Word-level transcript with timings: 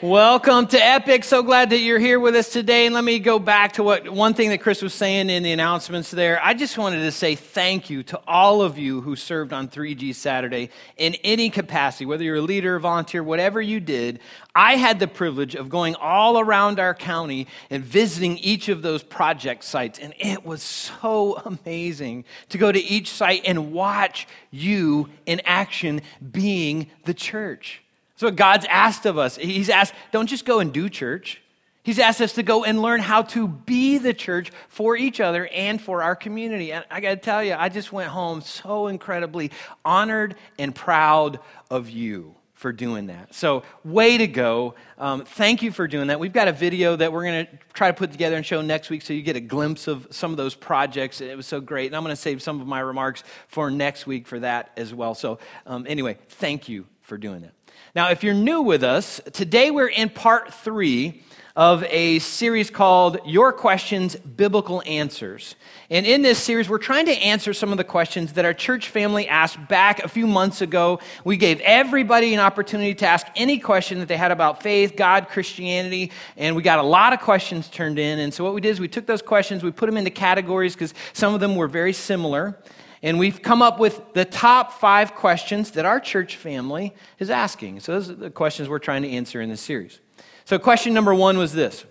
Welcome 0.00 0.68
to 0.68 0.78
Epic. 0.78 1.24
So 1.24 1.42
glad 1.42 1.70
that 1.70 1.80
you're 1.80 1.98
here 1.98 2.20
with 2.20 2.36
us 2.36 2.52
today. 2.52 2.86
And 2.86 2.94
let 2.94 3.02
me 3.02 3.18
go 3.18 3.40
back 3.40 3.72
to 3.72 3.82
what 3.82 4.08
one 4.08 4.32
thing 4.32 4.50
that 4.50 4.58
Chris 4.58 4.80
was 4.80 4.94
saying 4.94 5.28
in 5.28 5.42
the 5.42 5.50
announcements 5.50 6.12
there. 6.12 6.40
I 6.40 6.54
just 6.54 6.78
wanted 6.78 7.00
to 7.00 7.10
say 7.10 7.34
thank 7.34 7.90
you 7.90 8.04
to 8.04 8.20
all 8.24 8.62
of 8.62 8.78
you 8.78 9.00
who 9.00 9.16
served 9.16 9.52
on 9.52 9.66
3G 9.66 10.14
Saturday 10.14 10.70
in 10.98 11.16
any 11.24 11.50
capacity, 11.50 12.06
whether 12.06 12.22
you're 12.22 12.36
a 12.36 12.40
leader, 12.40 12.76
a 12.76 12.80
volunteer, 12.80 13.24
whatever 13.24 13.60
you 13.60 13.80
did. 13.80 14.20
I 14.54 14.76
had 14.76 15.00
the 15.00 15.08
privilege 15.08 15.56
of 15.56 15.68
going 15.68 15.96
all 15.96 16.38
around 16.38 16.78
our 16.78 16.94
county 16.94 17.48
and 17.68 17.82
visiting 17.82 18.38
each 18.38 18.68
of 18.68 18.82
those 18.82 19.02
project 19.02 19.64
sites. 19.64 19.98
And 19.98 20.14
it 20.16 20.46
was 20.46 20.62
so 20.62 21.42
amazing 21.44 22.24
to 22.50 22.58
go 22.58 22.70
to 22.70 22.80
each 22.80 23.10
site 23.10 23.42
and 23.44 23.72
watch 23.72 24.28
you 24.52 25.08
in 25.26 25.40
action 25.44 26.02
being 26.30 26.88
the 27.04 27.14
church. 27.14 27.82
So, 28.18 28.26
what 28.26 28.34
God's 28.34 28.66
asked 28.68 29.06
of 29.06 29.16
us. 29.16 29.36
He's 29.36 29.70
asked, 29.70 29.94
don't 30.10 30.26
just 30.26 30.44
go 30.44 30.58
and 30.58 30.72
do 30.72 30.88
church. 30.88 31.40
He's 31.84 32.00
asked 32.00 32.20
us 32.20 32.32
to 32.32 32.42
go 32.42 32.64
and 32.64 32.82
learn 32.82 32.98
how 32.98 33.22
to 33.22 33.46
be 33.46 33.96
the 33.98 34.12
church 34.12 34.50
for 34.66 34.96
each 34.96 35.20
other 35.20 35.46
and 35.46 35.80
for 35.80 36.02
our 36.02 36.16
community. 36.16 36.72
And 36.72 36.84
I 36.90 36.98
got 36.98 37.10
to 37.10 37.16
tell 37.18 37.44
you, 37.44 37.54
I 37.54 37.68
just 37.68 37.92
went 37.92 38.08
home 38.08 38.40
so 38.40 38.88
incredibly 38.88 39.52
honored 39.84 40.34
and 40.58 40.74
proud 40.74 41.38
of 41.70 41.90
you 41.90 42.34
for 42.54 42.72
doing 42.72 43.06
that. 43.06 43.36
So, 43.36 43.62
way 43.84 44.18
to 44.18 44.26
go. 44.26 44.74
Um, 44.98 45.24
thank 45.24 45.62
you 45.62 45.70
for 45.70 45.86
doing 45.86 46.08
that. 46.08 46.18
We've 46.18 46.32
got 46.32 46.48
a 46.48 46.52
video 46.52 46.96
that 46.96 47.12
we're 47.12 47.22
going 47.22 47.46
to 47.46 47.52
try 47.72 47.86
to 47.86 47.96
put 47.96 48.10
together 48.10 48.34
and 48.34 48.44
show 48.44 48.62
next 48.62 48.90
week 48.90 49.02
so 49.02 49.12
you 49.12 49.22
get 49.22 49.36
a 49.36 49.40
glimpse 49.40 49.86
of 49.86 50.08
some 50.10 50.32
of 50.32 50.36
those 50.38 50.56
projects. 50.56 51.20
It 51.20 51.36
was 51.36 51.46
so 51.46 51.60
great. 51.60 51.86
And 51.86 51.94
I'm 51.94 52.02
going 52.02 52.16
to 52.16 52.20
save 52.20 52.42
some 52.42 52.60
of 52.60 52.66
my 52.66 52.80
remarks 52.80 53.22
for 53.46 53.70
next 53.70 54.08
week 54.08 54.26
for 54.26 54.40
that 54.40 54.72
as 54.76 54.92
well. 54.92 55.14
So, 55.14 55.38
um, 55.66 55.86
anyway, 55.88 56.18
thank 56.30 56.68
you 56.68 56.86
for 57.02 57.16
doing 57.16 57.42
that. 57.42 57.57
Now, 57.98 58.10
if 58.10 58.22
you're 58.22 58.32
new 58.32 58.62
with 58.62 58.84
us, 58.84 59.20
today 59.32 59.72
we're 59.72 59.88
in 59.88 60.08
part 60.08 60.54
three 60.54 61.24
of 61.56 61.82
a 61.82 62.20
series 62.20 62.70
called 62.70 63.18
Your 63.26 63.52
Questions, 63.52 64.14
Biblical 64.14 64.84
Answers. 64.86 65.56
And 65.90 66.06
in 66.06 66.22
this 66.22 66.38
series, 66.38 66.68
we're 66.68 66.78
trying 66.78 67.06
to 67.06 67.12
answer 67.12 67.52
some 67.52 67.72
of 67.72 67.76
the 67.76 67.82
questions 67.82 68.34
that 68.34 68.44
our 68.44 68.54
church 68.54 68.90
family 68.90 69.26
asked 69.26 69.66
back 69.66 69.98
a 70.04 70.08
few 70.08 70.28
months 70.28 70.60
ago. 70.60 71.00
We 71.24 71.36
gave 71.36 71.58
everybody 71.62 72.34
an 72.34 72.38
opportunity 72.38 72.94
to 72.94 73.06
ask 73.08 73.26
any 73.34 73.58
question 73.58 73.98
that 73.98 74.06
they 74.06 74.16
had 74.16 74.30
about 74.30 74.62
faith, 74.62 74.94
God, 74.94 75.26
Christianity, 75.26 76.12
and 76.36 76.54
we 76.54 76.62
got 76.62 76.78
a 76.78 76.84
lot 76.84 77.12
of 77.12 77.18
questions 77.18 77.66
turned 77.66 77.98
in. 77.98 78.20
And 78.20 78.32
so, 78.32 78.44
what 78.44 78.54
we 78.54 78.60
did 78.60 78.68
is 78.68 78.78
we 78.78 78.86
took 78.86 79.06
those 79.06 79.22
questions, 79.22 79.64
we 79.64 79.72
put 79.72 79.86
them 79.86 79.96
into 79.96 80.10
categories 80.10 80.74
because 80.74 80.94
some 81.14 81.34
of 81.34 81.40
them 81.40 81.56
were 81.56 81.66
very 81.66 81.92
similar. 81.92 82.56
And 83.02 83.18
we've 83.18 83.42
come 83.42 83.62
up 83.62 83.78
with 83.78 84.00
the 84.14 84.24
top 84.24 84.72
five 84.72 85.14
questions 85.14 85.72
that 85.72 85.84
our 85.84 86.00
church 86.00 86.36
family 86.36 86.94
is 87.18 87.30
asking. 87.30 87.80
So, 87.80 87.92
those 87.92 88.10
are 88.10 88.14
the 88.14 88.30
questions 88.30 88.68
we're 88.68 88.78
trying 88.78 89.02
to 89.02 89.10
answer 89.10 89.40
in 89.40 89.48
this 89.48 89.60
series. 89.60 90.00
So, 90.44 90.58
question 90.58 90.94
number 90.94 91.14
one 91.14 91.38
was 91.38 91.52
this 91.52 91.84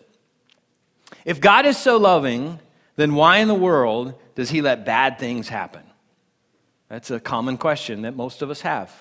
If 1.26 1.40
God 1.40 1.66
is 1.66 1.78
so 1.78 1.98
loving, 1.98 2.60
then 2.96 3.16
why 3.16 3.38
in 3.38 3.48
the 3.48 3.56
world 3.56 4.16
does 4.36 4.50
he 4.50 4.62
let 4.62 4.86
bad 4.86 5.20
things 5.20 5.48
happen? 5.48 5.84
That's 6.90 7.12
a 7.12 7.20
common 7.20 7.58
question 7.58 8.04
that 8.04 8.16
most 8.16 8.42
of 8.42 8.50
us 8.50 8.62
have. 8.62 8.92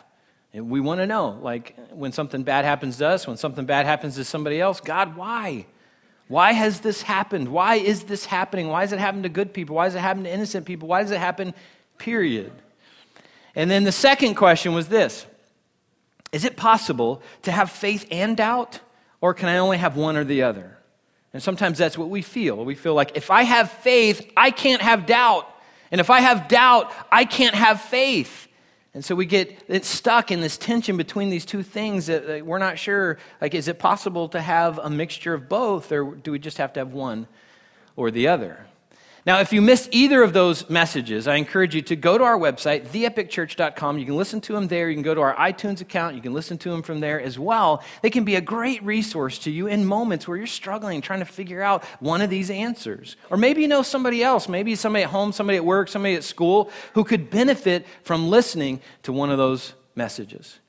And 0.53 0.71
we 0.71 0.81
want 0.81 1.01
to 1.01 1.07
know, 1.07 1.39
like, 1.43 1.77
when 1.91 2.13
something 2.13 2.43
bad 2.43 2.65
happens 2.65 2.97
to 2.99 3.07
us, 3.07 3.27
when 3.27 3.37
something 3.37 3.67
bad 3.67 3.87
happens 3.87 4.15
to 4.17 4.25
somebody 4.25 4.61
else, 4.61 4.81
God, 4.81 5.17
why? 5.17 5.67
Why 6.29 6.53
has 6.53 6.81
this 6.81 7.03
happened? 7.03 7.49
Why 7.49 7.77
is 7.77 8.05
this 8.05 8.25
happening? 8.25 8.69
Why 8.69 8.83
does 8.83 8.93
it 8.93 8.99
happen 8.99 9.23
to 9.23 9.29
good 9.29 9.53
people? 9.53 9.77
Why 9.77 9.85
does 9.85 9.95
it 9.95 10.01
happen 10.01 10.25
to 10.25 10.33
innocent 10.33 10.67
people? 10.67 10.89
Why 10.89 11.03
does 11.03 11.13
it 11.13 11.19
happen 11.19 11.55
period. 11.99 12.53
And 13.55 13.71
then 13.71 13.85
the 13.85 13.93
second 13.93 14.35
question 14.35 14.75
was 14.75 14.89
this 14.89 15.27
Is 16.33 16.45
it 16.45 16.57
possible 16.57 17.23
to 17.43 17.53
have 17.53 17.71
faith 17.71 18.07
and 18.11 18.37
doubt, 18.37 18.81
or 19.21 19.35
can 19.35 19.49
I 19.49 19.59
only 19.59 19.79
have 19.79 19.97
one 19.97 20.17
or 20.17 20.25
the 20.25 20.43
other? 20.43 20.77
And 21.33 21.43
sometimes 21.43 21.79
that's 21.79 21.99
what 21.99 22.09
we 22.09 22.23
feel. 22.23 22.65
We 22.65 22.75
feel 22.75 22.95
like 22.95 23.17
if 23.17 23.31
I 23.31 23.43
have 23.43 23.71
faith, 23.71 24.31
I 24.37 24.51
can't 24.51 24.81
have 24.81 25.05
doubt. 25.05 25.47
And 25.91 26.01
if 26.01 26.11
I 26.11 26.21
have 26.21 26.49
doubt, 26.49 26.93
I 27.13 27.25
can't 27.25 27.55
have 27.55 27.81
faith. 27.81 28.49
And 28.95 29.05
so 29.05 29.15
we 29.15 29.27
get 29.27 29.85
stuck 29.85 30.31
in 30.31 30.41
this 30.41 30.57
tension 30.57 30.97
between 30.97 31.29
these 31.29 31.45
two 31.45 31.63
things 31.63 32.07
that 32.07 32.47
we're 32.47 32.59
not 32.59 32.79
sure 32.79 33.19
like 33.43 33.55
is 33.55 33.69
it 33.69 33.79
possible 33.79 34.31
to 34.31 34.41
have 34.41 34.79
a 34.79 34.89
mixture 34.89 35.35
of 35.35 35.51
both 35.51 35.93
or 35.93 36.15
do 36.15 36.33
we 36.33 36.39
just 36.39 36.57
have 36.57 36.73
to 36.73 36.81
have 36.81 36.95
one 36.95 37.27
or 37.95 38.11
the 38.11 38.29
other? 38.29 38.67
Now, 39.27 39.41
if 39.41 39.53
you 39.53 39.61
missed 39.61 39.89
either 39.91 40.23
of 40.23 40.33
those 40.33 40.71
messages, 40.71 41.27
I 41.27 41.35
encourage 41.35 41.75
you 41.75 41.83
to 41.83 41.97
go 41.97 42.17
to 42.17 42.23
our 42.23 42.39
website, 42.39 42.87
theepicchurch.com. 42.87 43.99
You 43.99 44.05
can 44.05 44.17
listen 44.17 44.41
to 44.43 44.53
them 44.53 44.69
there. 44.69 44.89
You 44.89 44.95
can 44.95 45.03
go 45.03 45.17
to 45.17 45.21
our 45.21 45.35
iTunes 45.35 45.81
account. 45.81 46.15
You 46.15 46.23
can 46.23 46.33
listen 46.33 46.59
to 46.59 46.71
them 46.71 46.81
from 46.81 47.01
there 47.01 47.21
as 47.21 47.37
well. 47.37 47.83
They 48.03 48.11
can 48.11 48.23
be 48.23 48.37
a 48.37 48.41
great 48.41 48.85
resource 48.85 49.39
to 49.41 49.51
you 49.51 49.67
in 49.67 49.85
moments 49.85 50.29
where 50.29 50.37
you're 50.37 50.47
struggling, 50.47 51.01
trying 51.01 51.19
to 51.19 51.25
figure 51.25 51.61
out 51.61 51.85
one 51.99 52.23
of 52.23 52.31
these 52.31 52.51
answers. 52.51 53.17
Or 53.29 53.37
maybe 53.37 53.63
you 53.63 53.69
know 53.69 53.83
somebody 53.83 54.23
else, 54.23 54.49
maybe 54.49 54.77
somebody 54.77 55.03
at 55.03 55.11
home, 55.11 55.33
somebody 55.33 55.57
at 55.57 55.65
work, 55.65 55.89
somebody 55.89 56.15
at 56.15 56.23
school 56.23 56.71
who 56.95 57.03
could 57.03 57.29
benefit 57.29 57.85
from 58.05 58.31
listening 58.31 58.81
to 59.03 59.13
one 59.13 59.31
of 59.31 59.39
those 59.39 59.73
messages. 59.97 60.61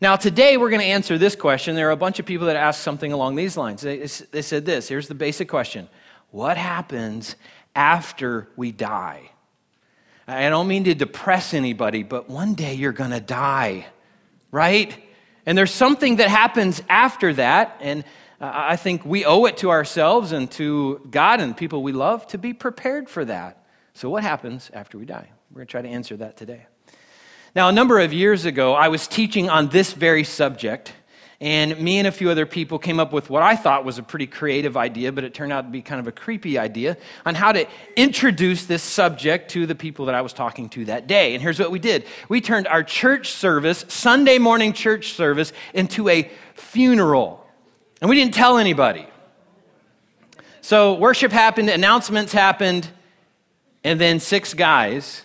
Now, 0.00 0.16
today 0.16 0.56
we're 0.56 0.70
going 0.70 0.80
to 0.80 0.86
answer 0.86 1.18
this 1.18 1.36
question. 1.36 1.76
There 1.76 1.88
are 1.88 1.92
a 1.92 1.96
bunch 1.96 2.18
of 2.18 2.24
people 2.24 2.46
that 2.46 2.56
asked 2.56 2.80
something 2.80 3.12
along 3.12 3.34
these 3.36 3.58
lines. 3.58 3.82
They, 3.82 3.98
they 3.98 4.42
said 4.42 4.64
this 4.64 4.88
here's 4.88 5.06
the 5.06 5.14
basic 5.14 5.50
question 5.50 5.90
What 6.36 6.58
happens 6.58 7.34
after 7.74 8.46
we 8.56 8.70
die. 8.70 9.30
I 10.28 10.50
don't 10.50 10.68
mean 10.68 10.84
to 10.84 10.94
depress 10.94 11.54
anybody, 11.54 12.02
but 12.02 12.28
one 12.28 12.52
day 12.52 12.74
you're 12.74 12.92
going 12.92 13.12
to 13.12 13.20
die, 13.20 13.86
right? 14.50 14.94
And 15.46 15.56
there's 15.56 15.70
something 15.70 16.16
that 16.16 16.28
happens 16.28 16.82
after 16.90 17.32
that, 17.32 17.78
and 17.80 18.04
I 18.38 18.76
think 18.76 19.06
we 19.06 19.24
owe 19.24 19.46
it 19.46 19.56
to 19.58 19.70
ourselves 19.70 20.32
and 20.32 20.50
to 20.52 21.00
God 21.10 21.40
and 21.40 21.56
people 21.56 21.82
we 21.82 21.92
love 21.92 22.26
to 22.26 22.36
be 22.36 22.52
prepared 22.52 23.08
for 23.08 23.24
that. 23.24 23.64
So, 23.94 24.10
what 24.10 24.22
happens 24.22 24.70
after 24.74 24.98
we 24.98 25.06
die? 25.06 25.30
We're 25.50 25.60
going 25.60 25.66
to 25.68 25.70
try 25.70 25.80
to 25.80 25.88
answer 25.88 26.18
that 26.18 26.36
today. 26.36 26.66
Now, 27.54 27.70
a 27.70 27.72
number 27.72 27.98
of 27.98 28.12
years 28.12 28.44
ago, 28.44 28.74
I 28.74 28.88
was 28.88 29.08
teaching 29.08 29.48
on 29.48 29.70
this 29.70 29.94
very 29.94 30.22
subject 30.22 30.92
and 31.40 31.78
me 31.78 31.98
and 31.98 32.08
a 32.08 32.12
few 32.12 32.30
other 32.30 32.46
people 32.46 32.78
came 32.78 32.98
up 32.98 33.12
with 33.12 33.28
what 33.28 33.42
I 33.42 33.56
thought 33.56 33.84
was 33.84 33.98
a 33.98 34.02
pretty 34.02 34.26
creative 34.26 34.74
idea, 34.76 35.12
but 35.12 35.22
it 35.22 35.34
turned 35.34 35.52
out 35.52 35.62
to 35.62 35.68
be 35.68 35.82
kind 35.82 36.00
of 36.00 36.06
a 36.06 36.12
creepy 36.12 36.58
idea 36.58 36.96
on 37.26 37.34
how 37.34 37.52
to 37.52 37.66
introduce 37.94 38.64
this 38.64 38.82
subject 38.82 39.50
to 39.50 39.66
the 39.66 39.74
people 39.74 40.06
that 40.06 40.14
I 40.14 40.22
was 40.22 40.32
talking 40.32 40.70
to 40.70 40.86
that 40.86 41.06
day. 41.06 41.34
And 41.34 41.42
here's 41.42 41.58
what 41.58 41.70
we 41.70 41.78
did 41.78 42.06
we 42.30 42.40
turned 42.40 42.66
our 42.66 42.82
church 42.82 43.32
service, 43.32 43.84
Sunday 43.88 44.38
morning 44.38 44.72
church 44.72 45.12
service, 45.12 45.52
into 45.74 46.08
a 46.08 46.30
funeral. 46.54 47.46
And 48.00 48.08
we 48.08 48.16
didn't 48.16 48.34
tell 48.34 48.56
anybody. 48.56 49.06
So 50.62 50.94
worship 50.94 51.32
happened, 51.32 51.68
announcements 51.68 52.32
happened, 52.32 52.88
and 53.84 54.00
then 54.00 54.20
six 54.20 54.54
guys 54.54 55.22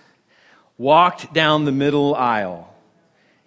walked 0.78 1.34
down 1.34 1.64
the 1.64 1.72
middle 1.72 2.16
aisle 2.16 2.74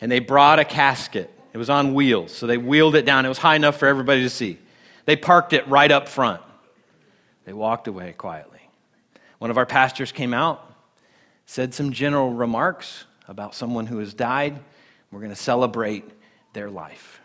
and 0.01 0.11
they 0.11 0.19
brought 0.19 0.59
a 0.59 0.65
casket 0.65 1.34
it 1.55 1.59
was 1.59 1.71
on 1.71 1.95
wheels, 1.95 2.33
so 2.33 2.49
they 2.49 2.59
wheeled 2.59 2.97
it 2.97 3.07
down. 3.07 3.25
It 3.25 3.29
was 3.29 3.39
high 3.39 3.55
enough 3.55 3.77
for 3.77 3.87
everybody 3.87 4.23
to 4.23 4.31
see. 4.31 4.59
They 5.07 5.15
parked 5.15 5.53
it 5.53 5.67
right 5.69 5.91
up 5.91 6.09
front. 6.09 6.43
They 7.45 7.53
walked 7.53 7.87
away 7.87 8.13
quietly. 8.13 8.59
One 9.39 9.53
of 9.53 9.57
our 9.57 9.65
pastors 9.65 10.11
came 10.11 10.35
out, 10.35 10.69
said 11.47 11.73
some 11.73 11.93
general 11.93 12.33
remarks 12.33 13.05
about 13.29 13.55
someone 13.55 13.87
who 13.87 13.99
has 13.99 14.13
died. 14.15 14.59
We're 15.13 15.21
going 15.21 15.31
to 15.31 15.37
celebrate 15.37 16.05
their 16.55 16.71
life. 16.71 17.21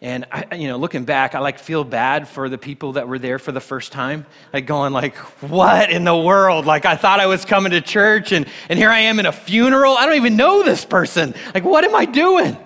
And 0.00 0.24
I, 0.32 0.54
you 0.54 0.68
know, 0.68 0.78
looking 0.78 1.04
back, 1.04 1.34
I 1.34 1.40
like 1.40 1.58
feel 1.58 1.84
bad 1.84 2.26
for 2.26 2.48
the 2.48 2.56
people 2.56 2.92
that 2.92 3.06
were 3.06 3.18
there 3.18 3.38
for 3.38 3.52
the 3.52 3.60
first 3.60 3.92
time, 3.92 4.24
like 4.52 4.64
going 4.64 4.92
like, 4.92 5.16
"What 5.42 5.90
in 5.90 6.04
the 6.04 6.16
world?" 6.16 6.66
Like 6.66 6.86
I 6.86 6.94
thought 6.94 7.18
I 7.18 7.26
was 7.26 7.44
coming 7.44 7.72
to 7.72 7.80
church, 7.80 8.30
and 8.30 8.46
and 8.68 8.78
here 8.78 8.90
I 8.90 9.00
am 9.00 9.18
in 9.18 9.26
a 9.26 9.32
funeral. 9.32 9.96
I 9.96 10.06
don't 10.06 10.14
even 10.14 10.36
know 10.36 10.62
this 10.62 10.84
person. 10.84 11.34
Like, 11.52 11.64
what 11.64 11.84
am 11.84 11.96
I 11.96 12.04
doing? 12.04 12.56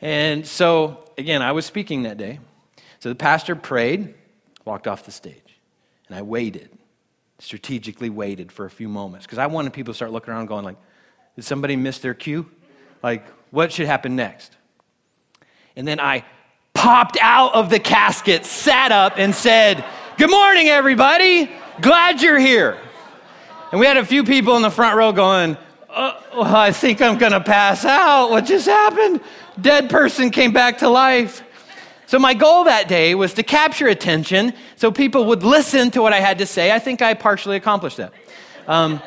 And 0.00 0.46
so, 0.46 1.04
again, 1.18 1.42
I 1.42 1.52
was 1.52 1.66
speaking 1.66 2.04
that 2.04 2.16
day. 2.16 2.40
So 3.00 3.08
the 3.08 3.14
pastor 3.14 3.54
prayed, 3.56 4.14
walked 4.64 4.86
off 4.86 5.04
the 5.04 5.10
stage, 5.10 5.58
and 6.08 6.16
I 6.16 6.22
waited, 6.22 6.70
strategically 7.38 8.10
waited 8.10 8.52
for 8.52 8.66
a 8.66 8.70
few 8.70 8.88
moments 8.88 9.26
because 9.26 9.38
I 9.38 9.46
wanted 9.46 9.72
people 9.72 9.92
to 9.92 9.96
start 9.96 10.12
looking 10.12 10.32
around 10.32 10.46
going 10.46 10.64
like, 10.64 10.76
did 11.36 11.44
somebody 11.44 11.76
miss 11.76 11.98
their 11.98 12.14
cue? 12.14 12.46
Like, 13.02 13.26
what 13.50 13.72
should 13.72 13.86
happen 13.86 14.16
next? 14.16 14.56
And 15.76 15.88
then 15.88 16.00
I 16.00 16.24
popped 16.74 17.18
out 17.20 17.54
of 17.54 17.70
the 17.70 17.78
casket, 17.78 18.44
sat 18.44 18.92
up, 18.92 19.14
and 19.16 19.34
said, 19.34 19.84
Good 20.18 20.30
morning, 20.30 20.68
everybody. 20.68 21.50
Glad 21.80 22.20
you're 22.20 22.38
here. 22.38 22.78
And 23.70 23.80
we 23.80 23.86
had 23.86 23.96
a 23.96 24.04
few 24.04 24.24
people 24.24 24.56
in 24.56 24.62
the 24.62 24.70
front 24.70 24.96
row 24.96 25.12
going, 25.12 25.56
uh, 25.88 26.20
well, 26.34 26.54
I 26.54 26.72
think 26.72 27.00
I'm 27.00 27.18
going 27.18 27.32
to 27.32 27.40
pass 27.40 27.84
out. 27.84 28.30
What 28.30 28.44
just 28.44 28.66
happened? 28.66 29.20
Dead 29.58 29.88
person 29.88 30.30
came 30.30 30.52
back 30.52 30.78
to 30.78 30.88
life. 30.88 31.42
So, 32.06 32.18
my 32.18 32.34
goal 32.34 32.64
that 32.64 32.88
day 32.88 33.14
was 33.14 33.34
to 33.34 33.42
capture 33.42 33.86
attention 33.86 34.52
so 34.76 34.90
people 34.90 35.26
would 35.26 35.42
listen 35.42 35.90
to 35.92 36.02
what 36.02 36.12
I 36.12 36.20
had 36.20 36.38
to 36.38 36.46
say. 36.46 36.72
I 36.72 36.78
think 36.78 37.02
I 37.02 37.14
partially 37.14 37.56
accomplished 37.56 37.98
that. 37.98 38.12
Um, 38.66 39.00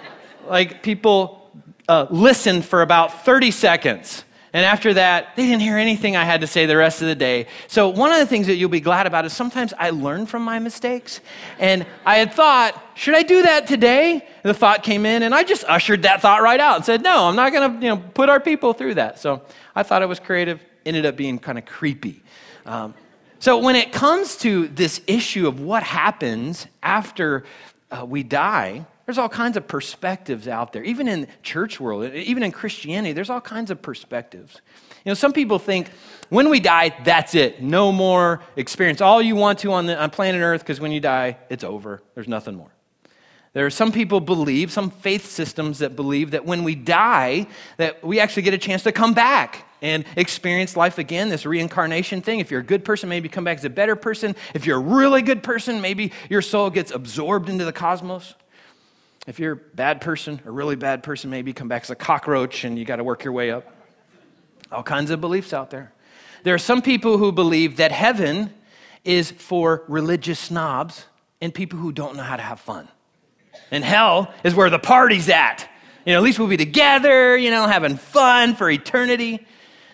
like, 0.48 0.82
people 0.84 1.52
uh, 1.88 2.08
listened 2.10 2.66
for 2.66 2.82
about 2.82 3.26
30 3.26 3.52
seconds 3.52 4.24
And 4.56 4.64
after 4.64 4.94
that, 4.94 5.36
they 5.36 5.48
didn't 5.48 5.62
hear 5.62 5.78
anything 5.78 6.16
I 6.16 6.26
had 6.26 6.42
to 6.42 6.48
say 6.48 6.68
the 6.68 6.78
rest 6.78 7.02
of 7.02 7.08
the 7.08 7.16
day. 7.16 7.48
So, 7.68 7.90
one 7.90 8.12
of 8.12 8.20
the 8.20 8.28
things 8.28 8.46
that 8.46 8.56
you'll 8.56 8.70
be 8.70 8.80
glad 8.80 9.08
about 9.08 9.26
is 9.26 9.34
sometimes 9.34 9.74
I 9.80 9.90
learn 9.90 10.28
from 10.28 10.44
my 10.44 10.60
mistakes. 10.60 11.22
And 11.58 11.88
I 12.06 12.18
had 12.18 12.34
thought, 12.34 12.80
should 12.94 13.16
I 13.16 13.24
do 13.24 13.42
that 13.42 13.66
today? 13.66 14.14
And 14.14 14.44
the 14.44 14.54
thought 14.54 14.84
came 14.84 15.08
in, 15.08 15.24
and 15.24 15.34
I 15.34 15.44
just 15.44 15.64
ushered 15.64 16.04
that 16.04 16.22
thought 16.22 16.44
right 16.44 16.60
out 16.60 16.76
and 16.76 16.86
said, 16.86 17.02
no, 17.02 17.28
I'm 17.28 17.36
not 17.36 17.52
going 17.52 17.80
to 17.80 17.84
you 17.84 17.96
know, 17.96 17.98
put 17.98 18.30
our 18.30 18.40
people 18.40 18.74
through 18.74 18.94
that. 18.96 19.18
So, 19.18 19.42
I 19.76 19.82
thought 19.82 20.04
it 20.04 20.08
was 20.08 20.20
creative, 20.20 20.62
ended 20.86 21.08
up 21.08 21.16
being 21.18 21.40
kind 21.40 21.58
of 21.58 21.66
creepy. 21.66 22.22
Um, 22.68 22.94
so, 23.40 23.58
when 23.58 23.76
it 23.76 23.92
comes 23.92 24.38
to 24.38 24.68
this 24.68 25.02
issue 25.08 25.48
of 25.48 25.62
what 25.62 25.82
happens 25.82 26.68
after 26.84 27.44
uh, 27.90 28.06
we 28.06 28.22
die, 28.22 28.86
there's 29.06 29.18
all 29.18 29.30
kinds 29.30 29.58
of 29.58 29.68
perspectives 29.68 30.48
out 30.48 30.74
there. 30.74 30.84
Even 30.84 31.08
in 31.08 31.28
church 31.42 31.80
world, 31.80 32.14
even 32.14 32.44
in 32.44 32.52
Christianity, 32.52 33.14
there's 33.14 33.30
all 33.30 33.42
kinds 33.42 33.70
of 33.70 33.82
perspectives. 33.82 34.62
You 35.04 35.10
know, 35.10 35.14
some 35.14 35.34
people 35.34 35.60
think 35.60 35.90
when 36.30 36.50
we 36.50 36.60
die, 36.60 36.96
that's 37.04 37.36
it. 37.36 37.62
No 37.62 37.92
more 37.92 38.42
experience. 38.56 39.02
All 39.02 39.22
you 39.22 39.36
want 39.36 39.60
to 39.60 39.74
on, 39.74 39.86
the, 39.88 40.02
on 40.02 40.10
planet 40.10 40.42
Earth, 40.42 40.62
because 40.62 40.80
when 40.80 40.92
you 40.92 41.02
die, 41.02 41.38
it's 41.50 41.64
over. 41.64 42.02
There's 42.16 42.30
nothing 42.30 42.56
more. 42.56 42.72
There 43.52 43.66
are 43.66 43.70
some 43.70 43.92
people 43.92 44.20
believe, 44.20 44.72
some 44.72 44.90
faith 44.90 45.26
systems 45.26 45.80
that 45.80 45.96
believe 45.96 46.32
that 46.32 46.46
when 46.46 46.64
we 46.64 46.74
die, 46.74 47.48
that 47.78 48.04
we 48.04 48.20
actually 48.20 48.44
get 48.44 48.56
a 48.56 48.58
chance 48.58 48.84
to 48.84 48.92
come 48.92 49.14
back 49.14 49.68
and 49.82 50.06
experience 50.16 50.76
life 50.76 50.98
again, 50.98 51.30
this 51.30 51.46
reincarnation 51.46 52.22
thing. 52.22 52.40
If 52.40 52.50
you're 52.50 52.62
a 52.62 52.66
good 52.66 52.84
person, 52.84 53.10
maybe 53.10 53.30
come 53.30 53.44
back 53.44 53.58
as 53.60 53.66
a 53.66 53.70
better 53.70 53.96
person. 53.96 54.36
If 54.56 54.66
you're 54.66 54.78
a 54.78 54.82
really 54.82 55.22
good 55.22 55.44
person, 55.44 55.82
maybe 55.82 56.14
your 56.30 56.42
soul 56.42 56.70
gets 56.72 56.92
absorbed 56.92 57.50
into 57.50 57.66
the 57.66 57.74
cosmos. 57.74 58.34
If 59.26 59.40
you're 59.40 59.54
a 59.54 59.58
bad 59.58 60.02
person, 60.02 60.42
a 60.46 60.52
really 60.52 60.76
bad 60.76 61.02
person, 61.02 61.30
maybe 61.30 61.54
come 61.54 61.70
back 61.70 61.84
as 61.84 61.90
a 61.90 61.96
cockroach 61.96 62.66
and 62.66 62.78
you 62.78 62.84
got 62.84 62.98
to 62.98 63.04
work 63.04 63.24
your 63.24 63.34
way 63.34 63.52
up. 63.52 63.66
All 64.72 64.84
kinds 64.84 65.12
of 65.12 65.22
beliefs 65.22 65.54
out 65.54 65.70
there. 65.70 65.94
There 66.44 66.54
are 66.54 66.60
some 66.60 66.82
people 66.82 67.18
who 67.18 67.32
believe 67.32 67.78
that 67.78 67.94
heaven 67.94 68.54
is 69.06 69.32
for 69.32 69.84
religious 69.88 70.40
snobs 70.40 71.06
and 71.40 71.54
people 71.54 71.80
who 71.80 71.94
don't 71.94 72.18
know 72.18 72.24
how 72.24 72.36
to 72.36 72.44
have 72.44 72.60
fun. 72.60 72.90
And 73.72 73.84
hell 73.84 74.34
is 74.44 74.56
where 74.56 74.70
the 74.70 74.80
party's 74.80 75.30
at. 75.30 75.70
You 76.06 76.14
know, 76.14 76.20
at 76.20 76.24
least 76.24 76.38
we'll 76.38 76.50
be 76.50 76.58
together, 76.58 77.38
you 77.38 77.50
know, 77.50 77.66
having 77.66 77.96
fun 77.96 78.56
for 78.56 78.70
eternity. 78.70 79.46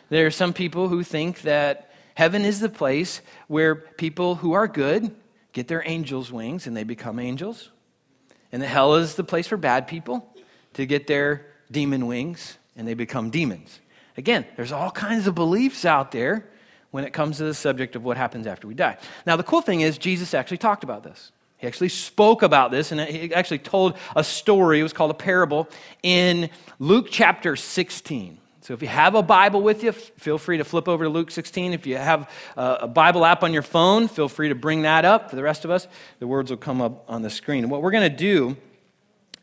There 0.10 0.26
are 0.26 0.32
some 0.32 0.54
people 0.54 0.88
who 0.90 1.04
think 1.04 1.42
that 1.42 1.92
heaven 2.16 2.46
is 2.46 2.60
the 2.60 2.70
place 2.70 3.22
where 3.48 3.76
people 3.76 4.36
who 4.36 4.54
are 4.54 4.68
good 4.68 5.16
get 5.54 5.68
their 5.68 5.88
angel's 5.88 6.32
wings 6.32 6.66
and 6.66 6.76
they 6.76 6.84
become 6.84 7.20
angels. 7.20 7.70
And 8.52 8.62
the 8.62 8.68
hell 8.68 8.96
is 8.96 9.16
the 9.16 9.24
place 9.24 9.48
for 9.48 9.58
bad 9.58 9.88
people 9.88 10.28
to 10.74 10.86
get 10.86 11.08
their 11.08 11.46
demon 11.72 12.08
wings 12.08 12.58
and 12.76 12.88
they 12.88 12.94
become 12.94 13.30
demons. 13.30 13.80
Again, 14.18 14.46
there's 14.56 14.72
all 14.72 14.92
kinds 14.92 15.28
of 15.28 15.36
beliefs 15.36 15.86
out 15.86 16.12
there 16.12 16.50
when 16.92 17.04
it 17.04 17.14
comes 17.14 17.38
to 17.38 17.44
the 17.44 17.54
subject 17.54 17.96
of 17.96 18.04
what 18.04 18.18
happens 18.18 18.48
after 18.48 18.68
we 18.68 18.74
die. 18.74 18.98
Now, 19.26 19.36
the 19.36 19.44
cool 19.44 19.62
thing 19.62 19.82
is, 19.82 19.98
Jesus 19.98 20.34
actually 20.34 20.58
talked 20.58 20.84
about 20.84 21.04
this. 21.04 21.32
He 21.58 21.68
actually 21.68 21.90
spoke 21.90 22.42
about 22.42 22.72
this 22.72 22.92
and 22.92 23.02
he 23.02 23.34
actually 23.34 23.60
told 23.60 23.98
a 24.16 24.24
story. 24.24 24.80
It 24.80 24.84
was 24.84 24.94
called 24.94 25.12
a 25.12 25.16
parable 25.16 25.68
in 26.02 26.50
Luke 26.80 27.08
chapter 27.12 27.56
16. 27.56 28.38
So 28.70 28.76
if 28.76 28.84
you 28.84 28.88
have 28.88 29.16
a 29.16 29.24
Bible 29.24 29.64
with 29.64 29.82
you, 29.82 29.92
feel 29.92 30.38
free 30.38 30.58
to 30.58 30.64
flip 30.64 30.88
over 30.88 31.06
to 31.06 31.10
Luke 31.10 31.32
16. 31.32 31.74
If 31.74 31.88
you 31.88 31.98
have 31.98 32.30
a 32.56 32.88
Bible 32.88 33.26
app 33.26 33.42
on 33.42 33.52
your 33.52 33.64
phone, 33.64 34.08
feel 34.08 34.30
free 34.30 34.50
to 34.50 34.54
bring 34.54 34.84
that 34.84 35.06
up. 35.06 35.32
For 35.32 35.36
the 35.36 35.42
rest 35.42 35.66
of 35.66 35.72
us, 35.72 35.88
the 36.20 36.28
words 36.28 36.52
will 36.52 36.58
come 36.58 36.80
up 36.80 37.04
on 37.10 37.24
the 37.24 37.32
screen. 37.32 37.64
And 37.64 37.72
what 37.72 37.82
we're 37.82 37.90
going 37.90 38.12
to 38.12 38.16
do 38.16 38.56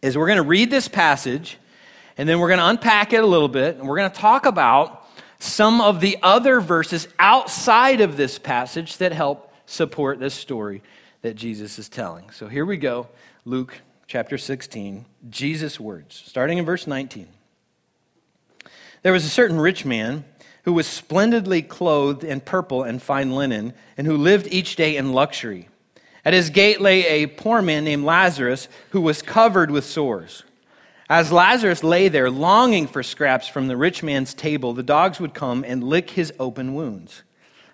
is 0.01 0.17
we're 0.17 0.29
going 0.29 0.37
to 0.37 0.45
read 0.45 0.71
this 0.71 0.87
passage, 0.87 1.59
and 2.17 2.29
then 2.29 2.39
we're 2.39 2.47
going 2.47 2.61
to 2.61 2.69
unpack 2.69 3.13
it 3.13 3.25
a 3.25 3.27
little 3.27 3.49
bit, 3.49 3.79
and 3.79 3.89
we're 3.89 3.97
going 3.97 4.09
to 4.09 4.17
talk 4.17 4.47
about 4.47 5.05
some 5.41 5.81
of 5.81 6.01
the 6.01 6.19
other 6.23 6.61
verses 6.61 7.09
outside 7.19 8.01
of 8.01 8.17
this 8.17 8.39
passage 8.39 8.99
that 8.99 9.11
help 9.11 9.53
support 9.67 10.21
this 10.21 10.35
story 10.35 10.85
that 11.23 11.35
Jesus 11.35 11.81
is 11.81 11.89
telling. 11.89 12.31
So 12.31 12.47
here 12.47 12.65
we 12.65 12.77
go 12.77 13.09
Luke 13.45 13.75
chapter 14.07 14.39
16, 14.39 15.05
Jesus' 15.29 15.81
words, 15.81 16.15
starting 16.15 16.59
in 16.59 16.65
verse 16.65 16.87
19. 16.87 17.27
There 19.03 19.13
was 19.13 19.25
a 19.25 19.31
certain 19.31 19.61
rich 19.61 19.85
man 19.85 20.25
who 20.65 20.73
was 20.73 20.87
splendidly 20.87 21.63
clothed 21.63 22.25
in 22.25 22.41
purple 22.41 22.83
and 22.83 23.01
fine 23.01 23.31
linen, 23.31 23.73
and 23.97 24.07
who 24.07 24.17
lived 24.17 24.49
each 24.51 24.75
day 24.75 24.97
in 24.97 25.13
luxury. 25.13 25.69
At 26.25 26.35
his 26.35 26.51
gate 26.51 26.81
lay 26.81 27.07
a 27.07 27.29
poor 27.29 27.63
man 27.63 27.85
named 27.85 28.05
Lazarus, 28.05 28.67
who 28.91 29.01
was 29.01 29.23
covered 29.23 29.71
with 29.71 29.85
sores. 29.85 30.43
As 31.09 31.31
Lazarus 31.31 31.85
lay 31.85 32.09
there, 32.09 32.31
longing 32.31 32.89
for 32.89 33.05
scraps 33.05 33.47
from 33.47 33.69
the 33.69 33.77
rich 33.77 34.03
man's 34.03 34.35
table, 34.35 34.73
the 34.73 34.83
dogs 34.83 35.21
would 35.21 35.35
come 35.35 35.65
and 35.65 35.85
lick 35.85 36.11
his 36.11 36.33
open 36.41 36.75
wounds. 36.75 37.23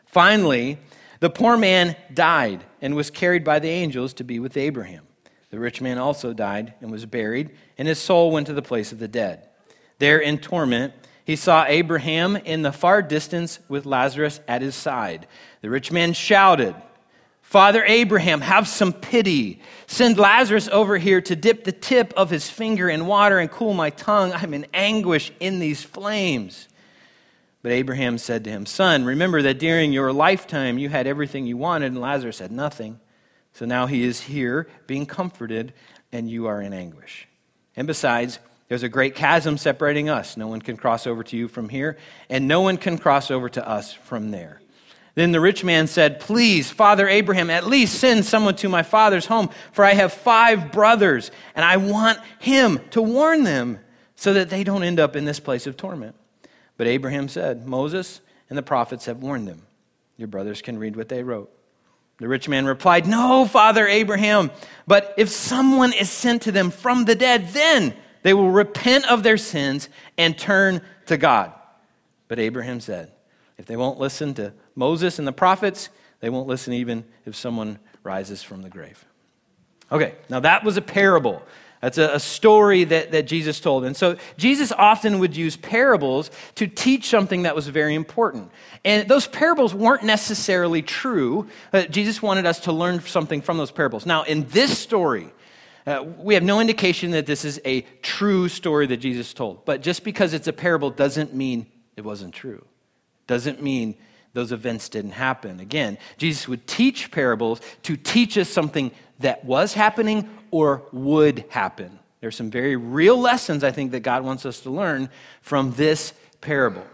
Finally, 0.05 0.77
the 1.21 1.31
poor 1.31 1.57
man 1.57 1.97
died 2.13 2.63
and 2.83 2.95
was 2.95 3.11
carried 3.11 3.43
by 3.43 3.59
the 3.59 3.71
angels 3.71 4.13
to 4.15 4.25
be 4.25 4.39
with 4.39 4.59
Abraham. 4.59 5.05
The 5.49 5.59
rich 5.59 5.81
man 5.81 5.97
also 5.97 6.35
died 6.35 6.75
and 6.83 6.91
was 6.91 7.07
buried, 7.07 7.53
and 7.79 7.89
his 7.89 7.99
soul 7.99 8.31
went 8.31 8.49
to 8.49 8.53
the 8.53 8.61
place 8.61 8.93
of 8.93 8.99
the 8.99 9.09
dead. 9.09 9.49
There 9.99 10.19
in 10.19 10.37
torment, 10.37 10.93
he 11.25 11.37
saw 11.37 11.65
Abraham 11.67 12.37
in 12.37 12.63
the 12.63 12.73
far 12.73 13.03
distance 13.03 13.59
with 13.69 13.87
Lazarus 13.87 14.41
at 14.49 14.63
his 14.63 14.75
side. 14.75 15.27
The 15.61 15.71
rich 15.71 15.93
man 15.93 16.13
shouted, 16.13 16.75
Father 17.43 17.85
Abraham, 17.85 18.41
have 18.41 18.67
some 18.67 18.93
pity. 18.93 19.61
Send 19.87 20.19
Lazarus 20.19 20.69
over 20.69 20.97
here 20.97 21.21
to 21.21 21.37
dip 21.37 21.65
the 21.65 21.73
tip 21.73 22.15
of 22.17 22.31
his 22.31 22.49
finger 22.49 22.89
in 22.89 23.07
water 23.07 23.39
and 23.39 23.51
cool 23.51 23.75
my 23.75 23.91
tongue. 23.91 24.33
I'm 24.33 24.55
in 24.55 24.67
anguish 24.73 25.31
in 25.39 25.59
these 25.59 25.83
flames. 25.83 26.69
But 27.63 27.73
Abraham 27.73 28.19
said 28.19 28.45
to 28.45 28.51
him, 28.51 28.67
Son, 28.67 29.05
remember 29.05 29.43
that 29.43 29.59
during 29.59 29.93
your 29.93 30.13
lifetime 30.13 30.79
you 30.79 30.89
had 30.89 31.07
everything 31.07 31.47
you 31.47 31.57
wanted, 31.57 31.93
and 31.93 32.01
Lazarus 32.01 32.39
had 32.39 32.51
nothing. 32.51 32.99
So 33.53 33.67
now 33.67 33.87
he 33.87 34.03
is 34.03 34.23
here 34.23 34.67
being 34.87 35.07
comforted, 35.07 35.75
and 36.11 36.29
you 36.29 36.47
are 36.47 36.61
in 36.61 36.73
anguish. 36.73 37.29
And 37.77 37.87
besides, 37.87 38.39
there's 38.73 38.83
a 38.83 38.89
great 38.89 39.15
chasm 39.15 39.59
separating 39.59 40.09
us. 40.09 40.39
No 40.39 40.47
one 40.49 40.63
can 40.63 40.79
cross 40.79 41.07
over 41.07 41.23
to 41.25 41.37
you 41.37 41.47
from 41.47 41.69
here, 41.69 41.99
and 42.31 42.49
no 42.49 42.63
one 42.63 42.79
can 42.79 42.97
cross 42.97 43.31
over 43.31 43.51
to 43.51 43.69
us 43.69 43.93
from 43.93 44.31
there. 44.31 44.63
Then 45.15 45.31
the 45.31 45.43
rich 45.43 45.63
man 45.63 45.87
said, 45.87 46.21
Please, 46.21 46.71
Father 46.71 47.07
Abraham, 47.07 47.51
at 47.51 47.67
least 47.67 48.01
send 48.01 48.25
someone 48.25 48.57
to 48.57 48.71
my 48.71 48.83
father's 48.83 49.27
home, 49.27 49.51
for 49.73 49.85
I 49.85 49.93
have 49.93 50.11
five 50.11 50.73
brothers, 50.73 51.31
and 51.55 51.67
I 51.67 51.77
want 51.77 52.19
him 52.39 52.81
to 52.93 53.03
warn 53.03 53.45
them 53.45 53.79
so 54.17 54.33
that 54.33 54.49
they 54.49 54.65
don't 54.65 54.85
end 54.85 54.99
up 54.99 55.17
in 55.17 55.27
this 55.27 55.39
place 55.39 55.67
of 55.67 55.77
torment. 55.77 56.17
But 56.79 56.87
Abraham 56.87 57.29
said, 57.29 57.67
Moses 57.67 58.23
and 58.49 58.57
the 58.57 58.63
prophets 58.63 59.05
have 59.05 59.19
warned 59.19 59.49
them. 59.49 59.67
Your 60.17 60.29
brothers 60.29 60.63
can 60.63 60.79
read 60.79 60.97
what 60.97 61.11
they 61.11 61.23
wrote. 61.23 61.53
The 62.21 62.27
rich 62.27 62.49
man 62.49 62.65
replied, 62.65 63.07
No, 63.07 63.45
Father 63.45 63.87
Abraham, 63.87 64.51
but 64.87 65.13
if 65.19 65.29
someone 65.29 65.93
is 65.93 66.09
sent 66.09 66.41
to 66.45 66.53
them 66.53 66.71
from 66.71 67.05
the 67.05 67.15
dead, 67.15 67.51
then 67.51 67.95
they 68.23 68.35
will 68.35 68.51
repent 68.51 69.11
of 69.11 69.23
their 69.23 69.37
sins 69.37 69.89
and 70.17 70.37
turn 70.37 70.83
to 71.07 71.17
God. 71.17 71.53
But 72.29 72.39
Abraham 72.39 72.81
said, 72.81 73.13
if 73.59 73.67
they 73.67 73.77
won't 73.77 73.99
listen 73.99 74.35
to 74.35 74.53
Moses 74.75 75.19
and 75.19 75.29
the 75.29 75.33
prophets, 75.33 75.89
they 76.21 76.31
won't 76.31 76.49
listen 76.49 76.73
even 76.73 77.05
if 77.27 77.37
someone 77.37 77.79
rises 78.03 78.43
from 78.43 78.63
the 78.63 78.71
grave. 78.71 79.05
Okay, 79.91 80.15
now 80.29 80.41
that 80.41 80.65
was 80.65 80.77
a 80.77 80.83
parable. 80.83 81.43
That's 81.83 81.99
a, 81.99 82.15
a, 82.15 82.21
story 82.21 82.85
that, 82.85 83.11
that 83.11 83.27
Jesus 83.27 83.59
told. 83.59 83.85
And 83.85 83.97
so 83.97 84.17
Jesus 84.37 84.71
often 84.71 85.19
would 85.19 85.37
use 85.37 85.57
parables 85.57 86.31
to 86.55 86.69
teach 86.69 87.09
something 87.09 87.43
that 87.43 87.57
was 87.57 87.67
very 87.67 87.97
important. 87.97 88.53
And 88.85 89.09
those 89.09 89.27
parables 89.27 89.75
weren't 89.75 90.05
necessarily 90.05 90.81
true. 90.81 91.49
Uh, 91.73 91.83
Jesus 91.83 92.23
wanted 92.23 92.47
us 92.47 92.61
to 92.61 92.73
learn 92.73 93.01
something 93.01 93.43
from 93.43 93.59
those 93.59 93.73
parables. 93.73 94.07
Now, 94.07 94.23
in 94.23 94.47
this 94.49 94.79
story, 94.79 95.33
uh, 95.87 96.05
we 96.19 96.35
have 96.35 96.43
no 96.43 96.61
indication 96.61 97.11
that 97.13 97.27
this 97.27 97.45
is 97.45 97.61
a 97.65 97.83
true 98.03 98.49
story 98.49 98.87
that 98.87 98.99
Jesus 98.99 99.35
told. 99.35 99.65
But 99.65 99.83
just 99.83 100.05
because 100.05 100.33
it's 100.33 100.47
a 100.47 100.53
parable 100.53 100.91
doesn't 100.91 101.35
mean 101.35 101.67
it 101.97 102.05
wasn't 102.05 102.35
true. 102.35 102.65
Doesn't 103.27 103.63
mean 103.63 103.97
those 104.33 104.53
events 104.53 104.89
didn't 104.89 105.13
happen. 105.13 105.61
Again, 105.61 105.99
Jesus 106.19 106.49
would 106.49 106.67
teach 106.67 107.11
parables 107.11 107.61
to 107.83 107.97
teach 107.97 108.39
us 108.39 108.49
something 108.49 108.91
that 109.19 109.45
was 109.45 109.75
happening 109.75 110.29
or 110.51 110.83
would 110.93 111.45
happen. 111.49 111.99
There's 112.21 112.37
some 112.37 112.51
very 112.51 112.77
real 112.77 113.19
lessons 113.19 113.65
I 113.65 113.73
think 113.73 113.91
that 113.93 114.01
God 114.01 114.25
wants 114.25 114.47
us 114.47 114.61
to 114.61 114.71
learn 114.71 115.11
from 115.41 115.73
this 115.73 116.15
parable. 116.41 116.87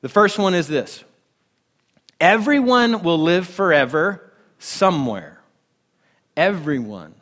The 0.00 0.08
first 0.08 0.38
one 0.38 0.54
is 0.54 0.66
this 0.66 1.04
everyone 2.20 3.02
will 3.02 3.18
live 3.18 3.46
forever 3.46 4.32
somewhere. 4.58 5.40
Everyone 6.36 7.14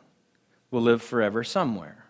will 0.71 0.81
live 0.81 1.01
forever 1.01 1.43
somewhere. 1.43 2.05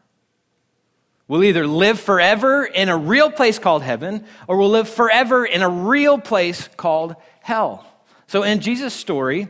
We'll 1.27 1.43
either 1.43 1.65
live 1.65 1.99
forever 1.99 2.65
in 2.65 2.89
a 2.89 2.97
real 2.97 3.31
place 3.31 3.57
called 3.57 3.83
heaven, 3.83 4.25
or 4.47 4.57
we'll 4.57 4.69
live 4.69 4.89
forever 4.89 5.45
in 5.45 5.61
a 5.61 5.69
real 5.69 6.17
place 6.17 6.69
called 6.77 7.15
hell. 7.41 7.85
So 8.27 8.43
in 8.43 8.59
Jesus' 8.59 8.93
story, 8.93 9.47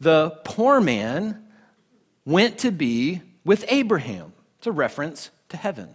the 0.00 0.30
poor 0.44 0.80
man 0.80 1.46
went 2.24 2.58
to 2.58 2.70
be 2.70 3.22
with 3.44 3.64
Abraham. 3.68 4.32
It's 4.58 4.66
a 4.66 4.72
reference 4.72 5.30
to 5.50 5.56
heaven. 5.56 5.94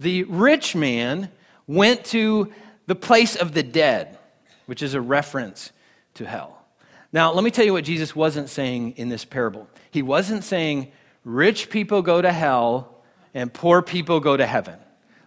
The 0.00 0.24
rich 0.24 0.74
man 0.74 1.30
went 1.66 2.04
to 2.06 2.52
the 2.86 2.94
place 2.94 3.36
of 3.36 3.54
the 3.54 3.62
dead, 3.62 4.18
which 4.66 4.82
is 4.82 4.94
a 4.94 5.00
reference 5.00 5.72
to 6.14 6.26
hell. 6.26 6.64
Now, 7.12 7.32
let 7.32 7.44
me 7.44 7.50
tell 7.50 7.64
you 7.64 7.72
what 7.72 7.84
Jesus 7.84 8.14
wasn't 8.14 8.48
saying 8.48 8.92
in 8.92 9.08
this 9.08 9.24
parable. 9.24 9.68
He 9.90 10.02
wasn't 10.02 10.44
saying 10.44 10.92
rich 11.24 11.70
people 11.70 12.02
go 12.02 12.20
to 12.20 12.32
hell 12.32 13.02
and 13.34 13.52
poor 13.52 13.82
people 13.82 14.20
go 14.20 14.36
to 14.36 14.46
heaven. 14.46 14.78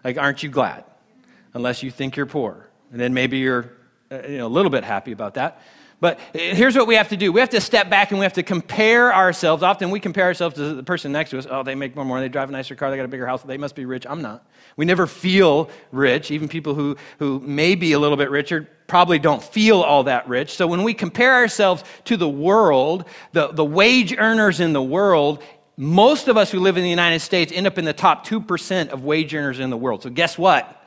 Like, 0.03 0.17
aren't 0.17 0.43
you 0.43 0.49
glad? 0.49 0.85
Unless 1.53 1.83
you 1.83 1.91
think 1.91 2.15
you're 2.15 2.25
poor. 2.25 2.69
And 2.91 2.99
then 2.99 3.13
maybe 3.13 3.37
you're 3.37 3.73
uh, 4.11 4.21
you 4.27 4.37
know, 4.37 4.47
a 4.47 4.49
little 4.49 4.71
bit 4.71 4.83
happy 4.83 5.11
about 5.11 5.33
that. 5.33 5.61
But 5.99 6.19
here's 6.31 6.75
what 6.75 6.85
we 6.85 6.93
have 6.93 7.09
to 7.09 7.17
do 7.17 7.31
we 7.31 7.39
have 7.39 7.49
to 7.49 7.61
step 7.61 7.89
back 7.89 8.11
and 8.11 8.19
we 8.19 8.23
have 8.23 8.33
to 8.33 8.43
compare 8.43 9.13
ourselves. 9.13 9.63
Often 9.63 9.89
we 9.89 9.99
compare 9.99 10.25
ourselves 10.25 10.55
to 10.55 10.75
the 10.75 10.83
person 10.83 11.11
next 11.11 11.31
to 11.31 11.39
us. 11.39 11.47
Oh, 11.49 11.63
they 11.63 11.73
make 11.73 11.95
more 11.95 12.05
money, 12.05 12.21
they 12.21 12.29
drive 12.29 12.49
a 12.49 12.51
nicer 12.51 12.75
car, 12.75 12.91
they 12.91 12.97
got 12.97 13.05
a 13.05 13.09
bigger 13.09 13.25
house, 13.25 13.41
they 13.41 13.57
must 13.57 13.73
be 13.75 13.85
rich. 13.85 14.05
I'm 14.07 14.21
not. 14.21 14.45
We 14.75 14.85
never 14.85 15.07
feel 15.07 15.71
rich. 15.91 16.29
Even 16.29 16.47
people 16.47 16.75
who, 16.75 16.97
who 17.17 17.39
may 17.39 17.73
be 17.73 17.93
a 17.93 17.99
little 17.99 18.15
bit 18.15 18.29
richer 18.29 18.69
probably 18.85 19.17
don't 19.17 19.43
feel 19.43 19.81
all 19.81 20.03
that 20.03 20.27
rich. 20.27 20.53
So 20.53 20.67
when 20.67 20.83
we 20.83 20.93
compare 20.93 21.33
ourselves 21.33 21.83
to 22.05 22.15
the 22.15 22.29
world, 22.29 23.05
the, 23.31 23.47
the 23.47 23.65
wage 23.65 24.15
earners 24.15 24.59
in 24.59 24.73
the 24.73 24.83
world, 24.83 25.43
most 25.77 26.27
of 26.27 26.37
us 26.37 26.49
who 26.49 26.59
live 26.59 26.75
in 26.75 26.83
the 26.83 26.89
United 26.89 27.19
States 27.19 27.51
end 27.53 27.67
up 27.67 27.77
in 27.77 27.85
the 27.85 27.93
top 27.93 28.25
2% 28.25 28.89
of 28.89 29.03
wage 29.03 29.33
earners 29.33 29.59
in 29.59 29.69
the 29.69 29.77
world. 29.77 30.01
So 30.03 30.09
guess 30.09 30.37
what? 30.37 30.83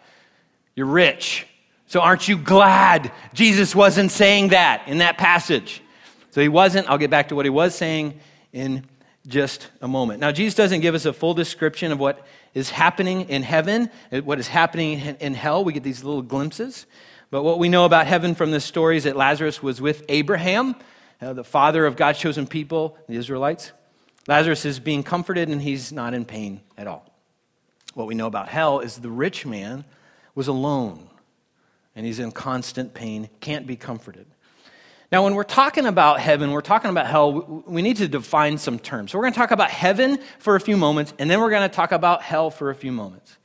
You're 0.75 0.87
rich. 0.87 1.47
So 1.87 2.01
aren't 2.01 2.27
you 2.27 2.37
glad 2.37 3.13
Jesus 3.33 3.75
wasn't 3.75 4.11
saying 4.11 4.49
that 4.49 4.89
in 4.89 4.99
that 4.99 5.17
passage? 5.17 5.83
So 6.31 6.41
he 6.41 6.49
wasn't. 6.49 6.89
I'll 6.89 6.99
get 6.99 7.11
back 7.11 7.29
to 7.29 7.37
what 7.37 7.47
he 7.47 7.51
was 7.51 7.75
saying 7.75 8.19
in 8.53 8.85
just 9.27 9.69
a 9.81 9.89
moment. 9.89 10.21
Now, 10.21 10.33
Jesus 10.33 10.55
doesn't 10.55 10.81
give 10.81 10.95
us 10.95 11.05
a 11.05 11.13
full 11.13 11.35
description 11.35 11.93
of 11.93 12.01
what 12.01 12.27
is 12.55 12.71
happening 12.71 13.29
in 13.29 13.43
heaven, 13.43 13.91
what 14.25 14.41
is 14.41 14.49
happening 14.49 15.01
in 15.21 15.35
hell. 15.35 15.65
We 15.65 15.73
get 15.73 15.83
these 15.83 16.03
little 16.03 16.23
glimpses. 16.23 16.87
But 17.31 17.45
what 17.45 17.59
we 17.61 17.69
know 17.69 17.85
about 17.85 18.07
heaven 18.07 18.35
from 18.35 18.51
this 18.51 18.65
story 18.65 18.97
is 18.97 19.05
that 19.05 19.17
Lazarus 19.17 19.63
was 19.63 19.81
with 19.81 20.05
Abraham, 20.09 20.75
uh, 21.21 21.33
the 21.33 21.45
father 21.45 21.87
of 21.87 21.97
God's 21.97 22.19
chosen 22.19 22.47
people, 22.47 22.97
the 23.09 23.17
Israelites. 23.17 23.73
Lazarus 24.31 24.65
is 24.65 24.79
being 24.79 25.03
comforted 25.03 25.49
and 25.49 25.61
he's 25.61 25.91
not 25.91 26.15
in 26.15 26.25
pain 26.25 26.61
at 26.79 26.87
all. 26.87 27.05
What 27.95 28.07
we 28.07 28.15
know 28.15 28.29
about 28.29 28.47
hell 28.47 28.79
is 28.79 28.97
the 28.97 29.11
rich 29.11 29.45
man 29.45 29.85
was 30.37 30.47
alone 30.47 31.11
and 31.97 32.07
he's 32.07 32.21
in 32.21 32.31
constant 32.31 32.95
pain, 32.95 33.29
can't 33.41 33.67
be 33.67 33.75
comforted. 33.75 34.29
Now, 35.11 35.25
when 35.25 35.35
we're 35.35 35.43
talking 35.43 35.85
about 35.85 36.21
heaven, 36.21 36.53
we're 36.53 36.61
talking 36.61 36.91
about 36.91 37.09
hell, 37.09 37.65
we 37.67 37.83
need 37.83 37.97
to 37.97 38.07
define 38.07 38.57
some 38.57 38.79
terms. 38.79 39.11
So, 39.11 39.19
we're 39.19 39.25
going 39.25 39.33
to 39.33 39.39
talk 39.41 39.51
about 39.51 39.73
heaven 39.73 40.21
for 40.39 40.55
a 40.55 40.61
few 40.61 40.77
moments, 40.77 41.13
and 41.19 41.29
then 41.29 41.41
we're 41.41 41.51
going 41.51 41.69
to 41.69 41.75
talk 41.75 41.91
about 41.91 42.23
hell 42.23 42.51
for 42.53 42.71
a 42.71 42.75
few 42.77 42.93
moments. 42.93 43.37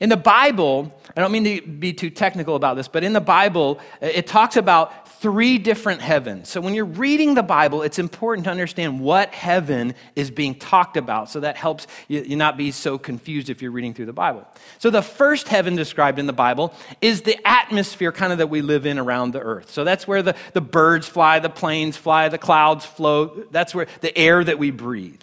In 0.00 0.08
the 0.08 0.16
Bible, 0.16 0.92
I 1.16 1.20
don't 1.20 1.32
mean 1.32 1.44
to 1.44 1.60
be 1.62 1.92
too 1.92 2.10
technical 2.10 2.56
about 2.56 2.76
this, 2.76 2.88
but 2.88 3.04
in 3.04 3.12
the 3.12 3.20
Bible, 3.20 3.78
uh, 4.02 4.06
it 4.06 4.26
talks 4.26 4.56
about 4.56 5.08
three 5.20 5.56
different 5.56 6.02
heavens. 6.02 6.50
So 6.50 6.60
when 6.60 6.74
you're 6.74 6.84
reading 6.84 7.34
the 7.34 7.42
Bible, 7.42 7.82
it's 7.82 7.98
important 7.98 8.44
to 8.44 8.50
understand 8.50 9.00
what 9.00 9.32
heaven 9.32 9.94
is 10.14 10.30
being 10.30 10.54
talked 10.54 10.98
about. 10.98 11.30
So 11.30 11.40
that 11.40 11.56
helps 11.56 11.86
you 12.08 12.36
not 12.36 12.58
be 12.58 12.72
so 12.72 12.98
confused 12.98 13.48
if 13.48 13.62
you're 13.62 13.70
reading 13.70 13.94
through 13.94 14.06
the 14.06 14.12
Bible. 14.12 14.46
So 14.78 14.90
the 14.90 15.00
first 15.00 15.48
heaven 15.48 15.76
described 15.76 16.18
in 16.18 16.26
the 16.26 16.34
Bible 16.34 16.74
is 17.00 17.22
the 17.22 17.38
atmosphere 17.48 18.12
kind 18.12 18.32
of 18.32 18.38
that 18.38 18.48
we 18.48 18.60
live 18.60 18.84
in 18.84 18.98
around 18.98 19.32
the 19.32 19.40
earth. 19.40 19.70
So 19.70 19.82
that's 19.82 20.06
where 20.06 20.22
the, 20.22 20.36
the 20.52 20.60
birds 20.60 21.08
fly, 21.08 21.38
the 21.38 21.48
planes 21.48 21.96
fly, 21.96 22.28
the 22.28 22.36
clouds 22.36 22.84
float. 22.84 23.50
That's 23.50 23.74
where 23.74 23.86
the 24.02 24.16
air 24.18 24.44
that 24.44 24.58
we 24.58 24.72
breathe. 24.72 25.22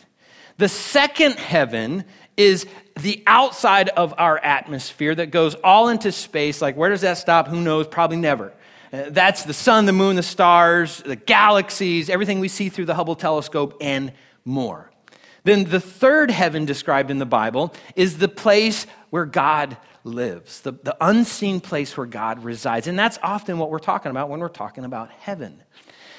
The 0.58 0.70
second 0.70 1.38
heaven 1.38 2.06
is 2.42 2.66
the 3.00 3.24
outside 3.28 3.90
of 3.90 4.14
our 4.18 4.38
atmosphere 4.38 5.14
that 5.16 5.28
goes 5.28 5.56
all 5.56 5.90
into 5.90 6.12
space. 6.12 6.62
Like, 6.62 6.76
where 6.76 6.90
does 6.90 7.02
that 7.02 7.18
stop? 7.18 7.48
Who 7.48 7.62
knows? 7.62 7.88
Probably 7.88 8.18
never. 8.18 8.52
Uh, 8.92 9.06
that's 9.10 9.44
the 9.44 9.54
sun, 9.54 9.86
the 9.86 9.94
moon, 9.94 10.16
the 10.16 10.24
stars, 10.24 11.02
the 11.06 11.16
galaxies, 11.16 12.10
everything 12.10 12.40
we 12.40 12.48
see 12.48 12.70
through 12.70 12.86
the 12.86 12.96
Hubble 12.96 13.16
telescope, 13.16 13.78
and 13.80 14.12
more. 14.44 14.92
Then 15.44 15.64
the 15.66 15.80
third 15.80 16.30
heaven 16.30 16.66
described 16.66 17.10
in 17.10 17.20
the 17.20 17.26
Bible 17.26 17.74
is 17.96 18.18
the 18.18 18.28
place 18.28 18.86
where 19.10 19.26
God 19.26 19.78
lives, 20.04 20.62
the, 20.62 20.72
the 20.72 20.98
unseen 21.00 21.60
place 21.60 21.96
where 21.96 22.08
God 22.08 22.44
resides. 22.44 22.88
And 22.88 22.98
that's 22.98 23.20
often 23.24 23.60
what 23.60 23.70
we're 23.70 23.80
talking 23.80 24.10
about 24.10 24.30
when 24.30 24.40
we're 24.40 24.50
talking 24.50 24.84
about 24.84 25.10
heaven. 25.12 25.62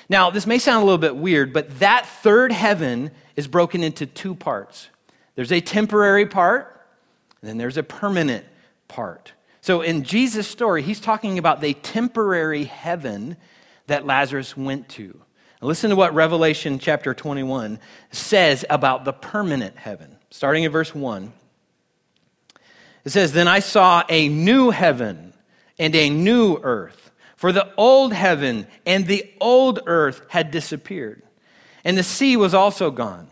Now, 0.09 0.31
this 0.31 0.47
may 0.47 0.59
sound 0.59 0.83
a 0.83 0.85
little 0.85 0.99
bit 0.99 1.17
weird, 1.17 1.53
but 1.53 1.79
that 1.81 2.07
third 2.07 2.53
heaven 2.53 3.11
is 3.37 3.47
broken 3.49 3.83
into 3.83 4.07
two 4.07 4.35
parts. 4.35 4.89
There's 5.35 5.53
a 5.53 5.61
temporary 5.61 6.27
part, 6.27 6.81
and 7.41 7.49
then 7.49 7.59
there's 7.59 7.77
a 7.77 7.83
permanent 7.83 8.45
part. 8.89 9.33
So 9.61 9.81
in 9.81 10.03
Jesus' 10.03 10.49
story, 10.49 10.83
he's 10.83 11.01
talking 11.01 11.39
about 11.39 11.61
the 11.61 11.75
temporary 11.75 12.65
heaven 12.65 13.37
that 13.87 14.05
Lazarus 14.05 14.57
went 14.57 14.89
to. 14.91 15.21
Now 15.61 15.69
listen 15.69 15.91
to 15.91 15.97
what 15.97 16.15
Revelation 16.15 16.79
chapter 16.79 17.15
21 17.15 17.79
says 18.11 18.65
about 18.69 19.05
the 19.05 19.13
permanent 19.13 19.77
heaven. 19.77 20.17
Starting 20.31 20.65
in 20.65 20.73
verse 20.73 20.95
1, 20.95 21.33
it 23.05 23.11
says, 23.11 23.33
Then 23.33 23.49
I 23.49 23.61
saw 23.61 24.03
a 24.09 24.29
new 24.29 24.71
heaven 24.71 25.33
and 25.79 25.95
a 25.95 26.11
new 26.11 26.59
earth, 26.63 27.11
for 27.37 27.53
the 27.53 27.73
old 27.77 28.13
heaven 28.13 28.67
and 28.87 29.07
the 29.07 29.31
old 29.41 29.81
earth 29.87 30.23
had 30.29 30.51
disappeared, 30.51 31.23
and 31.85 31.97
the 31.97 32.03
sea 32.03 32.37
was 32.37 32.55
also 32.55 32.91
gone. 32.91 33.29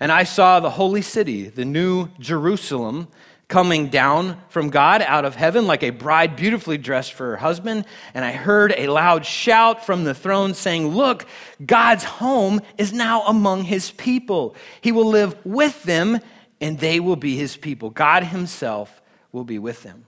And 0.00 0.10
I 0.10 0.24
saw 0.24 0.58
the 0.58 0.70
holy 0.70 1.02
city, 1.02 1.48
the 1.48 1.66
new 1.66 2.08
Jerusalem, 2.18 3.08
coming 3.48 3.88
down 3.88 4.40
from 4.48 4.70
God 4.70 5.02
out 5.02 5.26
of 5.26 5.34
heaven 5.34 5.66
like 5.66 5.82
a 5.82 5.90
bride 5.90 6.36
beautifully 6.36 6.78
dressed 6.78 7.12
for 7.12 7.30
her 7.30 7.36
husband. 7.36 7.84
And 8.14 8.24
I 8.24 8.32
heard 8.32 8.72
a 8.76 8.86
loud 8.86 9.26
shout 9.26 9.84
from 9.84 10.04
the 10.04 10.14
throne 10.14 10.54
saying, 10.54 10.88
Look, 10.88 11.26
God's 11.64 12.04
home 12.04 12.60
is 12.78 12.92
now 12.92 13.26
among 13.26 13.64
his 13.64 13.90
people. 13.90 14.54
He 14.80 14.92
will 14.92 15.08
live 15.08 15.36
with 15.44 15.82
them, 15.82 16.20
and 16.60 16.78
they 16.78 17.00
will 17.00 17.16
be 17.16 17.36
his 17.36 17.56
people. 17.56 17.90
God 17.90 18.24
himself 18.24 19.02
will 19.32 19.44
be 19.44 19.58
with 19.58 19.82
them. 19.82 20.06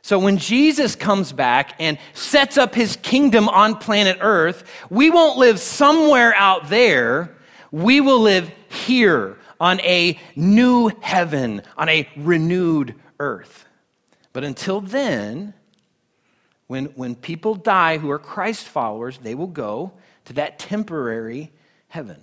So 0.00 0.18
when 0.18 0.36
Jesus 0.36 0.96
comes 0.96 1.32
back 1.32 1.74
and 1.78 1.98
sets 2.12 2.58
up 2.58 2.74
his 2.74 2.96
kingdom 2.96 3.48
on 3.48 3.76
planet 3.76 4.18
Earth, 4.20 4.64
we 4.90 5.10
won't 5.10 5.38
live 5.38 5.58
somewhere 5.58 6.34
out 6.34 6.68
there. 6.68 7.34
We 7.70 8.02
will 8.02 8.20
live 8.20 8.50
here 8.74 9.38
on 9.60 9.80
a 9.80 10.18
new 10.36 10.90
heaven, 11.00 11.62
on 11.76 11.88
a 11.88 12.08
renewed 12.16 12.94
earth. 13.18 13.66
But 14.32 14.44
until 14.44 14.80
then, 14.80 15.54
when, 16.66 16.86
when 16.86 17.14
people 17.14 17.54
die 17.54 17.98
who 17.98 18.10
are 18.10 18.18
Christ 18.18 18.66
followers, 18.66 19.18
they 19.18 19.34
will 19.34 19.46
go 19.46 19.92
to 20.26 20.32
that 20.34 20.58
temporary 20.58 21.52
heaven. 21.88 22.20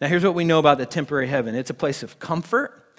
Now, 0.00 0.08
here's 0.08 0.24
what 0.24 0.34
we 0.34 0.44
know 0.44 0.58
about 0.58 0.78
the 0.78 0.86
temporary 0.86 1.28
heaven 1.28 1.54
it's 1.54 1.70
a 1.70 1.74
place 1.74 2.02
of 2.02 2.18
comfort, 2.18 2.96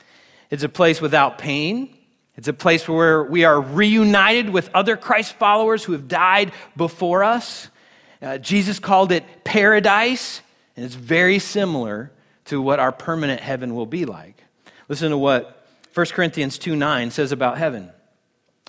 it's 0.49 0.63
a 0.63 0.69
place 0.69 1.01
without 1.01 1.37
pain, 1.37 1.97
it's 2.35 2.47
a 2.47 2.53
place 2.53 2.87
where 2.87 3.23
we 3.23 3.43
are 3.43 3.59
reunited 3.59 4.49
with 4.49 4.69
other 4.73 4.97
Christ 4.97 5.33
followers 5.33 5.83
who 5.83 5.93
have 5.93 6.07
died 6.07 6.51
before 6.75 7.23
us. 7.23 7.69
Uh, 8.21 8.37
Jesus 8.37 8.79
called 8.79 9.11
it 9.11 9.43
paradise, 9.43 10.41
and 10.75 10.85
it's 10.85 10.95
very 10.95 11.39
similar 11.39 12.11
to 12.45 12.61
what 12.61 12.79
our 12.79 12.91
permanent 12.91 13.41
heaven 13.41 13.75
will 13.75 13.85
be 13.85 14.05
like. 14.05 14.43
Listen 14.87 15.09
to 15.11 15.17
what 15.17 15.65
1 15.93 16.05
Corinthians 16.07 16.57
2 16.57 16.75
9 16.75 17.11
says 17.11 17.31
about 17.31 17.57
heaven. 17.57 17.91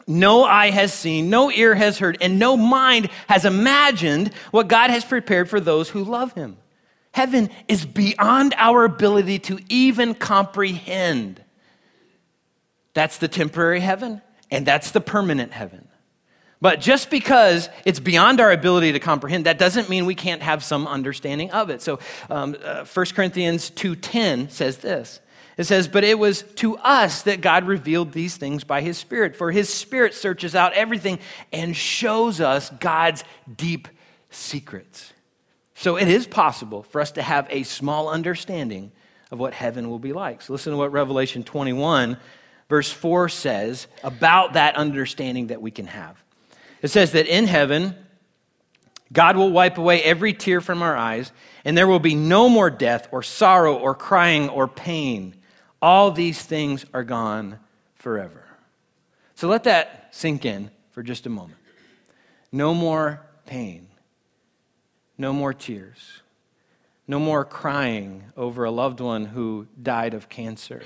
No 0.07 0.45
eye 0.45 0.71
has 0.71 0.93
seen, 0.93 1.31
no 1.31 1.51
ear 1.51 1.75
has 1.75 1.99
heard, 1.99 2.17
and 2.21 2.39
no 2.39 2.57
mind 2.57 3.11
has 3.29 3.45
imagined 3.45 4.33
what 4.53 4.69
God 4.69 4.91
has 4.91 5.05
prepared 5.05 5.51
for 5.51 5.59
those 5.59 5.89
who 5.89 6.05
love 6.05 6.33
him. 6.33 6.59
Heaven 7.13 7.51
is 7.67 7.85
beyond 7.85 8.55
our 8.57 8.85
ability 8.85 9.41
to 9.41 9.59
even 9.69 10.15
comprehend. 10.15 11.43
That's 12.95 13.19
the 13.19 13.27
temporary 13.27 13.81
heaven, 13.81 14.23
and 14.51 14.65
that's 14.65 14.93
the 14.93 15.01
permanent 15.01 15.53
heaven. 15.53 15.86
But 16.61 16.81
just 16.81 17.11
because 17.11 17.69
it's 17.85 18.01
beyond 18.01 18.41
our 18.41 18.51
ability 18.51 18.93
to 18.93 19.01
comprehend, 19.01 19.47
that 19.47 19.59
doesn't 19.59 19.89
mean 19.89 20.07
we 20.07 20.15
can't 20.15 20.43
have 20.43 20.65
some 20.65 20.87
understanding 20.87 21.51
of 21.51 21.69
it. 21.69 21.83
So 21.83 21.99
um, 22.31 22.57
uh, 22.65 22.85
1 22.85 23.07
Corinthians 23.15 23.71
2.10 23.71 24.51
says 24.51 24.79
this. 24.79 25.21
It 25.59 25.65
says, 25.65 25.89
But 25.89 26.05
it 26.05 26.19
was 26.19 26.43
to 26.57 26.77
us 26.79 27.23
that 27.23 27.41
God 27.41 27.65
revealed 27.65 28.13
these 28.13 28.37
things 28.37 28.65
by 28.65 28.81
his 28.81 28.97
Spirit. 28.97 29.37
For 29.37 29.51
his 29.51 29.73
Spirit 29.73 30.15
searches 30.15 30.55
out 30.55 30.73
everything 30.73 31.19
and 31.53 31.77
shows 31.77 32.41
us 32.41 32.71
God's 32.71 33.25
deep 33.55 33.89
secrets. 34.31 35.13
So 35.75 35.97
it 35.97 36.09
is 36.09 36.27
possible 36.27 36.83
for 36.85 37.03
us 37.03 37.13
to 37.13 37.23
have 37.23 37.47
a 37.51 37.63
small 37.65 38.09
understanding 38.09 38.93
of 39.31 39.39
what 39.39 39.53
heaven 39.53 39.91
will 39.91 39.99
be 39.99 40.15
like. 40.15 40.41
So 40.41 40.55
listen 40.55 40.73
to 40.73 40.79
what 40.79 40.93
Revelation 40.93 41.45
21, 41.45 42.17
verse 42.69 42.91
4 42.91 43.29
says 43.29 43.87
about 44.03 44.55
that 44.55 44.77
understanding 44.77 45.49
that 45.49 45.61
we 45.61 45.71
can 45.71 45.87
have. 45.87 46.23
It 46.83 46.89
says 46.89 47.13
that 47.13 47.27
in 47.27 47.47
heaven, 47.47 47.95
God 49.13 49.37
will 49.37 49.51
wipe 49.51 49.79
away 49.79 50.03
every 50.03 50.33
tear 50.33 50.61
from 50.61 50.83
our 50.83 50.97
eyes, 50.97 51.33
and 51.65 51.77
there 51.77 51.87
will 51.87 52.01
be 52.01 52.15
no 52.15 52.49
more 52.49 52.71
death 52.71 53.09
or 53.13 53.23
sorrow 53.23 53.77
or 53.77 53.95
crying 53.95 54.49
or 54.49 54.67
pain. 54.67 55.35
All 55.81 56.11
these 56.11 56.43
things 56.43 56.85
are 56.93 57.05
gone 57.05 57.59
forever. 57.95 58.45
So 59.35 59.49
let 59.49 59.65
that 59.65 60.09
sink 60.11 60.45
in 60.45 60.71
for 60.91 61.03
just 61.03 61.27
a 61.27 61.31
moment. 61.31 61.59
No 62.51 62.75
more 62.75 63.21
pain. 63.45 63.89
No 65.19 65.33
more 65.33 65.53
tears. 65.53 66.23
No 67.07 67.21
more 67.21 67.45
crying 67.45 68.25
over 68.37 68.65
a 68.65 68.71
loved 68.71 69.01
one 69.01 69.27
who 69.27 69.67
died 69.81 70.15
of 70.15 70.29
cancer. 70.29 70.83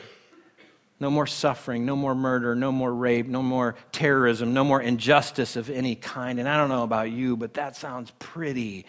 No 1.00 1.11
more 1.11 1.26
suffering, 1.26 1.87
no 1.87 1.97
more 1.97 2.14
murder, 2.14 2.54
no 2.54 2.71
more 2.71 2.95
rape, 2.95 3.26
no 3.26 3.42
more 3.42 3.75
terrorism, 3.90 4.52
no 4.52 4.62
more 4.62 4.83
injustice 4.83 5.57
of 5.57 5.71
any 5.71 5.95
kind. 5.95 6.38
And 6.38 6.47
I 6.47 6.59
don't 6.59 6.69
know 6.69 6.83
about 6.83 7.11
you, 7.11 7.38
but 7.38 7.54
that 7.54 7.75
sounds 7.75 8.12
pretty 8.19 8.85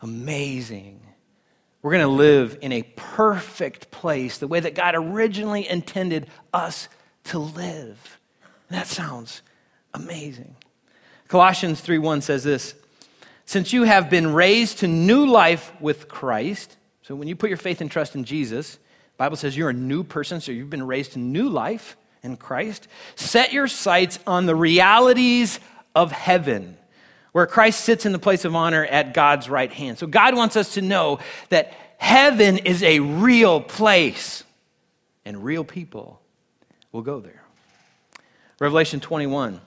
amazing. 0.00 1.02
We're 1.82 1.92
going 1.92 2.02
to 2.02 2.08
live 2.08 2.58
in 2.62 2.72
a 2.72 2.82
perfect 2.82 3.90
place, 3.90 4.38
the 4.38 4.48
way 4.48 4.60
that 4.60 4.74
God 4.74 4.94
originally 4.94 5.68
intended 5.68 6.28
us 6.52 6.88
to 7.24 7.38
live. 7.38 8.18
That 8.70 8.86
sounds 8.86 9.42
amazing. 9.92 10.56
Colossians 11.28 11.82
3:1 11.82 12.22
says 12.22 12.42
this, 12.42 12.74
since 13.44 13.72
you 13.72 13.82
have 13.82 14.08
been 14.08 14.32
raised 14.32 14.78
to 14.78 14.88
new 14.88 15.26
life 15.26 15.72
with 15.80 16.08
Christ, 16.08 16.76
so 17.02 17.14
when 17.14 17.28
you 17.28 17.36
put 17.36 17.50
your 17.50 17.56
faith 17.56 17.80
and 17.80 17.90
trust 17.90 18.14
in 18.14 18.24
Jesus, 18.24 18.78
Bible 19.20 19.36
says 19.36 19.54
you're 19.54 19.68
a 19.68 19.74
new 19.74 20.02
person, 20.02 20.40
so 20.40 20.50
you've 20.50 20.70
been 20.70 20.86
raised 20.86 21.12
to 21.12 21.18
new 21.18 21.50
life 21.50 21.98
in 22.22 22.38
Christ. 22.38 22.88
Set 23.16 23.52
your 23.52 23.68
sights 23.68 24.18
on 24.26 24.46
the 24.46 24.54
realities 24.54 25.60
of 25.94 26.10
heaven, 26.10 26.78
where 27.32 27.44
Christ 27.44 27.84
sits 27.84 28.06
in 28.06 28.12
the 28.12 28.18
place 28.18 28.46
of 28.46 28.56
honor 28.56 28.82
at 28.82 29.12
God's 29.12 29.50
right 29.50 29.70
hand. 29.70 29.98
So 29.98 30.06
God 30.06 30.34
wants 30.34 30.56
us 30.56 30.72
to 30.72 30.80
know 30.80 31.18
that 31.50 31.74
heaven 31.98 32.56
is 32.56 32.82
a 32.82 33.00
real 33.00 33.60
place, 33.60 34.42
and 35.26 35.44
real 35.44 35.64
people 35.64 36.22
will 36.90 37.02
go 37.02 37.20
there. 37.20 37.44
Revelation 38.58 39.00
21 39.00 39.60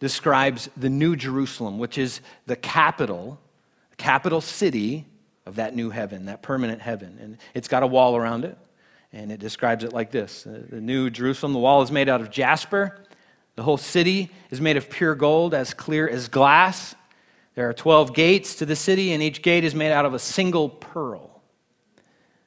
describes 0.00 0.70
the 0.78 0.88
New 0.88 1.14
Jerusalem, 1.14 1.78
which 1.78 1.98
is 1.98 2.22
the 2.46 2.56
capital, 2.56 3.38
capital 3.98 4.40
city 4.40 5.04
of 5.48 5.56
that 5.56 5.74
new 5.74 5.90
heaven, 5.90 6.26
that 6.26 6.42
permanent 6.42 6.80
heaven. 6.82 7.18
And 7.20 7.38
it's 7.54 7.68
got 7.68 7.82
a 7.82 7.86
wall 7.86 8.14
around 8.16 8.44
it. 8.44 8.56
And 9.12 9.32
it 9.32 9.40
describes 9.40 9.84
it 9.84 9.92
like 9.92 10.10
this 10.10 10.46
uh, 10.46 10.62
The 10.68 10.80
new 10.80 11.08
Jerusalem, 11.08 11.54
the 11.54 11.58
wall 11.58 11.82
is 11.82 11.90
made 11.90 12.08
out 12.08 12.20
of 12.20 12.30
jasper. 12.30 13.02
The 13.56 13.62
whole 13.62 13.78
city 13.78 14.30
is 14.50 14.60
made 14.60 14.76
of 14.76 14.88
pure 14.88 15.14
gold, 15.14 15.54
as 15.54 15.74
clear 15.74 16.08
as 16.08 16.28
glass. 16.28 16.94
There 17.54 17.68
are 17.68 17.72
12 17.72 18.14
gates 18.14 18.54
to 18.56 18.66
the 18.66 18.76
city, 18.76 19.12
and 19.12 19.22
each 19.22 19.42
gate 19.42 19.64
is 19.64 19.74
made 19.74 19.90
out 19.90 20.04
of 20.04 20.14
a 20.14 20.18
single 20.18 20.68
pearl. 20.68 21.42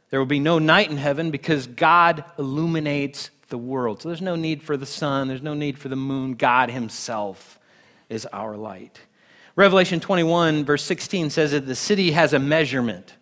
There 0.10 0.20
will 0.20 0.28
be 0.28 0.40
no 0.40 0.60
night 0.60 0.90
in 0.90 0.98
heaven 0.98 1.32
because 1.32 1.68
God 1.68 2.24
illuminates 2.38 3.32
the 3.50 3.58
world. 3.58 4.02
So 4.02 4.10
there's 4.10 4.22
no 4.22 4.36
need 4.36 4.62
for 4.62 4.78
the 4.78 4.86
sun, 4.86 5.28
there's 5.28 5.42
no 5.42 5.54
need 5.54 5.78
for 5.78 5.90
the 5.90 5.96
moon. 5.96 6.36
God 6.36 6.70
Himself 6.70 7.60
is 8.08 8.26
our 8.28 8.56
light. 8.56 9.02
Revelation 9.56 10.00
21, 10.00 10.66
verse 10.66 10.84
16 10.84 11.30
says 11.30 11.52
that 11.52 11.66
the 11.66 11.76
city 11.76 12.12
has 12.12 12.34
a 12.34 12.40
measurement, 12.40 13.16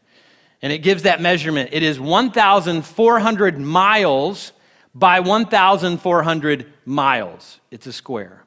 and 0.61 0.71
it 0.71 0.79
gives 0.79 1.03
that 1.03 1.21
measurement. 1.21 1.69
It 1.73 1.83
is 1.83 1.99
1,400 1.99 3.59
miles 3.59 4.51
by 4.93 5.19
1,400 5.19 6.73
miles. 6.85 7.59
It's 7.71 7.87
a 7.87 7.93
square. 7.93 8.43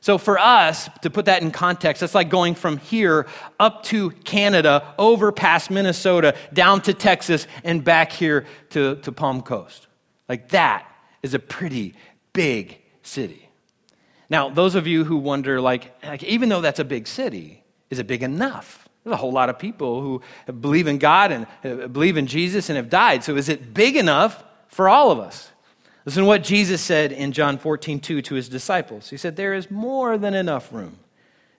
So, 0.00 0.18
for 0.18 0.38
us, 0.38 0.90
to 1.00 1.08
put 1.08 1.24
that 1.24 1.40
in 1.40 1.50
context, 1.50 2.00
that's 2.00 2.14
like 2.14 2.28
going 2.28 2.54
from 2.56 2.76
here 2.76 3.26
up 3.58 3.84
to 3.84 4.10
Canada, 4.10 4.94
over 4.98 5.32
past 5.32 5.70
Minnesota, 5.70 6.36
down 6.52 6.82
to 6.82 6.92
Texas, 6.92 7.46
and 7.64 7.82
back 7.82 8.12
here 8.12 8.44
to, 8.70 8.96
to 8.96 9.12
Palm 9.12 9.40
Coast. 9.40 9.86
Like 10.28 10.50
that 10.50 10.86
is 11.22 11.32
a 11.32 11.38
pretty 11.38 11.94
big 12.34 12.82
city. 13.02 13.43
Now, 14.34 14.48
those 14.48 14.74
of 14.74 14.88
you 14.88 15.04
who 15.04 15.18
wonder, 15.18 15.60
like, 15.60 15.94
like, 16.02 16.24
even 16.24 16.48
though 16.48 16.60
that's 16.60 16.80
a 16.80 16.84
big 16.84 17.06
city, 17.06 17.62
is 17.88 18.00
it 18.00 18.08
big 18.08 18.24
enough? 18.24 18.88
There's 19.04 19.14
a 19.14 19.16
whole 19.16 19.30
lot 19.30 19.48
of 19.48 19.60
people 19.60 20.00
who 20.00 20.22
believe 20.60 20.88
in 20.88 20.98
God 20.98 21.30
and 21.30 21.46
uh, 21.64 21.86
believe 21.86 22.16
in 22.16 22.26
Jesus 22.26 22.68
and 22.68 22.76
have 22.76 22.90
died. 22.90 23.22
So 23.22 23.36
is 23.36 23.48
it 23.48 23.72
big 23.72 23.94
enough 23.94 24.42
for 24.66 24.88
all 24.88 25.12
of 25.12 25.20
us? 25.20 25.52
Listen 26.04 26.24
to 26.24 26.26
what 26.26 26.42
Jesus 26.42 26.80
said 26.80 27.12
in 27.12 27.30
John 27.30 27.58
14, 27.58 28.00
2 28.00 28.22
to 28.22 28.34
his 28.34 28.48
disciples. 28.48 29.08
He 29.08 29.16
said, 29.16 29.36
There 29.36 29.54
is 29.54 29.70
more 29.70 30.18
than 30.18 30.34
enough 30.34 30.72
room 30.72 30.98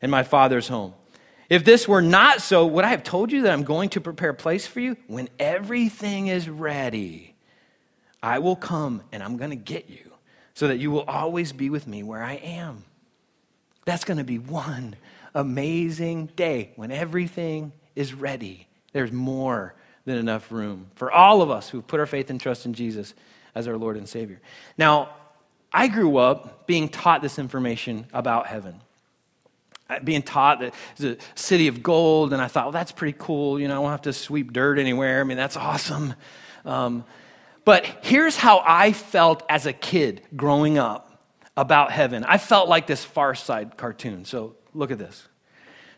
in 0.01 0.09
my 0.09 0.23
Father's 0.23 0.67
home. 0.67 0.95
If 1.49 1.63
this 1.63 1.88
were 1.88 2.01
not 2.01 2.41
so, 2.41 2.65
would 2.65 2.83
I 2.83 2.89
have 2.89 3.03
told 3.03 3.31
you 3.31 3.43
that 3.43 3.53
I'm 3.53 3.63
going 3.63 3.88
to 3.91 4.01
prepare 4.01 4.31
a 4.31 4.33
place 4.33 4.67
for 4.67 4.81
you? 4.81 4.97
When 5.07 5.29
everything 5.39 6.27
is 6.27 6.49
ready, 6.49 7.35
I 8.21 8.39
will 8.39 8.57
come 8.57 9.01
and 9.13 9.23
I'm 9.23 9.38
going 9.38 9.51
to 9.51 9.55
get 9.55 9.89
you 9.89 10.11
so 10.55 10.67
that 10.69 10.77
you 10.77 10.89
will 10.89 11.03
always 11.03 11.51
be 11.51 11.69
with 11.69 11.85
me 11.85 12.01
where 12.01 12.23
I 12.23 12.33
am. 12.35 12.83
That's 13.85 14.03
going 14.03 14.17
to 14.17 14.23
be 14.23 14.39
one 14.39 14.95
amazing 15.35 16.27
day 16.35 16.71
when 16.77 16.91
everything 16.91 17.73
is 17.95 18.13
ready. 18.13 18.67
There's 18.93 19.11
more 19.11 19.75
than 20.05 20.17
enough 20.17 20.51
room 20.51 20.87
for 20.95 21.11
all 21.11 21.41
of 21.41 21.51
us 21.51 21.69
who 21.69 21.81
put 21.81 21.99
our 21.99 22.05
faith 22.05 22.29
and 22.29 22.39
trust 22.39 22.65
in 22.65 22.73
Jesus 22.73 23.13
as 23.53 23.67
our 23.67 23.77
Lord 23.77 23.97
and 23.97 24.07
Savior. 24.07 24.39
Now, 24.77 25.09
I 25.71 25.87
grew 25.87 26.17
up 26.17 26.67
being 26.67 26.87
taught 26.87 27.21
this 27.21 27.37
information 27.37 28.07
about 28.13 28.47
heaven. 28.47 28.79
Being 30.03 30.23
taught 30.23 30.61
that 30.61 30.73
it's 30.97 31.03
a 31.03 31.17
city 31.35 31.67
of 31.67 31.83
gold, 31.83 32.33
and 32.33 32.41
I 32.41 32.47
thought, 32.47 32.65
well, 32.65 32.71
that's 32.71 32.91
pretty 32.91 33.15
cool. 33.19 33.59
You 33.59 33.67
know, 33.67 33.75
I 33.75 33.79
won't 33.79 33.91
have 33.91 34.01
to 34.03 34.13
sweep 34.13 34.53
dirt 34.53 34.79
anywhere. 34.79 35.19
I 35.19 35.25
mean, 35.25 35.37
that's 35.37 35.57
awesome. 35.57 36.15
Um, 36.63 37.03
but 37.65 37.86
here's 38.04 38.38
how 38.38 38.63
I 38.65 38.93
felt 38.93 39.43
as 39.49 39.65
a 39.65 39.73
kid 39.73 40.21
growing 40.36 40.78
up 40.78 41.21
about 41.58 41.91
heaven. 41.91 42.23
I 42.23 42.38
felt 42.38 42.69
like 42.69 42.88
this 42.88 43.04
Far 43.04 43.36
Side 43.36 43.78
cartoon. 43.78 44.25
So 44.25 44.56
look 44.73 44.91
at 44.91 44.97
this. 44.97 45.28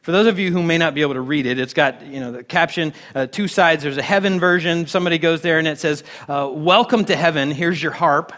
For 0.01 0.13
those 0.13 0.27
of 0.27 0.39
you 0.39 0.53
who 0.53 0.63
may 0.63 0.77
not 0.77 0.93
be 0.93 1.01
able 1.01 1.15
to 1.15 1.21
read 1.21 1.45
it, 1.45 1.59
it's 1.59 1.73
got 1.73 2.05
you 2.05 2.21
know 2.21 2.31
the 2.31 2.43
caption, 2.43 2.93
uh, 3.13 3.27
two 3.27 3.49
sides. 3.49 3.83
There's 3.83 3.97
a 3.97 4.01
heaven 4.01 4.39
version. 4.39 4.87
Somebody 4.87 5.17
goes 5.17 5.41
there 5.41 5.59
and 5.59 5.67
it 5.67 5.79
says, 5.79 6.03
uh, 6.29 6.49
"Welcome 6.49 7.03
to 7.05 7.15
heaven. 7.15 7.51
Here's 7.51 7.83
your 7.83 7.91
harp." 7.91 8.31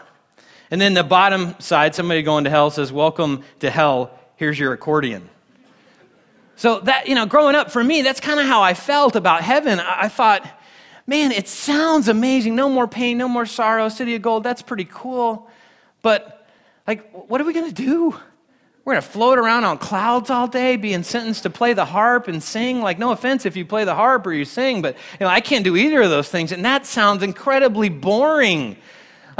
And 0.72 0.80
then 0.80 0.94
the 0.94 1.04
bottom 1.04 1.54
side, 1.60 1.94
somebody 1.94 2.22
going 2.22 2.44
to 2.44 2.50
hell 2.50 2.70
says, 2.70 2.92
"Welcome 2.92 3.44
to 3.60 3.70
hell. 3.70 4.18
Here's 4.34 4.58
your 4.58 4.72
accordion." 4.72 5.30
So 6.56 6.80
that 6.80 7.06
you 7.06 7.14
know, 7.14 7.26
growing 7.26 7.54
up 7.54 7.70
for 7.70 7.84
me, 7.84 8.02
that's 8.02 8.20
kind 8.20 8.40
of 8.40 8.46
how 8.46 8.62
I 8.62 8.74
felt 8.74 9.14
about 9.14 9.42
heaven. 9.42 9.78
I, 9.78 10.02
I 10.02 10.08
thought 10.08 10.44
man, 11.10 11.32
it 11.32 11.48
sounds 11.48 12.06
amazing. 12.06 12.54
No 12.54 12.68
more 12.70 12.86
pain, 12.86 13.18
no 13.18 13.26
more 13.26 13.44
sorrow, 13.44 13.88
city 13.88 14.14
of 14.14 14.22
gold. 14.22 14.44
That's 14.44 14.62
pretty 14.62 14.86
cool. 14.88 15.50
But, 16.02 16.46
like, 16.86 17.10
what 17.28 17.40
are 17.40 17.44
we 17.44 17.52
going 17.52 17.66
to 17.66 17.74
do? 17.74 18.16
We're 18.84 18.92
going 18.92 19.02
to 19.02 19.08
float 19.08 19.36
around 19.36 19.64
on 19.64 19.78
clouds 19.78 20.30
all 20.30 20.46
day, 20.46 20.76
being 20.76 21.02
sentenced 21.02 21.42
to 21.42 21.50
play 21.50 21.72
the 21.72 21.84
harp 21.84 22.28
and 22.28 22.40
sing. 22.40 22.80
Like, 22.80 23.00
no 23.00 23.10
offense 23.10 23.44
if 23.44 23.56
you 23.56 23.66
play 23.66 23.84
the 23.84 23.96
harp 23.96 24.24
or 24.24 24.32
you 24.32 24.44
sing, 24.44 24.82
but 24.82 24.94
you 24.94 25.26
know, 25.26 25.26
I 25.26 25.40
can't 25.40 25.64
do 25.64 25.76
either 25.76 26.00
of 26.00 26.10
those 26.10 26.28
things. 26.28 26.52
And 26.52 26.64
that 26.64 26.86
sounds 26.86 27.24
incredibly 27.24 27.88
boring. 27.88 28.76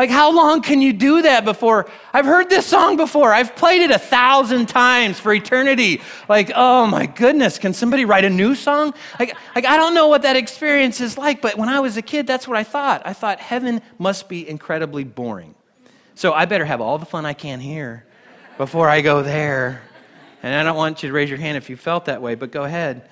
Like, 0.01 0.09
how 0.09 0.35
long 0.35 0.63
can 0.63 0.81
you 0.81 0.95
do 0.95 1.21
that 1.21 1.45
before? 1.45 1.87
I've 2.15 2.25
heard 2.25 2.49
this 2.49 2.65
song 2.65 2.97
before. 2.97 3.35
I've 3.35 3.55
played 3.55 3.83
it 3.83 3.91
a 3.91 3.99
thousand 3.99 4.65
times 4.65 5.21
for 5.21 5.31
eternity. 5.31 6.01
Like, 6.27 6.51
oh 6.55 6.87
my 6.87 7.05
goodness, 7.05 7.59
can 7.59 7.75
somebody 7.75 8.07
write 8.07 8.25
a 8.25 8.31
new 8.31 8.55
song? 8.55 8.95
Like, 9.19 9.37
like, 9.55 9.67
I 9.67 9.77
don't 9.77 9.93
know 9.93 10.09
what 10.09 10.23
that 10.23 10.37
experience 10.37 11.03
is 11.03 11.19
like, 11.19 11.43
but 11.43 11.59
when 11.59 11.69
I 11.69 11.81
was 11.81 11.99
a 11.99 12.03
kid, 12.03 12.27
that's 12.27 12.49
what 12.49 12.57
I 12.57 12.65
thought. 12.65 13.03
I 13.05 13.13
thought 13.13 13.41
heaven 13.41 13.83
must 13.99 14.27
be 14.27 14.49
incredibly 14.49 15.05
boring. 15.05 15.55
So 16.15 16.33
I 16.33 16.47
better 16.47 16.65
have 16.65 16.81
all 16.81 16.97
the 16.97 17.05
fun 17.05 17.27
I 17.27 17.35
can 17.35 17.61
here 17.61 18.07
before 18.57 18.89
I 18.89 19.03
go 19.03 19.23
there. 19.23 19.83
And 20.43 20.55
I 20.55 20.63
don't 20.63 20.79
want 20.79 21.03
you 21.03 21.11
to 21.11 21.13
raise 21.13 21.29
your 21.29 21.39
hand 21.39 21.59
if 21.59 21.69
you 21.69 21.77
felt 21.77 22.07
that 22.07 22.23
way, 22.23 22.37
but 22.37 22.53
go 22.53 22.65
ahead. 22.65 23.07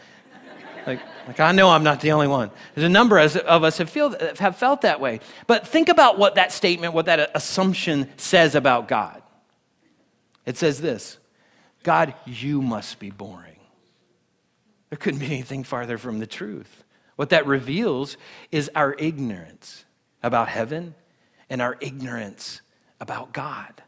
Like, 1.28 1.40
I 1.40 1.52
know 1.52 1.68
I'm 1.68 1.84
not 1.84 2.00
the 2.00 2.12
only 2.12 2.26
one. 2.26 2.50
There's 2.74 2.86
a 2.86 2.88
number 2.88 3.18
of 3.18 3.64
us 3.64 3.78
have, 3.78 3.90
feel, 3.90 4.16
have 4.38 4.56
felt 4.56 4.80
that 4.80 4.98
way. 4.98 5.20
But 5.46 5.68
think 5.68 5.90
about 5.90 6.18
what 6.18 6.36
that 6.36 6.52
statement, 6.52 6.94
what 6.94 7.04
that 7.04 7.30
assumption 7.34 8.08
says 8.16 8.54
about 8.54 8.88
God. 8.88 9.22
It 10.46 10.56
says 10.56 10.80
this 10.80 11.18
God, 11.82 12.14
you 12.24 12.62
must 12.62 12.98
be 12.98 13.10
boring. 13.10 13.58
There 14.88 14.96
couldn't 14.96 15.20
be 15.20 15.26
anything 15.26 15.64
farther 15.64 15.98
from 15.98 16.18
the 16.18 16.26
truth. 16.26 16.84
What 17.16 17.28
that 17.30 17.46
reveals 17.46 18.16
is 18.50 18.70
our 18.74 18.94
ignorance 18.98 19.84
about 20.22 20.48
heaven 20.48 20.94
and 21.50 21.60
our 21.60 21.76
ignorance 21.80 22.62
about 23.00 23.34
God. 23.34 23.82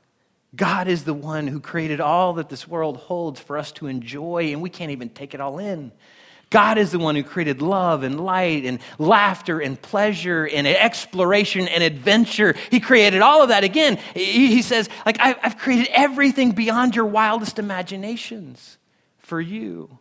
God 0.54 0.88
is 0.88 1.04
the 1.04 1.14
one 1.14 1.46
who 1.46 1.60
created 1.60 2.00
all 2.00 2.34
that 2.34 2.50
this 2.50 2.68
world 2.68 2.96
holds 2.96 3.40
for 3.40 3.56
us 3.56 3.72
to 3.72 3.86
enjoy, 3.86 4.52
and 4.52 4.60
we 4.60 4.68
can't 4.68 4.90
even 4.90 5.08
take 5.08 5.32
it 5.32 5.40
all 5.40 5.58
in. 5.58 5.92
God 6.50 6.78
is 6.78 6.90
the 6.90 6.98
one 6.98 7.14
who 7.14 7.22
created 7.22 7.62
love 7.62 8.02
and 8.02 8.20
light 8.20 8.64
and 8.64 8.80
laughter 8.98 9.60
and 9.60 9.80
pleasure 9.80 10.48
and 10.48 10.66
exploration 10.66 11.68
and 11.68 11.82
adventure. 11.84 12.56
He 12.70 12.80
created 12.80 13.22
all 13.22 13.42
of 13.42 13.50
that. 13.50 13.62
Again, 13.62 13.98
he 14.14 14.60
says, 14.60 14.88
like, 15.06 15.16
I've 15.20 15.58
created 15.58 15.88
everything 15.92 16.50
beyond 16.50 16.96
your 16.96 17.06
wildest 17.06 17.60
imaginations 17.60 18.78
for 19.18 19.40
you. 19.40 19.98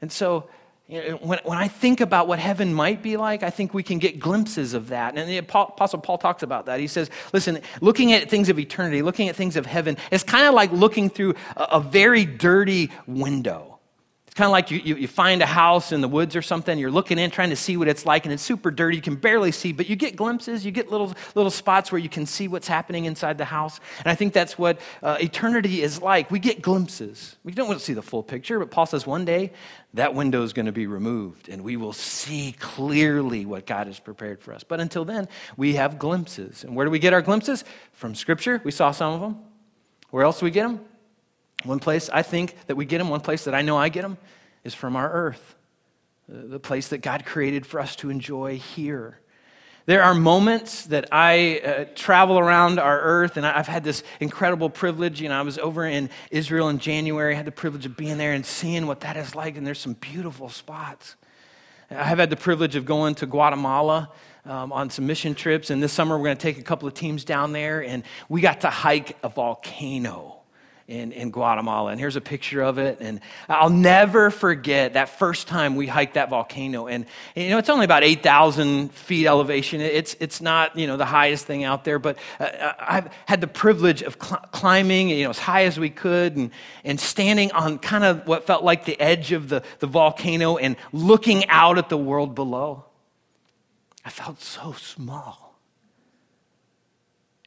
And 0.00 0.10
so 0.10 0.48
when, 0.88 1.38
when 1.44 1.58
I 1.58 1.68
think 1.68 2.00
about 2.00 2.28
what 2.28 2.38
heaven 2.38 2.72
might 2.72 3.02
be 3.02 3.18
like, 3.18 3.42
I 3.42 3.50
think 3.50 3.74
we 3.74 3.82
can 3.82 3.98
get 3.98 4.18
glimpses 4.18 4.72
of 4.72 4.88
that. 4.88 5.18
And 5.18 5.28
the 5.28 5.36
Apostle 5.36 6.00
Paul 6.00 6.16
talks 6.16 6.42
about 6.42 6.64
that. 6.66 6.80
He 6.80 6.86
says, 6.86 7.10
listen, 7.34 7.60
looking 7.82 8.14
at 8.14 8.30
things 8.30 8.48
of 8.48 8.58
eternity, 8.58 9.02
looking 9.02 9.28
at 9.28 9.36
things 9.36 9.56
of 9.56 9.66
heaven, 9.66 9.98
it's 10.10 10.24
kind 10.24 10.46
of 10.46 10.54
like 10.54 10.72
looking 10.72 11.10
through 11.10 11.34
a, 11.58 11.62
a 11.72 11.80
very 11.80 12.24
dirty 12.24 12.90
window. 13.06 13.71
It's 14.32 14.38
kind 14.38 14.46
of 14.46 14.52
like 14.52 14.70
you, 14.70 14.78
you, 14.78 14.96
you, 14.96 15.08
find 15.08 15.42
a 15.42 15.46
house 15.46 15.92
in 15.92 16.00
the 16.00 16.08
woods 16.08 16.34
or 16.34 16.40
something, 16.40 16.78
you're 16.78 16.90
looking 16.90 17.18
in 17.18 17.30
trying 17.30 17.50
to 17.50 17.56
see 17.56 17.76
what 17.76 17.86
it's 17.86 18.06
like, 18.06 18.24
and 18.24 18.32
it's 18.32 18.42
super 18.42 18.70
dirty, 18.70 18.96
you 18.96 19.02
can 19.02 19.16
barely 19.16 19.52
see, 19.52 19.72
but 19.72 19.90
you 19.90 19.94
get 19.94 20.16
glimpses, 20.16 20.64
you 20.64 20.70
get 20.70 20.90
little, 20.90 21.12
little 21.34 21.50
spots 21.50 21.92
where 21.92 21.98
you 21.98 22.08
can 22.08 22.24
see 22.24 22.48
what's 22.48 22.66
happening 22.66 23.04
inside 23.04 23.36
the 23.36 23.44
house. 23.44 23.78
And 23.98 24.06
I 24.06 24.14
think 24.14 24.32
that's 24.32 24.56
what 24.56 24.80
uh, 25.02 25.18
eternity 25.20 25.82
is 25.82 26.00
like. 26.00 26.30
We 26.30 26.38
get 26.38 26.62
glimpses. 26.62 27.36
We 27.44 27.52
don't 27.52 27.68
want 27.68 27.80
to 27.80 27.84
see 27.84 27.92
the 27.92 28.00
full 28.00 28.22
picture, 28.22 28.58
but 28.58 28.70
Paul 28.70 28.86
says 28.86 29.06
one 29.06 29.26
day 29.26 29.52
that 29.92 30.14
window 30.14 30.42
is 30.42 30.54
going 30.54 30.64
to 30.64 30.72
be 30.72 30.86
removed, 30.86 31.50
and 31.50 31.62
we 31.62 31.76
will 31.76 31.92
see 31.92 32.56
clearly 32.58 33.44
what 33.44 33.66
God 33.66 33.86
has 33.86 34.00
prepared 34.00 34.40
for 34.40 34.54
us. 34.54 34.64
But 34.64 34.80
until 34.80 35.04
then, 35.04 35.28
we 35.58 35.74
have 35.74 35.98
glimpses. 35.98 36.64
And 36.64 36.74
where 36.74 36.86
do 36.86 36.90
we 36.90 37.00
get 37.00 37.12
our 37.12 37.20
glimpses? 37.20 37.64
From 37.92 38.14
Scripture. 38.14 38.62
We 38.64 38.70
saw 38.70 38.92
some 38.92 39.12
of 39.12 39.20
them. 39.20 39.40
Where 40.08 40.24
else 40.24 40.40
do 40.40 40.46
we 40.46 40.50
get 40.50 40.62
them? 40.62 40.80
One 41.64 41.78
place 41.78 42.10
I 42.12 42.22
think 42.22 42.56
that 42.66 42.76
we 42.76 42.84
get 42.84 42.98
them, 42.98 43.08
one 43.08 43.20
place 43.20 43.44
that 43.44 43.54
I 43.54 43.62
know 43.62 43.76
I 43.76 43.88
get 43.88 44.02
them, 44.02 44.18
is 44.64 44.74
from 44.74 44.96
our 44.96 45.10
earth, 45.10 45.54
the 46.28 46.60
place 46.60 46.88
that 46.88 46.98
God 46.98 47.24
created 47.24 47.66
for 47.66 47.80
us 47.80 47.96
to 47.96 48.10
enjoy 48.10 48.58
here. 48.58 49.18
There 49.84 50.02
are 50.04 50.14
moments 50.14 50.84
that 50.86 51.08
I 51.10 51.58
uh, 51.58 51.84
travel 51.96 52.38
around 52.38 52.78
our 52.78 53.00
earth, 53.00 53.36
and 53.36 53.44
I've 53.44 53.66
had 53.66 53.82
this 53.82 54.04
incredible 54.20 54.70
privilege. 54.70 55.20
You 55.20 55.28
know, 55.28 55.38
I 55.38 55.42
was 55.42 55.58
over 55.58 55.84
in 55.84 56.08
Israel 56.30 56.68
in 56.68 56.78
January, 56.78 57.34
I 57.34 57.36
had 57.36 57.46
the 57.46 57.52
privilege 57.52 57.84
of 57.84 57.96
being 57.96 58.16
there 58.16 58.32
and 58.32 58.46
seeing 58.46 58.86
what 58.86 59.00
that 59.00 59.16
is 59.16 59.34
like, 59.34 59.56
and 59.56 59.66
there's 59.66 59.80
some 59.80 59.94
beautiful 59.94 60.48
spots. 60.48 61.16
I 61.90 62.04
have 62.04 62.18
had 62.18 62.30
the 62.30 62.36
privilege 62.36 62.76
of 62.76 62.86
going 62.86 63.16
to 63.16 63.26
Guatemala 63.26 64.10
um, 64.44 64.72
on 64.72 64.88
some 64.88 65.06
mission 65.06 65.34
trips, 65.34 65.70
and 65.70 65.82
this 65.82 65.92
summer 65.92 66.16
we're 66.16 66.26
going 66.26 66.36
to 66.36 66.42
take 66.42 66.58
a 66.58 66.62
couple 66.62 66.86
of 66.86 66.94
teams 66.94 67.24
down 67.24 67.52
there, 67.52 67.82
and 67.82 68.04
we 68.28 68.40
got 68.40 68.60
to 68.62 68.70
hike 68.70 69.16
a 69.24 69.28
volcano 69.28 70.41
in, 70.92 71.12
in 71.12 71.30
Guatemala. 71.30 71.90
And 71.90 71.98
here's 71.98 72.16
a 72.16 72.20
picture 72.20 72.60
of 72.60 72.76
it. 72.76 72.98
And 73.00 73.20
I'll 73.48 73.70
never 73.70 74.30
forget 74.30 74.92
that 74.92 75.18
first 75.18 75.48
time 75.48 75.74
we 75.74 75.86
hiked 75.86 76.14
that 76.14 76.28
volcano. 76.28 76.86
And, 76.86 77.06
you 77.34 77.48
know, 77.48 77.56
it's 77.56 77.70
only 77.70 77.86
about 77.86 78.04
8,000 78.04 78.92
feet 78.92 79.26
elevation. 79.26 79.80
It's, 79.80 80.14
it's 80.20 80.42
not, 80.42 80.76
you 80.76 80.86
know, 80.86 80.98
the 80.98 81.06
highest 81.06 81.46
thing 81.46 81.64
out 81.64 81.84
there, 81.84 81.98
but 81.98 82.18
uh, 82.38 82.72
I've 82.78 83.10
had 83.26 83.40
the 83.40 83.46
privilege 83.46 84.02
of 84.02 84.18
cl- 84.22 84.44
climbing, 84.52 85.08
you 85.08 85.24
know, 85.24 85.30
as 85.30 85.38
high 85.38 85.64
as 85.64 85.80
we 85.80 85.88
could 85.88 86.36
and, 86.36 86.50
and 86.84 87.00
standing 87.00 87.50
on 87.52 87.78
kind 87.78 88.04
of 88.04 88.26
what 88.26 88.46
felt 88.46 88.62
like 88.62 88.84
the 88.84 89.00
edge 89.00 89.32
of 89.32 89.48
the, 89.48 89.62
the 89.78 89.86
volcano 89.86 90.58
and 90.58 90.76
looking 90.92 91.48
out 91.48 91.78
at 91.78 91.88
the 91.88 91.98
world 91.98 92.34
below. 92.34 92.84
I 94.04 94.10
felt 94.10 94.42
so 94.42 94.72
small. 94.72 95.58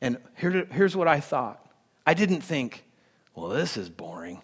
And 0.02 0.18
here, 0.36 0.68
here's 0.72 0.96
what 0.96 1.08
I 1.08 1.20
thought 1.20 1.62
I 2.08 2.16
didn't 2.16 2.42
think, 2.42 2.84
well, 3.36 3.50
this 3.50 3.76
is 3.76 3.90
boring. 3.90 4.42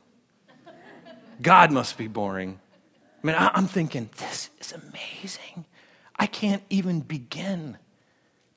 God 1.42 1.72
must 1.72 1.98
be 1.98 2.08
boring. 2.08 2.60
I 3.24 3.28
mean, 3.28 3.36
I'm 3.40 3.68
thinking, 3.68 4.10
this 4.18 4.50
is 4.60 4.74
amazing. 4.74 5.66
I 6.16 6.28
can't 6.28 6.64
even 6.70 7.00
begin 7.00 7.78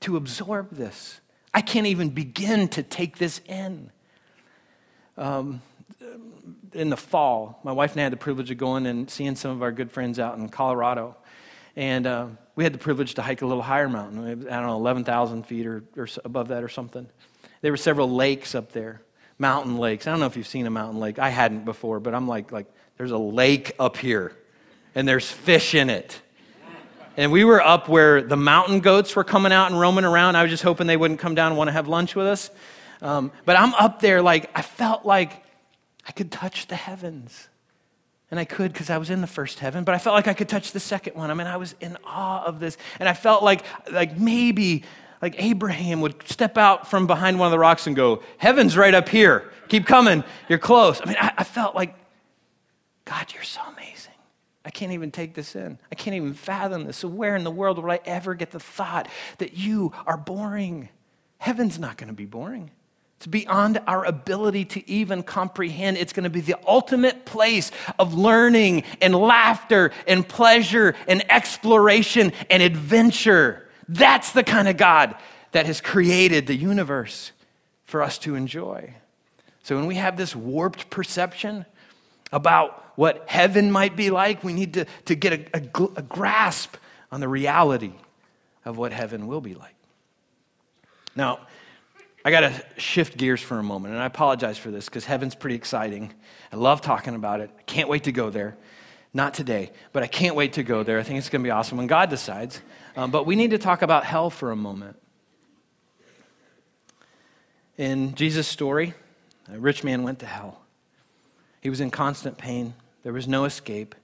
to 0.01 0.16
absorb 0.16 0.70
this. 0.70 1.20
I 1.55 1.61
can't 1.61 1.87
even 1.87 2.11
begin 2.11 2.68
to 2.68 2.83
take 2.83 3.16
this 3.16 3.40
in. 3.47 3.90
Um, 5.16 5.62
in 6.73 6.90
the 6.90 6.97
fall, 6.97 7.61
my 7.62 7.73
wife 7.73 7.92
and 7.92 8.01
I 8.01 8.05
had 8.05 8.12
the 8.12 8.16
privilege 8.16 8.51
of 8.51 8.59
going 8.59 8.87
and 8.87 9.09
seeing 9.09 9.37
some 9.37 9.53
of 9.53 9.62
our 9.62 9.70
good 9.70 9.92
friends 9.92 10.18
out 10.18 10.37
in 10.37 10.49
Colorado. 10.49 11.16
And 11.77 12.07
uh, 12.07 12.27
we 12.57 12.64
had 12.64 12.75
the 12.75 12.79
privilege 12.79 13.14
to 13.14 13.23
hike 13.23 13.42
a 13.42 13.47
little 13.47 13.62
higher 13.62 13.88
mountain. 13.88 14.49
I 14.49 14.57
don't 14.57 14.66
know, 14.66 14.77
11,000 14.77 15.44
feet 15.44 15.66
or, 15.66 15.85
or 15.97 16.09
above 16.25 16.49
that 16.49 16.64
or 16.64 16.68
something. 16.68 17.07
There 17.61 17.70
were 17.70 17.77
several 17.77 18.11
lakes 18.11 18.55
up 18.55 18.73
there 18.73 19.01
mountain 19.38 19.79
lakes. 19.79 20.07
I 20.07 20.11
don't 20.11 20.20
know 20.20 20.27
if 20.27 20.37
you've 20.37 20.47
seen 20.47 20.66
a 20.66 20.70
mountain 20.70 21.01
lake. 21.01 21.18
I 21.18 21.31
hadn't 21.31 21.64
before, 21.64 22.01
but 22.01 22.14
I'm 22.14 22.29
like, 22.29 22.53
like 22.53 22.66
there's 22.97 23.11
a 23.11 23.18
lake 23.18 23.73
up 23.79 23.97
here, 23.97 24.37
and 24.94 25.07
there's 25.07 25.31
fish 25.31 25.75
in 25.75 25.90
it. 25.90 26.20
And 27.16 27.31
we 27.31 27.44
were 27.44 27.62
up 27.62 27.88
where 27.88 28.23
the 28.23 28.37
mountain 28.37 28.81
goats 28.81 29.14
were 29.14 29.23
coming 29.23 29.53
out 29.53 29.70
and 29.70 29.79
roaming 29.79 30.05
around. 30.05 30.35
I 30.35 30.42
was 30.42 30.51
just 30.51 30.64
hoping 30.64 30.88
they 30.88 30.97
wouldn't 30.97 31.20
come 31.20 31.37
down 31.37 31.53
and 31.53 31.57
want 31.57 31.68
to 31.68 31.73
have 31.73 31.87
lunch 31.87 32.16
with 32.16 32.27
us. 32.27 32.51
Um, 33.01 33.31
but 33.44 33.57
I'm 33.57 33.73
up 33.75 34.01
there, 34.01 34.20
like, 34.20 34.51
I 34.55 34.62
felt 34.62 35.07
like 35.07 35.44
I 36.09 36.12
could 36.12 36.33
touch 36.33 36.66
the 36.66 36.75
heavens. 36.75 37.49
And 38.33 38.40
I 38.40 38.44
could 38.44 38.73
because 38.73 38.90
I 38.90 38.99
was 38.99 39.11
in 39.11 39.20
the 39.20 39.29
first 39.29 39.61
heaven, 39.61 39.85
but 39.85 39.94
I 39.94 39.99
felt 39.99 40.14
like 40.14 40.27
I 40.27 40.35
could 40.35 40.49
touch 40.49 40.73
the 40.73 40.81
second 40.81 41.14
one. 41.14 41.31
I 41.31 41.35
mean, 41.35 41.47
I 41.47 41.57
was 41.57 41.77
in 41.81 41.97
awe 42.05 42.42
of 42.44 42.59
this. 42.59 42.77
And 42.99 43.09
I 43.09 43.12
felt 43.12 43.44
like, 43.44 43.64
like 43.92 44.18
maybe 44.18 44.83
like 45.25 45.43
Abraham 45.43 46.03
would 46.03 46.29
step 46.29 46.59
out 46.59 46.91
from 46.91 47.07
behind 47.07 47.39
one 47.39 47.47
of 47.47 47.51
the 47.51 47.59
rocks 47.59 47.87
and 47.87 47.97
go, 47.97 48.23
Heaven's 48.37 48.77
right 48.77 48.93
up 48.93 49.09
here. 49.09 49.51
Keep 49.69 49.87
coming. 49.87 50.23
You're 50.51 50.59
close. 50.59 51.01
I 51.01 51.07
mean, 51.07 51.17
I, 51.19 51.33
I 51.39 51.45
felt 51.45 51.75
like, 51.75 51.95
God, 53.07 53.33
you're 53.33 53.43
so 53.43 53.63
amazing. 53.73 54.13
I 54.67 54.71
can't 54.71 54.93
even 54.93 55.11
take 55.11 55.33
this 55.33 55.57
in. 55.57 55.79
I 55.91 55.95
can't 55.95 56.15
even 56.15 56.35
fathom 56.35 56.85
this. 56.85 56.99
So, 56.99 57.09
where 57.09 57.37
in 57.37 57.43
the 57.43 57.51
world 57.51 57.83
would 57.83 57.91
I 57.91 58.01
ever 58.05 58.35
get 58.35 58.51
the 58.51 58.61
thought 58.61 59.09
that 59.39 59.55
you 59.55 59.95
are 60.07 60.19
boring? 60.19 60.91
Heaven's 61.39 61.79
not 61.79 61.97
going 61.97 62.09
to 62.09 62.15
be 62.15 62.27
boring. 62.27 62.71
It's 63.17 63.27
beyond 63.27 63.81
our 63.87 64.05
ability 64.05 64.67
to 64.67 64.91
even 64.91 65.23
comprehend. 65.23 65.97
It's 65.97 66.13
going 66.13 66.25
to 66.25 66.31
be 66.31 66.43
the 66.43 66.57
ultimate 66.69 67.25
place 67.25 67.71
of 67.99 68.13
learning 68.13 68.85
and 69.01 69.15
laughter 69.15 69.91
and 70.07 70.29
pleasure 70.29 70.95
and 71.09 71.25
exploration 71.33 72.35
and 72.51 72.63
adventure. 72.63 73.63
That's 73.88 74.33
the 74.33 74.44
kind 74.44 74.68
of 74.68 74.77
God 74.77 75.14
that 75.53 75.66
has 75.66 75.81
created 75.81 76.47
the 76.47 76.57
universe 76.57 77.33
for 77.85 78.03
us 78.03 78.18
to 78.18 78.35
enjoy. 78.35 78.94
So 79.62 79.77
when 79.77 79.87
we 79.87 79.94
have 79.97 80.16
this 80.16 80.35
warped 80.35 80.90
perception 80.90 81.64
about 82.33 82.92
what 82.97 83.25
heaven 83.29 83.70
might 83.70 83.97
be 83.97 84.11
like, 84.11 84.44
we 84.44 84.53
need 84.53 84.75
to, 84.75 84.87
to 85.07 85.14
get 85.14 85.33
a, 85.33 85.59
a, 85.59 85.85
a 85.97 86.03
grasp 86.03 86.77
on 87.11 87.20
the 87.20 87.29
reality 87.29 87.92
of 88.64 88.77
what 88.77 88.92
heaven 88.92 89.27
will 89.27 89.40
be 89.40 89.55
like. 89.55 89.75
Now, 91.16 91.40
I 92.25 92.31
got 92.31 92.40
to 92.40 92.64
shift 92.79 93.16
gears 93.16 93.40
for 93.40 93.59
a 93.59 93.62
moment, 93.62 93.94
and 93.94 94.03
I 94.03 94.07
apologize 94.07 94.57
for 94.57 94.70
this 94.70 94.87
because 94.87 95.05
heaven's 95.05 95.35
pretty 95.35 95.57
exciting. 95.57 96.12
I 96.51 96.57
love 96.57 96.81
talking 96.81 97.14
about 97.14 97.40
it. 97.40 97.51
I 97.57 97.62
can't 97.62 97.88
wait 97.88 98.05
to 98.05 98.12
go 98.12 98.31
there. 98.31 98.57
Not 99.12 99.35
today, 99.35 99.70
but 99.92 100.03
I 100.03 100.07
can't 100.07 100.35
wait 100.35 100.55
to 100.55 100.62
go 100.62 100.83
there. 100.83 100.99
I 100.99 101.03
think 101.03 101.18
it's 101.18 101.29
going 101.29 101.42
to 101.42 101.47
be 101.47 101.51
awesome 101.53 101.79
when 101.79 101.87
God 101.87 102.11
decides. 102.11 102.61
Um, 102.97 103.11
but 103.11 103.27
we 103.27 103.35
need 103.35 103.51
to 103.51 103.59
talk 103.59 103.83
about 103.83 104.05
hell 104.05 104.31
for 104.31 104.53
a 104.53 104.57
moment. 104.57 104.97
In 107.77 108.15
Jesus' 108.15 108.47
story, 108.47 108.95
a 109.53 109.59
rich 109.59 109.83
man 109.83 110.05
went 110.05 110.21
to 110.21 110.27
hell. 110.27 110.61
He 111.61 111.71
was 111.71 111.81
in 111.81 111.91
constant 111.91 112.39
pain, 112.39 112.75
there 113.03 113.13
was 113.13 113.27
no 113.27 113.47
escape. 113.47 113.95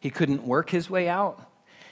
He 0.00 0.10
couldn't 0.10 0.44
work 0.44 0.70
his 0.70 0.90
way 0.90 1.08
out, 1.08 1.48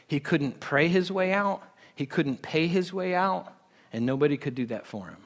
he 0.07 0.19
couldn't 0.19 0.59
pray 0.59 0.89
his 0.89 1.13
way 1.13 1.33
out, 1.33 1.63
he 1.95 2.07
couldn't 2.07 2.43
pay 2.43 2.67
his 2.67 2.93
way 2.93 3.15
out, 3.15 3.53
and 3.93 4.05
nobody 4.05 4.37
could 4.37 4.57
do 4.57 4.67
that 4.67 4.87
for 4.87 5.07
him. 5.07 5.19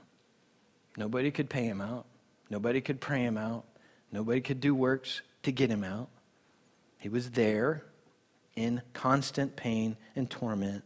Nobody 0.99 1.31
could 1.31 1.49
pay 1.49 1.65
him 1.65 1.81
out, 1.81 2.05
nobody 2.51 2.83
could 2.83 3.01
pray 3.01 3.23
him 3.23 3.39
out, 3.39 3.65
nobody 4.13 4.43
could 4.43 4.61
do 4.61 4.75
works 4.75 5.23
to 5.45 5.53
get 5.53 5.71
him 5.71 5.83
out. 5.83 6.09
He 6.99 7.09
was 7.09 7.31
there 7.31 7.85
in 8.55 8.83
constant 8.93 9.57
pain 9.57 9.97
and 10.15 10.29
torment 10.29 10.85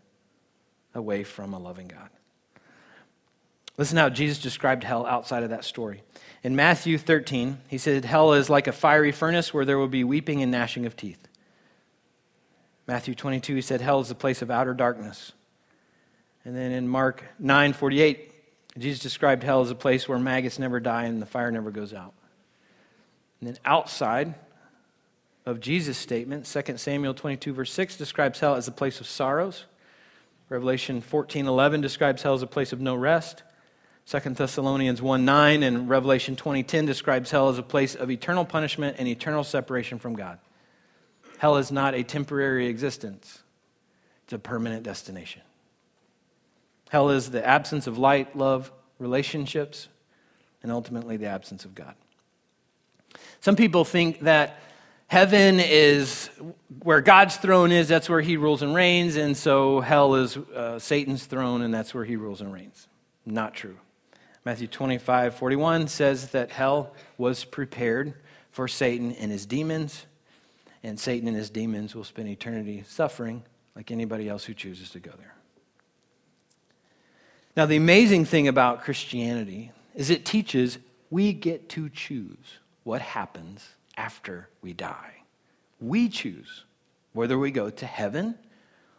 away 0.94 1.24
from 1.24 1.55
a 1.55 1.59
loving 1.59 1.88
God. 1.88 2.09
Listen 3.76 3.96
how 3.96 4.11
Jesus 4.11 4.38
described 4.38 4.85
hell 4.85 5.07
outside 5.07 5.42
of 5.42 5.50
that 5.50 5.64
story. 5.64 6.03
In 6.42 6.55
Matthew 6.55 6.98
13, 6.98 7.59
he 7.68 7.79
said, 7.79 8.05
Hell 8.05 8.35
is 8.35 8.50
like 8.50 8.66
a 8.66 8.72
fiery 8.72 9.12
furnace 9.12 9.55
where 9.55 9.64
there 9.64 9.79
will 9.79 9.88
be 9.88 10.05
weeping 10.05 10.42
and 10.42 10.53
gnashing 10.53 10.87
of 10.87 10.96
teeth. 10.96 11.26
Matthew 12.87 13.14
22, 13.14 13.55
he 13.55 13.62
said, 13.62 13.81
Hell 13.81 14.00
is 14.00 14.09
the 14.09 14.14
place 14.14 14.42
of 14.42 14.50
outer 14.50 14.74
darkness. 14.74 15.33
And 16.44 16.57
then 16.57 16.72
in 16.72 16.88
Mark 16.88 17.24
9 17.38 17.72
48, 17.72 18.33
Jesus 18.79 19.00
described 19.00 19.42
hell 19.42 19.61
as 19.61 19.70
a 19.70 19.74
place 19.74 20.09
where 20.09 20.18
maggots 20.18 20.59
never 20.59 20.81
die 20.81 21.05
and 21.05 21.20
the 21.20 21.26
fire 21.26 21.50
never 21.50 21.70
goes 21.70 21.92
out. 21.92 22.14
And 23.40 23.48
then 23.48 23.59
outside 23.64 24.35
of 25.46 25.61
Jesus' 25.61 25.98
statement, 25.98 26.44
2 26.44 26.76
Samuel 26.76 27.14
22, 27.14 27.53
verse 27.55 27.72
6, 27.72 27.96
describes 27.96 28.40
hell 28.40 28.55
as 28.55 28.68
a 28.68 28.72
place 28.72 29.00
of 29.00 29.07
sorrows 29.07 29.64
Revelation 30.50 31.00
14:11 31.00 31.80
describes 31.80 32.22
hell 32.22 32.34
as 32.34 32.42
a 32.42 32.46
place 32.46 32.72
of 32.72 32.80
no 32.80 32.96
rest. 32.96 33.44
2 34.06 34.18
Thessalonians 34.34 35.00
1 35.00 35.24
9 35.24 35.62
and 35.62 35.88
Revelation 35.88 36.34
20:10 36.34 36.84
describes 36.84 37.30
hell 37.30 37.48
as 37.48 37.56
a 37.56 37.62
place 37.62 37.94
of 37.94 38.10
eternal 38.10 38.44
punishment 38.44 38.96
and 38.98 39.06
eternal 39.06 39.44
separation 39.44 40.00
from 40.00 40.16
God. 40.16 40.40
Hell 41.38 41.56
is 41.56 41.70
not 41.70 41.94
a 41.94 42.02
temporary 42.02 42.66
existence, 42.66 43.42
it's 44.24 44.32
a 44.32 44.38
permanent 44.38 44.82
destination. 44.82 45.42
Hell 46.90 47.10
is 47.10 47.30
the 47.30 47.46
absence 47.46 47.86
of 47.86 47.96
light, 47.96 48.36
love, 48.36 48.72
relationships, 48.98 49.86
and 50.64 50.72
ultimately 50.72 51.16
the 51.16 51.26
absence 51.26 51.64
of 51.64 51.76
God. 51.76 51.94
Some 53.40 53.54
people 53.54 53.84
think 53.84 54.20
that 54.20 54.60
heaven 55.11 55.59
is 55.59 56.31
where 56.85 57.01
God's 57.01 57.37
throne 57.37 57.73
is, 57.73 57.88
that's 57.88 58.09
where 58.09 58.20
he 58.20 58.37
rules 58.37 58.62
and 58.62 58.73
reigns, 58.73 59.16
and 59.16 59.37
so 59.37 59.81
hell 59.81 60.14
is 60.14 60.37
uh, 60.37 60.79
Satan's 60.79 61.27
throne, 61.27 61.62
and 61.62 61.75
that's 61.75 61.92
where 61.92 62.05
he 62.05 62.14
rules 62.14 62.40
and 62.40 62.53
reigns. 62.53 62.87
Not 63.27 63.53
true. 63.53 63.77
Matthew 64.44 64.68
25, 64.68 65.35
41 65.35 65.88
says 65.88 66.29
that 66.29 66.53
hell 66.53 66.94
was 67.18 67.44
prepared 67.44 68.14
for 68.53 68.68
Satan 68.68 69.11
and 69.12 69.33
his 69.33 69.46
demons, 69.46 70.07
and 70.85 70.99
Satan 70.99 71.27
and 71.27 71.37
his 71.37 71.51
demons 71.51 71.92
will 71.92 72.05
spend 72.05 72.29
eternity 72.29 72.85
suffering 72.87 73.42
like 73.75 73.90
anybody 73.90 74.29
else 74.29 74.44
who 74.44 74.55
chooses 74.55 74.90
to 74.90 75.01
go 75.01 75.11
there. 75.18 75.35
Now, 77.57 77.66
the 77.66 77.77
amazing 77.77 78.27
thing 78.27 78.46
about 78.46 78.83
Christianity 78.83 79.73
is 79.92 80.09
it 80.09 80.25
teaches 80.25 80.79
we 81.11 81.33
get 81.33 81.68
to 81.70 81.88
choose 81.88 82.59
what 82.85 83.03
happens 83.03 83.70
after 83.96 84.48
we 84.62 84.72
die. 84.72 85.22
We 85.81 86.09
choose 86.09 86.64
whether 87.12 87.38
we 87.38 87.50
go 87.50 87.70
to 87.70 87.87
heaven 87.87 88.37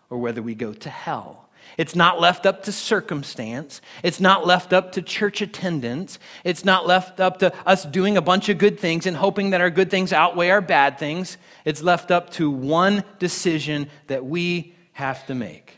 or 0.09 0.17
whether 0.17 0.41
we 0.41 0.55
go 0.55 0.73
to 0.73 0.89
hell. 0.89 1.49
It's 1.77 1.95
not 1.95 2.19
left 2.19 2.45
up 2.45 2.63
to 2.63 2.71
circumstance. 2.71 3.81
It's 4.03 4.19
not 4.19 4.45
left 4.45 4.73
up 4.73 4.91
to 4.93 5.01
church 5.01 5.41
attendance. 5.41 6.19
It's 6.43 6.65
not 6.65 6.87
left 6.87 7.19
up 7.19 7.39
to 7.39 7.53
us 7.67 7.85
doing 7.85 8.17
a 8.17 8.21
bunch 8.21 8.49
of 8.49 8.57
good 8.57 8.79
things 8.79 9.05
and 9.05 9.15
hoping 9.15 9.51
that 9.51 9.61
our 9.61 9.69
good 9.69 9.89
things 9.89 10.11
outweigh 10.11 10.49
our 10.49 10.61
bad 10.61 10.97
things. 10.97 11.37
It's 11.63 11.81
left 11.81 12.11
up 12.11 12.31
to 12.31 12.49
one 12.49 13.03
decision 13.19 13.89
that 14.07 14.25
we 14.25 14.75
have 14.93 15.25
to 15.27 15.35
make. 15.35 15.77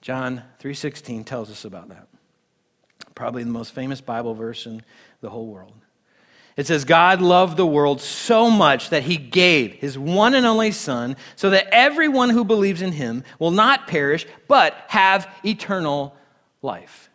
John 0.00 0.42
3:16 0.60 1.24
tells 1.24 1.50
us 1.50 1.64
about 1.64 1.88
that. 1.88 2.08
Probably 3.14 3.42
the 3.42 3.50
most 3.50 3.72
famous 3.72 4.00
Bible 4.00 4.34
verse 4.34 4.66
in 4.66 4.82
the 5.20 5.30
whole 5.30 5.46
world. 5.46 5.83
It 6.56 6.68
says, 6.68 6.84
God 6.84 7.20
loved 7.20 7.56
the 7.56 7.66
world 7.66 8.00
so 8.00 8.48
much 8.48 8.90
that 8.90 9.02
he 9.02 9.16
gave 9.16 9.74
his 9.74 9.98
one 9.98 10.34
and 10.34 10.46
only 10.46 10.70
Son 10.70 11.16
so 11.34 11.50
that 11.50 11.66
everyone 11.72 12.30
who 12.30 12.44
believes 12.44 12.80
in 12.80 12.92
him 12.92 13.24
will 13.40 13.50
not 13.50 13.88
perish, 13.88 14.24
but 14.46 14.74
have 14.88 15.28
eternal 15.44 16.14
life. 16.62 17.10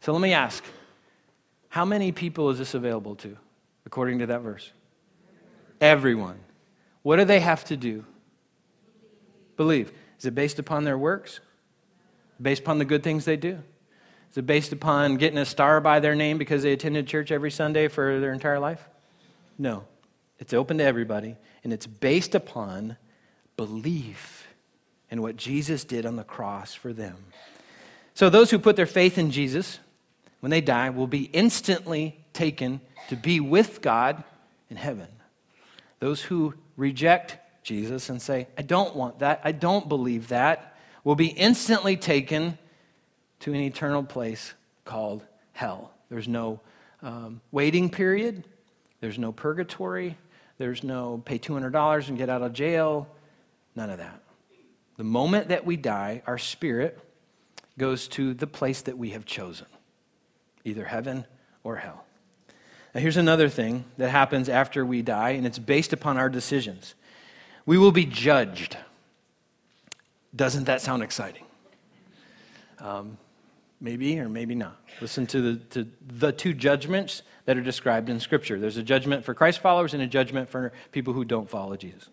So 0.00 0.12
let 0.12 0.20
me 0.20 0.34
ask 0.34 0.62
how 1.68 1.84
many 1.84 2.12
people 2.12 2.50
is 2.50 2.58
this 2.58 2.74
available 2.74 3.16
to, 3.16 3.36
according 3.86 4.18
to 4.18 4.26
that 4.26 4.40
verse? 4.40 4.70
Everyone. 5.80 6.38
What 7.02 7.16
do 7.16 7.24
they 7.24 7.40
have 7.40 7.64
to 7.66 7.76
do? 7.76 8.04
Believe. 9.56 9.90
Is 10.18 10.26
it 10.26 10.34
based 10.34 10.58
upon 10.58 10.84
their 10.84 10.98
works? 10.98 11.40
Based 12.40 12.60
upon 12.60 12.78
the 12.78 12.84
good 12.84 13.02
things 13.02 13.24
they 13.24 13.36
do? 13.36 13.62
Is 14.36 14.40
it 14.40 14.46
based 14.46 14.74
upon 14.74 15.16
getting 15.16 15.38
a 15.38 15.46
star 15.46 15.80
by 15.80 15.98
their 15.98 16.14
name 16.14 16.36
because 16.36 16.62
they 16.62 16.74
attended 16.74 17.06
church 17.06 17.32
every 17.32 17.50
Sunday 17.50 17.88
for 17.88 18.20
their 18.20 18.34
entire 18.34 18.58
life? 18.58 18.86
No. 19.56 19.84
It's 20.38 20.52
open 20.52 20.76
to 20.76 20.84
everybody, 20.84 21.36
and 21.64 21.72
it's 21.72 21.86
based 21.86 22.34
upon 22.34 22.98
belief 23.56 24.46
in 25.10 25.22
what 25.22 25.38
Jesus 25.38 25.84
did 25.84 26.04
on 26.04 26.16
the 26.16 26.22
cross 26.22 26.74
for 26.74 26.92
them. 26.92 27.16
So, 28.12 28.28
those 28.28 28.50
who 28.50 28.58
put 28.58 28.76
their 28.76 28.84
faith 28.84 29.16
in 29.16 29.30
Jesus, 29.30 29.78
when 30.40 30.50
they 30.50 30.60
die, 30.60 30.90
will 30.90 31.06
be 31.06 31.30
instantly 31.32 32.22
taken 32.34 32.82
to 33.08 33.16
be 33.16 33.40
with 33.40 33.80
God 33.80 34.22
in 34.68 34.76
heaven. 34.76 35.08
Those 35.98 36.20
who 36.20 36.52
reject 36.76 37.38
Jesus 37.62 38.10
and 38.10 38.20
say, 38.20 38.48
I 38.58 38.60
don't 38.60 38.94
want 38.94 39.20
that, 39.20 39.40
I 39.44 39.52
don't 39.52 39.88
believe 39.88 40.28
that, 40.28 40.76
will 41.04 41.14
be 41.14 41.28
instantly 41.28 41.96
taken 41.96 42.58
to 43.40 43.52
an 43.52 43.60
eternal 43.60 44.02
place 44.02 44.54
called 44.84 45.22
hell. 45.52 45.92
There's 46.10 46.28
no 46.28 46.60
um, 47.02 47.40
waiting 47.52 47.90
period, 47.90 48.44
there's 49.00 49.18
no 49.18 49.32
purgatory, 49.32 50.16
there's 50.58 50.82
no 50.82 51.22
pay 51.24 51.38
$200 51.38 52.08
and 52.08 52.18
get 52.18 52.28
out 52.28 52.42
of 52.42 52.52
jail, 52.52 53.06
none 53.74 53.90
of 53.90 53.98
that. 53.98 54.20
The 54.96 55.04
moment 55.04 55.48
that 55.48 55.66
we 55.66 55.76
die, 55.76 56.22
our 56.26 56.38
spirit 56.38 56.98
goes 57.78 58.08
to 58.08 58.32
the 58.32 58.46
place 58.46 58.80
that 58.82 58.96
we 58.96 59.10
have 59.10 59.26
chosen, 59.26 59.66
either 60.64 60.84
heaven 60.84 61.26
or 61.62 61.76
hell. 61.76 62.04
Now, 62.94 63.02
here's 63.02 63.18
another 63.18 63.50
thing 63.50 63.84
that 63.98 64.08
happens 64.08 64.48
after 64.48 64.86
we 64.86 65.02
die, 65.02 65.30
and 65.30 65.46
it's 65.46 65.58
based 65.58 65.92
upon 65.92 66.16
our 66.16 66.30
decisions. 66.30 66.94
We 67.66 67.76
will 67.76 67.92
be 67.92 68.06
judged. 68.06 68.78
Doesn't 70.34 70.64
that 70.64 70.80
sound 70.80 71.02
exciting? 71.02 71.44
Um, 72.78 73.18
Maybe 73.80 74.18
or 74.18 74.28
maybe 74.28 74.54
not. 74.54 74.80
Listen 75.00 75.26
to 75.26 75.40
the, 75.40 75.56
to 75.66 75.86
the 76.06 76.32
two 76.32 76.54
judgments 76.54 77.22
that 77.44 77.58
are 77.58 77.62
described 77.62 78.08
in 78.08 78.20
Scripture 78.20 78.58
there's 78.58 78.76
a 78.76 78.82
judgment 78.82 79.24
for 79.24 79.34
Christ 79.34 79.60
followers 79.60 79.94
and 79.94 80.02
a 80.02 80.06
judgment 80.06 80.48
for 80.48 80.72
people 80.92 81.12
who 81.12 81.24
don't 81.24 81.48
follow 81.48 81.76
Jesus. 81.76 82.08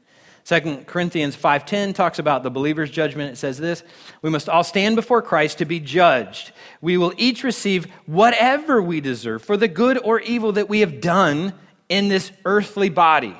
2 0.45 0.83
Corinthians 0.85 1.37
5:10 1.37 1.95
talks 1.95 2.19
about 2.19 2.43
the 2.43 2.51
believer's 2.51 2.91
judgment. 2.91 3.31
It 3.31 3.37
says 3.37 3.57
this, 3.57 3.81
we 4.21 4.29
must 4.29 4.49
all 4.49 4.63
stand 4.63 4.97
before 4.97 5.21
Christ 5.21 5.59
to 5.59 5.65
be 5.65 5.79
judged. 5.79 6.51
We 6.81 6.97
will 6.97 7.13
each 7.17 7.45
receive 7.45 7.85
whatever 8.05 8.81
we 8.81 8.99
deserve 8.99 9.41
for 9.41 9.55
the 9.55 9.69
good 9.69 9.97
or 9.97 10.19
evil 10.19 10.51
that 10.53 10.67
we 10.67 10.81
have 10.81 10.99
done 10.99 11.53
in 11.87 12.09
this 12.09 12.31
earthly 12.43 12.89
body. 12.89 13.37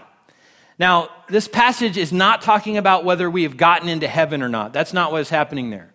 Now, 0.80 1.10
this 1.30 1.48
passage 1.48 1.98
is 1.98 2.14
not 2.14 2.42
talking 2.42 2.78
about 2.78 3.04
whether 3.04 3.30
we 3.30 3.44
have 3.44 3.58
gotten 3.58 3.90
into 3.90 4.08
heaven 4.08 4.42
or 4.42 4.50
not. 4.50 4.74
That's 4.74 4.94
not 4.94 5.12
what 5.12 5.22
is 5.22 5.30
happening 5.30 5.70
there. 5.70 5.93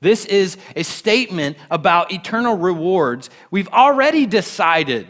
This 0.00 0.24
is 0.26 0.56
a 0.74 0.82
statement 0.82 1.56
about 1.70 2.12
eternal 2.12 2.56
rewards. 2.56 3.30
We've 3.50 3.68
already 3.68 4.26
decided 4.26 5.06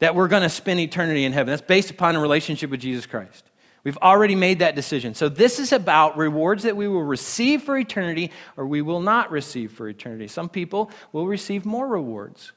that 0.00 0.14
we're 0.14 0.28
going 0.28 0.42
to 0.42 0.48
spend 0.48 0.80
eternity 0.80 1.24
in 1.24 1.32
heaven. 1.32 1.52
That's 1.52 1.62
based 1.62 1.90
upon 1.90 2.16
a 2.16 2.20
relationship 2.20 2.70
with 2.70 2.80
Jesus 2.80 3.06
Christ. 3.06 3.44
We've 3.84 3.96
already 3.98 4.34
made 4.34 4.58
that 4.58 4.74
decision. 4.74 5.14
So, 5.14 5.28
this 5.28 5.60
is 5.60 5.72
about 5.72 6.16
rewards 6.16 6.64
that 6.64 6.76
we 6.76 6.88
will 6.88 7.04
receive 7.04 7.62
for 7.62 7.78
eternity 7.78 8.32
or 8.56 8.66
we 8.66 8.82
will 8.82 9.00
not 9.00 9.30
receive 9.30 9.70
for 9.70 9.88
eternity. 9.88 10.26
Some 10.26 10.48
people 10.48 10.90
will 11.12 11.28
receive 11.28 11.64
more 11.64 11.86
rewards. 11.86 12.52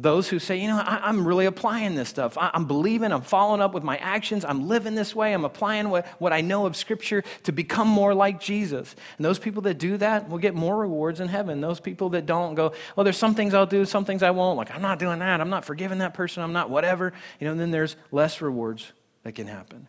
Those 0.00 0.28
who 0.30 0.38
say, 0.38 0.56
you 0.56 0.66
know, 0.66 0.78
I, 0.78 1.10
am 1.10 1.28
really 1.28 1.44
applying 1.44 1.94
this 1.94 2.08
stuff. 2.08 2.38
I, 2.38 2.50
am 2.54 2.64
believing, 2.64 3.12
I'm 3.12 3.20
following 3.20 3.60
up 3.60 3.74
with 3.74 3.82
my 3.82 3.98
actions, 3.98 4.46
I'm 4.46 4.66
living 4.66 4.94
this 4.94 5.14
way, 5.14 5.34
I'm 5.34 5.44
applying 5.44 5.90
what, 5.90 6.06
what 6.18 6.32
I 6.32 6.40
know 6.40 6.64
of 6.64 6.74
Scripture 6.74 7.22
to 7.42 7.52
become 7.52 7.86
more 7.86 8.14
like 8.14 8.40
Jesus. 8.40 8.96
And 9.18 9.24
those 9.26 9.38
people 9.38 9.60
that 9.62 9.74
do 9.74 9.98
that 9.98 10.30
will 10.30 10.38
get 10.38 10.54
more 10.54 10.78
rewards 10.78 11.20
in 11.20 11.28
heaven. 11.28 11.60
Those 11.60 11.80
people 11.80 12.08
that 12.10 12.24
don't 12.24 12.54
go, 12.54 12.72
well, 12.96 13.04
there's 13.04 13.18
some 13.18 13.34
things 13.34 13.52
I'll 13.52 13.66
do, 13.66 13.84
some 13.84 14.06
things 14.06 14.22
I 14.22 14.30
won't. 14.30 14.56
Like, 14.56 14.74
I'm 14.74 14.80
not 14.80 14.98
doing 14.98 15.18
that, 15.18 15.38
I'm 15.38 15.50
not 15.50 15.66
forgiving 15.66 15.98
that 15.98 16.14
person, 16.14 16.42
I'm 16.42 16.54
not 16.54 16.70
whatever. 16.70 17.12
You 17.38 17.44
know, 17.44 17.52
And 17.52 17.60
then 17.60 17.70
there's 17.70 17.96
less 18.10 18.40
rewards 18.40 18.90
that 19.24 19.32
can 19.32 19.48
happen. 19.48 19.86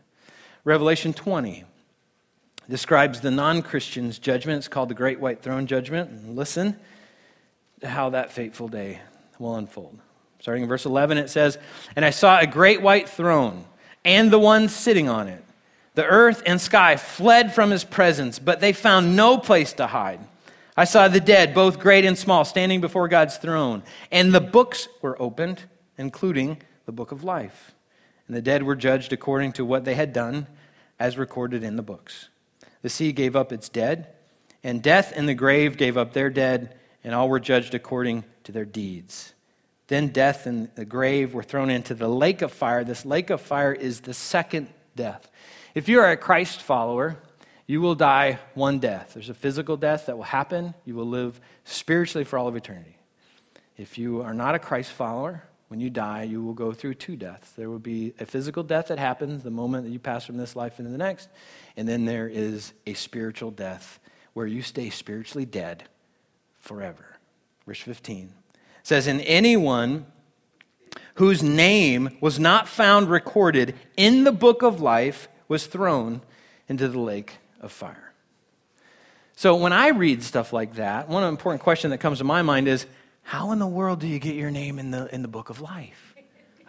Revelation 0.65 1.13
20 1.13 1.63
describes 2.69 3.21
the 3.21 3.32
non 3.32 3.62
Christian's 3.62 4.19
judgment. 4.19 4.58
It's 4.58 4.67
called 4.67 4.89
the 4.89 4.93
Great 4.93 5.21
White 5.21 5.41
Throne 5.41 5.67
Judgment. 5.67 6.10
And 6.10 6.36
listen 6.36 6.78
to 7.80 7.88
how 7.88 8.10
that 8.10 8.34
fateful 8.34 8.67
day 8.67 9.00
will 9.41 9.56
unfold. 9.56 9.99
Starting 10.39 10.63
in 10.63 10.69
verse 10.69 10.86
11, 10.86 11.17
it 11.17 11.30
says, 11.30 11.58
And 11.95 12.06
I 12.06 12.10
saw 12.12 12.39
a 12.39 12.47
great 12.47 12.82
white 12.82 13.10
throne 13.10 13.65
and 14.04 14.32
the 14.32 14.39
one 14.39 14.69
sitting 14.69 15.10
on 15.10 15.27
it. 15.27 15.43
The 15.93 16.06
earth 16.06 16.41
and 16.45 16.60
sky 16.60 16.95
fled 16.95 17.54
from 17.54 17.69
his 17.69 17.84
presence, 17.84 18.39
but 18.39 18.60
they 18.60 18.73
found 18.73 19.15
no 19.15 19.38
place 19.38 19.73
to 19.73 19.88
hide. 19.88 20.21
I 20.77 20.86
saw 20.86 21.08
the 21.08 21.19
dead, 21.19 21.54
both 21.54 21.80
great 21.80 22.06
and 22.06 22.17
small, 22.17 22.45
standing 22.45 22.80
before 22.80 23.08
God's 23.10 23.38
throne, 23.38 23.84
and 24.10 24.34
the 24.34 24.39
books 24.39 24.88
were 25.01 25.21
opened, 25.21 25.63
including 25.97 26.62
the 26.86 26.93
book 26.93 27.12
of 27.12 27.23
life. 27.23 27.73
And 28.27 28.36
the 28.36 28.41
dead 28.41 28.63
were 28.63 28.75
judged 28.75 29.12
according 29.12 29.51
to 29.54 29.65
what 29.65 29.84
they 29.84 29.95
had 29.95 30.13
done, 30.13 30.47
as 30.97 31.17
recorded 31.17 31.63
in 31.63 31.75
the 31.75 31.82
books. 31.82 32.30
The 32.82 32.89
sea 32.89 33.12
gave 33.12 33.36
up 33.36 33.51
its 33.51 33.67
dead, 33.67 34.08
and 34.63 34.82
death 34.82 35.12
and 35.13 35.27
the 35.27 35.34
grave 35.34 35.75
gave 35.75 35.97
up 35.97 36.13
their 36.13 36.30
dead, 36.30 36.77
and 37.04 37.14
all 37.16 37.30
were 37.30 37.40
judged 37.40 37.74
according 37.74 38.24
to 38.44 38.52
their 38.52 38.66
deeds. 38.66 39.34
Then 39.88 40.08
death 40.08 40.46
and 40.46 40.70
the 40.76 40.86
grave 40.86 41.34
were 41.34 41.44
thrown 41.44 41.70
into 41.70 41.94
the 41.94 42.08
lake 42.08 42.42
of 42.42 42.52
fire. 42.52 42.84
This 42.84 43.06
lake 43.06 43.30
of 43.30 43.42
fire 43.42 43.74
is 43.74 44.02
the 44.02 44.14
second 44.14 44.70
death. 44.96 45.30
If 45.76 45.90
you 45.90 46.00
are 46.00 46.10
a 46.10 46.18
Christ 46.18 46.62
follower, 46.62 47.18
you 47.68 47.82
will 47.82 47.96
die 47.96 48.40
one 48.54 48.80
death. 48.80 49.12
There's 49.14 49.30
a 49.30 49.34
physical 49.34 49.78
death 49.78 50.06
that 50.06 50.18
will 50.18 50.24
happen. 50.24 50.74
You 50.86 50.96
will 50.96 51.08
live 51.08 51.40
spiritually 51.64 52.24
for 52.24 52.38
all 52.38 52.48
of 52.48 52.56
eternity. 52.56 52.98
If 53.78 53.98
you 53.98 54.22
are 54.22 54.34
not 54.34 54.56
a 54.56 54.60
Christ 54.60 54.92
follower, 54.92 55.44
when 55.70 55.80
you 55.80 55.90
die, 55.90 56.24
you 56.24 56.44
will 56.44 56.54
go 56.54 56.74
through 56.74 56.96
two 56.96 57.16
deaths. 57.16 57.52
There 57.52 57.70
will 57.70 57.80
be 57.80 58.14
a 58.20 58.26
physical 58.26 58.62
death 58.62 58.90
that 58.90 59.00
happens 59.00 59.42
the 59.42 59.52
moment 59.52 59.86
that 59.86 59.92
you 59.92 60.00
pass 60.00 60.26
from 60.26 60.36
this 60.36 60.56
life 60.56 60.80
into 60.80 60.92
the 60.92 60.98
next, 60.98 61.30
and 61.78 61.88
then 61.88 62.04
there 62.04 62.28
is 62.28 62.74
a 62.86 62.94
spiritual 62.94 63.52
death 63.52 64.00
where 64.34 64.46
you 64.46 64.62
stay 64.62 64.90
spiritually 64.90 65.46
dead 65.46 65.86
forever. 66.62 67.17
Verse 67.67 67.82
15 67.82 68.34
says, 68.84 69.08
And 69.08 69.21
anyone 69.21 70.06
whose 71.15 71.43
name 71.43 72.17
was 72.21 72.39
not 72.39 72.67
found 72.67 73.10
recorded 73.10 73.76
in 73.97 74.24
the 74.24 74.32
book 74.32 74.62
of 74.62 74.82
life 74.82 75.28
was 75.47 75.67
thrown 75.67 76.21
into 76.67 76.88
the 76.88 77.00
lake 77.00 77.38
of 77.60 77.71
fire. 77.71 78.13
So 79.36 79.56
when 79.56 79.74
I 79.74 79.89
read 79.89 80.24
stuff 80.24 80.54
like 80.54 80.76
that, 80.76 81.10
one 81.10 81.24
important 81.24 81.63
question 81.63 81.91
that 81.91 81.97
comes 81.97 82.19
to 82.19 82.24
my 82.24 82.41
mind 82.41 82.67
is 82.67 82.86
how 83.24 83.52
in 83.52 83.60
the 83.60 83.67
world 83.67 84.00
do 84.00 84.08
you 84.08 84.19
get 84.19 84.36
your 84.36 84.52
name 84.52 84.80
in 84.80 84.91
the, 84.91 85.13
in 85.13 85.21
the 85.21 85.28
book 85.28 85.50
of 85.50 85.62
life? 85.62 86.15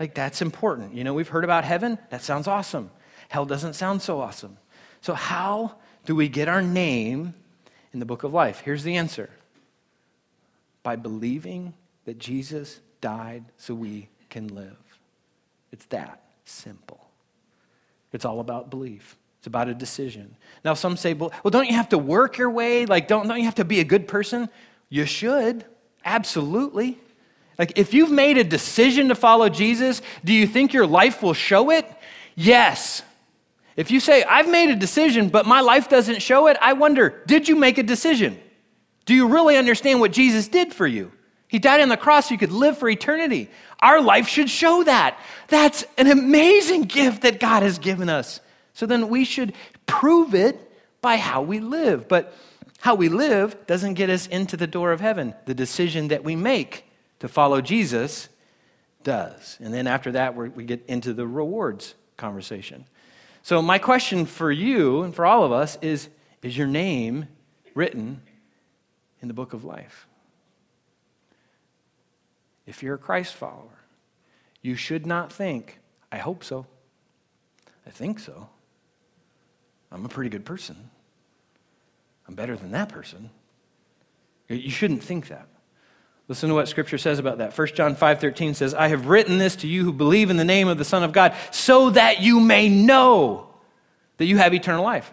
Like, 0.00 0.14
that's 0.14 0.42
important. 0.42 0.94
You 0.94 1.04
know, 1.04 1.14
we've 1.14 1.28
heard 1.28 1.44
about 1.44 1.64
heaven. 1.64 1.98
That 2.10 2.22
sounds 2.22 2.48
awesome. 2.48 2.90
Hell 3.28 3.44
doesn't 3.44 3.74
sound 3.74 4.02
so 4.02 4.20
awesome. 4.20 4.56
So, 5.00 5.14
how 5.14 5.76
do 6.06 6.16
we 6.16 6.28
get 6.28 6.48
our 6.48 6.62
name 6.62 7.34
in 7.92 8.00
the 8.00 8.06
book 8.06 8.24
of 8.24 8.32
life? 8.32 8.60
Here's 8.60 8.82
the 8.82 8.96
answer 8.96 9.30
by 10.82 10.96
believing 10.96 11.74
that 12.04 12.18
Jesus 12.18 12.80
died 13.00 13.44
so 13.56 13.74
we 13.74 14.08
can 14.30 14.48
live. 14.48 14.76
It's 15.72 15.84
that 15.86 16.22
simple. 16.44 17.00
It's 18.12 18.24
all 18.24 18.40
about 18.40 18.70
belief. 18.70 19.16
It's 19.38 19.46
about 19.46 19.68
a 19.68 19.74
decision. 19.74 20.36
Now, 20.64 20.74
some 20.74 20.96
say, 20.96 21.14
well, 21.14 21.32
don't 21.46 21.68
you 21.68 21.74
have 21.74 21.88
to 21.88 21.98
work 21.98 22.38
your 22.38 22.50
way? 22.50 22.86
Like, 22.86 23.08
don't, 23.08 23.26
don't 23.26 23.38
you 23.38 23.44
have 23.44 23.56
to 23.56 23.64
be 23.64 23.80
a 23.80 23.84
good 23.84 24.06
person? 24.06 24.48
You 24.88 25.04
should, 25.04 25.64
absolutely. 26.04 26.98
Like, 27.58 27.76
if 27.76 27.92
you've 27.92 28.10
made 28.10 28.38
a 28.38 28.44
decision 28.44 29.08
to 29.08 29.14
follow 29.14 29.48
Jesus, 29.48 30.02
do 30.24 30.32
you 30.32 30.46
think 30.46 30.72
your 30.72 30.86
life 30.86 31.22
will 31.22 31.34
show 31.34 31.70
it? 31.70 31.86
Yes. 32.34 33.02
If 33.74 33.90
you 33.90 34.00
say, 34.00 34.22
I've 34.22 34.48
made 34.48 34.70
a 34.70 34.76
decision, 34.76 35.28
but 35.28 35.46
my 35.46 35.60
life 35.60 35.88
doesn't 35.88 36.22
show 36.22 36.46
it, 36.46 36.56
I 36.60 36.74
wonder, 36.74 37.22
did 37.26 37.48
you 37.48 37.56
make 37.56 37.78
a 37.78 37.82
decision? 37.82 38.38
Do 39.04 39.14
you 39.14 39.28
really 39.28 39.56
understand 39.56 40.00
what 40.00 40.12
Jesus 40.12 40.48
did 40.48 40.72
for 40.72 40.86
you? 40.86 41.12
He 41.48 41.58
died 41.58 41.80
on 41.80 41.90
the 41.90 41.96
cross 41.96 42.28
so 42.28 42.34
you 42.34 42.38
could 42.38 42.52
live 42.52 42.78
for 42.78 42.88
eternity. 42.88 43.50
Our 43.80 44.00
life 44.00 44.26
should 44.26 44.48
show 44.48 44.84
that. 44.84 45.18
That's 45.48 45.84
an 45.98 46.06
amazing 46.06 46.84
gift 46.84 47.22
that 47.22 47.40
God 47.40 47.62
has 47.62 47.78
given 47.78 48.08
us. 48.08 48.40
So 48.72 48.86
then 48.86 49.08
we 49.08 49.24
should 49.24 49.52
prove 49.86 50.34
it 50.34 50.58
by 51.02 51.18
how 51.18 51.42
we 51.42 51.60
live. 51.60 52.08
But 52.08 52.34
how 52.80 52.94
we 52.94 53.08
live 53.08 53.66
doesn't 53.66 53.94
get 53.94 54.08
us 54.08 54.26
into 54.26 54.56
the 54.56 54.66
door 54.66 54.92
of 54.92 55.00
heaven. 55.00 55.34
The 55.44 55.54
decision 55.54 56.08
that 56.08 56.24
we 56.24 56.36
make 56.36 56.90
to 57.20 57.28
follow 57.28 57.60
Jesus 57.60 58.28
does. 59.04 59.58
And 59.60 59.74
then 59.74 59.86
after 59.86 60.12
that, 60.12 60.34
we 60.34 60.64
get 60.64 60.84
into 60.88 61.12
the 61.12 61.26
rewards 61.26 61.94
conversation. 62.16 62.86
So, 63.42 63.60
my 63.60 63.78
question 63.78 64.24
for 64.26 64.50
you 64.50 65.02
and 65.02 65.14
for 65.14 65.26
all 65.26 65.44
of 65.44 65.52
us 65.52 65.76
is 65.82 66.08
Is 66.42 66.56
your 66.56 66.66
name 66.66 67.28
written 67.74 68.22
in 69.22 69.28
the 69.28 69.34
book 69.34 69.54
of 69.54 69.64
life? 69.64 70.06
If 72.66 72.82
you're 72.82 72.96
a 72.96 72.98
Christ 72.98 73.34
follower, 73.34 73.78
you 74.60 74.76
should 74.76 75.06
not 75.06 75.32
think, 75.32 75.78
I 76.10 76.18
hope 76.18 76.44
so. 76.44 76.66
I 77.86 77.90
think 77.90 78.18
so. 78.18 78.48
I'm 79.90 80.04
a 80.04 80.08
pretty 80.08 80.30
good 80.30 80.44
person. 80.44 80.90
I'm 82.28 82.34
better 82.34 82.56
than 82.56 82.70
that 82.72 82.88
person. 82.88 83.30
You 84.48 84.70
shouldn't 84.70 85.02
think 85.02 85.28
that. 85.28 85.48
Listen 86.28 86.48
to 86.48 86.54
what 86.54 86.68
scripture 86.68 86.98
says 86.98 87.18
about 87.18 87.38
that. 87.38 87.52
1 87.52 87.74
John 87.74 87.96
5:13 87.96 88.54
says, 88.54 88.74
"I 88.74 88.88
have 88.88 89.06
written 89.06 89.38
this 89.38 89.56
to 89.56 89.66
you 89.66 89.82
who 89.84 89.92
believe 89.92 90.30
in 90.30 90.36
the 90.36 90.44
name 90.44 90.68
of 90.68 90.78
the 90.78 90.84
Son 90.84 91.02
of 91.02 91.12
God, 91.12 91.34
so 91.50 91.90
that 91.90 92.20
you 92.20 92.38
may 92.38 92.68
know 92.68 93.54
that 94.18 94.26
you 94.26 94.38
have 94.38 94.54
eternal 94.54 94.84
life." 94.84 95.12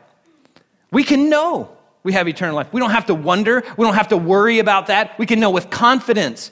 We 0.91 1.03
can 1.03 1.29
know 1.29 1.75
we 2.03 2.13
have 2.13 2.27
eternal 2.27 2.55
life. 2.55 2.71
We 2.71 2.79
don't 2.79 2.91
have 2.91 3.07
to 3.07 3.15
wonder, 3.15 3.63
we 3.77 3.85
don't 3.85 3.95
have 3.95 4.09
to 4.09 4.17
worry 4.17 4.59
about 4.59 4.87
that. 4.87 5.17
We 5.19 5.25
can 5.25 5.39
know 5.39 5.49
with 5.49 5.69
confidence 5.69 6.51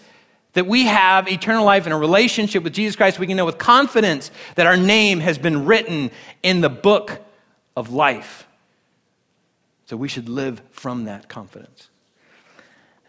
that 0.53 0.65
we 0.65 0.85
have 0.85 1.27
eternal 1.27 1.63
life 1.63 1.85
in 1.85 1.93
a 1.93 1.97
relationship 1.97 2.63
with 2.63 2.73
Jesus 2.73 2.95
Christ. 2.95 3.19
We 3.19 3.27
can 3.27 3.37
know 3.37 3.45
with 3.45 3.57
confidence 3.57 4.31
that 4.55 4.65
our 4.65 4.77
name 4.77 5.19
has 5.19 5.37
been 5.37 5.65
written 5.65 6.11
in 6.41 6.61
the 6.61 6.69
book 6.69 7.21
of 7.75 7.91
life. 7.93 8.47
So 9.85 9.95
we 9.95 10.07
should 10.07 10.27
live 10.27 10.61
from 10.71 11.05
that 11.05 11.29
confidence. 11.29 11.89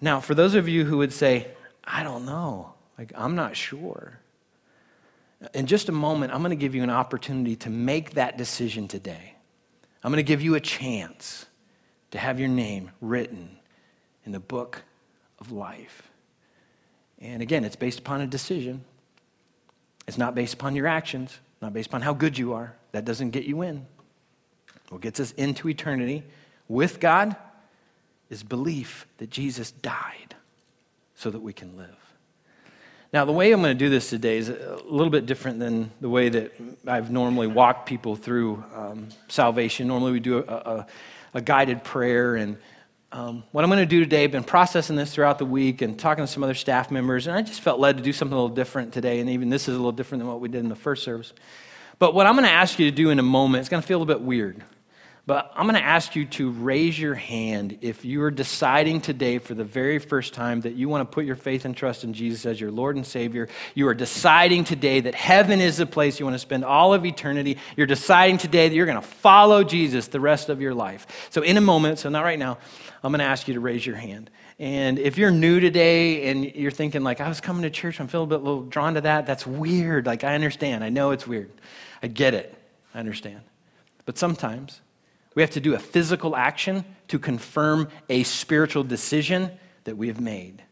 Now, 0.00 0.20
for 0.20 0.34
those 0.34 0.54
of 0.54 0.68
you 0.68 0.84
who 0.84 0.98
would 0.98 1.12
say, 1.12 1.48
I 1.82 2.02
don't 2.02 2.24
know, 2.24 2.74
like, 2.98 3.12
I'm 3.16 3.34
not 3.34 3.56
sure. 3.56 4.18
In 5.54 5.66
just 5.66 5.88
a 5.88 5.92
moment, 5.92 6.32
I'm 6.32 6.40
going 6.40 6.50
to 6.50 6.56
give 6.56 6.74
you 6.74 6.82
an 6.82 6.90
opportunity 6.90 7.56
to 7.56 7.70
make 7.70 8.12
that 8.12 8.36
decision 8.36 8.86
today. 8.88 9.34
I'm 10.04 10.12
going 10.12 10.24
to 10.24 10.28
give 10.28 10.42
you 10.42 10.54
a 10.54 10.60
chance 10.60 11.46
to 12.10 12.18
have 12.18 12.38
your 12.40 12.48
name 12.48 12.90
written 13.00 13.58
in 14.24 14.32
the 14.32 14.40
book 14.40 14.82
of 15.38 15.52
life. 15.52 16.10
And 17.20 17.42
again, 17.42 17.64
it's 17.64 17.76
based 17.76 17.98
upon 17.98 18.20
a 18.20 18.26
decision. 18.26 18.84
It's 20.06 20.18
not 20.18 20.34
based 20.34 20.54
upon 20.54 20.76
your 20.76 20.86
actions, 20.86 21.38
not 21.60 21.72
based 21.72 21.88
upon 21.88 22.02
how 22.02 22.14
good 22.14 22.38
you 22.38 22.52
are. 22.52 22.74
That 22.92 23.04
doesn't 23.04 23.30
get 23.30 23.44
you 23.44 23.62
in. 23.62 23.86
What 24.88 25.02
gets 25.02 25.20
us 25.20 25.32
into 25.32 25.68
eternity 25.68 26.22
with 26.68 27.00
God 27.00 27.36
is 28.30 28.42
belief 28.42 29.06
that 29.18 29.30
Jesus 29.30 29.70
died 29.70 30.34
so 31.14 31.30
that 31.30 31.40
we 31.40 31.52
can 31.52 31.76
live. 31.76 31.96
Now, 33.12 33.24
the 33.24 33.32
way 33.32 33.52
I'm 33.52 33.62
going 33.62 33.76
to 33.76 33.84
do 33.84 33.88
this 33.88 34.10
today 34.10 34.36
is 34.36 34.50
a 34.50 34.78
little 34.84 35.10
bit 35.10 35.24
different 35.24 35.58
than 35.58 35.90
the 36.00 36.10
way 36.10 36.28
that 36.28 36.52
I've 36.86 37.10
normally 37.10 37.46
walked 37.46 37.88
people 37.88 38.16
through 38.16 38.62
um, 38.74 39.08
salvation. 39.28 39.88
Normally, 39.88 40.12
we 40.12 40.20
do 40.20 40.38
a, 40.38 40.42
a, 40.42 40.86
a 41.34 41.40
guided 41.40 41.84
prayer. 41.84 42.36
And 42.36 42.58
um, 43.10 43.44
what 43.52 43.64
I'm 43.64 43.70
going 43.70 43.80
to 43.80 43.86
do 43.86 44.00
today, 44.00 44.24
I've 44.24 44.32
been 44.32 44.44
processing 44.44 44.96
this 44.96 45.14
throughout 45.14 45.38
the 45.38 45.46
week 45.46 45.82
and 45.82 45.98
talking 45.98 46.24
to 46.24 46.28
some 46.30 46.42
other 46.42 46.54
staff 46.54 46.90
members, 46.90 47.26
and 47.26 47.36
I 47.36 47.42
just 47.42 47.60
felt 47.60 47.80
led 47.80 47.96
to 47.96 48.02
do 48.02 48.12
something 48.12 48.36
a 48.36 48.40
little 48.40 48.54
different 48.54 48.92
today. 48.92 49.20
And 49.20 49.30
even 49.30 49.48
this 49.48 49.62
is 49.62 49.74
a 49.74 49.78
little 49.78 49.92
different 49.92 50.20
than 50.20 50.28
what 50.28 50.40
we 50.40 50.48
did 50.48 50.60
in 50.60 50.68
the 50.68 50.76
first 50.76 51.04
service. 51.04 51.32
But 51.98 52.14
what 52.14 52.26
I'm 52.26 52.34
going 52.34 52.44
to 52.44 52.52
ask 52.52 52.78
you 52.78 52.90
to 52.90 52.94
do 52.94 53.10
in 53.10 53.18
a 53.18 53.22
moment, 53.24 53.60
it's 53.60 53.68
going 53.68 53.82
to 53.82 53.86
feel 53.86 53.98
a 53.98 54.00
little 54.00 54.14
bit 54.14 54.24
weird. 54.24 54.62
But 55.28 55.52
I'm 55.54 55.64
going 55.66 55.74
to 55.74 55.84
ask 55.84 56.16
you 56.16 56.24
to 56.24 56.50
raise 56.52 56.98
your 56.98 57.14
hand 57.14 57.80
if 57.82 58.02
you 58.02 58.22
are 58.22 58.30
deciding 58.30 59.02
today 59.02 59.36
for 59.36 59.52
the 59.52 59.62
very 59.62 59.98
first 59.98 60.32
time 60.32 60.62
that 60.62 60.72
you 60.72 60.88
want 60.88 61.02
to 61.02 61.14
put 61.14 61.26
your 61.26 61.36
faith 61.36 61.66
and 61.66 61.76
trust 61.76 62.02
in 62.02 62.14
Jesus 62.14 62.46
as 62.46 62.58
your 62.58 62.70
Lord 62.70 62.96
and 62.96 63.06
Savior. 63.06 63.46
You 63.74 63.88
are 63.88 63.94
deciding 63.94 64.64
today 64.64 65.00
that 65.00 65.14
heaven 65.14 65.60
is 65.60 65.76
the 65.76 65.84
place 65.84 66.18
you 66.18 66.24
want 66.24 66.36
to 66.36 66.38
spend 66.38 66.64
all 66.64 66.94
of 66.94 67.04
eternity. 67.04 67.58
You're 67.76 67.86
deciding 67.86 68.38
today 68.38 68.70
that 68.70 68.74
you're 68.74 68.86
going 68.86 69.02
to 69.02 69.06
follow 69.06 69.62
Jesus 69.64 70.08
the 70.08 70.18
rest 70.18 70.48
of 70.48 70.62
your 70.62 70.72
life. 70.72 71.28
So, 71.28 71.42
in 71.42 71.58
a 71.58 71.60
moment, 71.60 71.98
so 71.98 72.08
not 72.08 72.24
right 72.24 72.38
now, 72.38 72.56
I'm 73.02 73.12
going 73.12 73.18
to 73.18 73.26
ask 73.26 73.48
you 73.48 73.52
to 73.52 73.60
raise 73.60 73.84
your 73.84 73.96
hand. 73.96 74.30
And 74.58 74.98
if 74.98 75.18
you're 75.18 75.30
new 75.30 75.60
today 75.60 76.30
and 76.30 76.42
you're 76.54 76.70
thinking, 76.70 77.02
like, 77.02 77.20
I 77.20 77.28
was 77.28 77.42
coming 77.42 77.64
to 77.64 77.70
church, 77.70 78.00
I'm 78.00 78.08
feeling 78.08 78.28
a 78.28 78.30
bit 78.30 78.42
little 78.42 78.62
drawn 78.62 78.94
to 78.94 79.02
that, 79.02 79.26
that's 79.26 79.46
weird. 79.46 80.06
Like, 80.06 80.24
I 80.24 80.34
understand. 80.34 80.82
I 80.82 80.88
know 80.88 81.10
it's 81.10 81.26
weird. 81.26 81.50
I 82.02 82.06
get 82.06 82.32
it. 82.32 82.54
I 82.94 83.00
understand. 83.00 83.42
But 84.06 84.16
sometimes, 84.16 84.80
we 85.38 85.42
have 85.42 85.50
to 85.50 85.60
do 85.60 85.76
a 85.76 85.78
physical 85.78 86.34
action 86.34 86.84
to 87.06 87.16
confirm 87.16 87.88
a 88.08 88.24
spiritual 88.24 88.82
decision 88.82 89.52
that 89.84 89.96
we 89.96 90.08
have 90.08 90.20
made. 90.20 90.64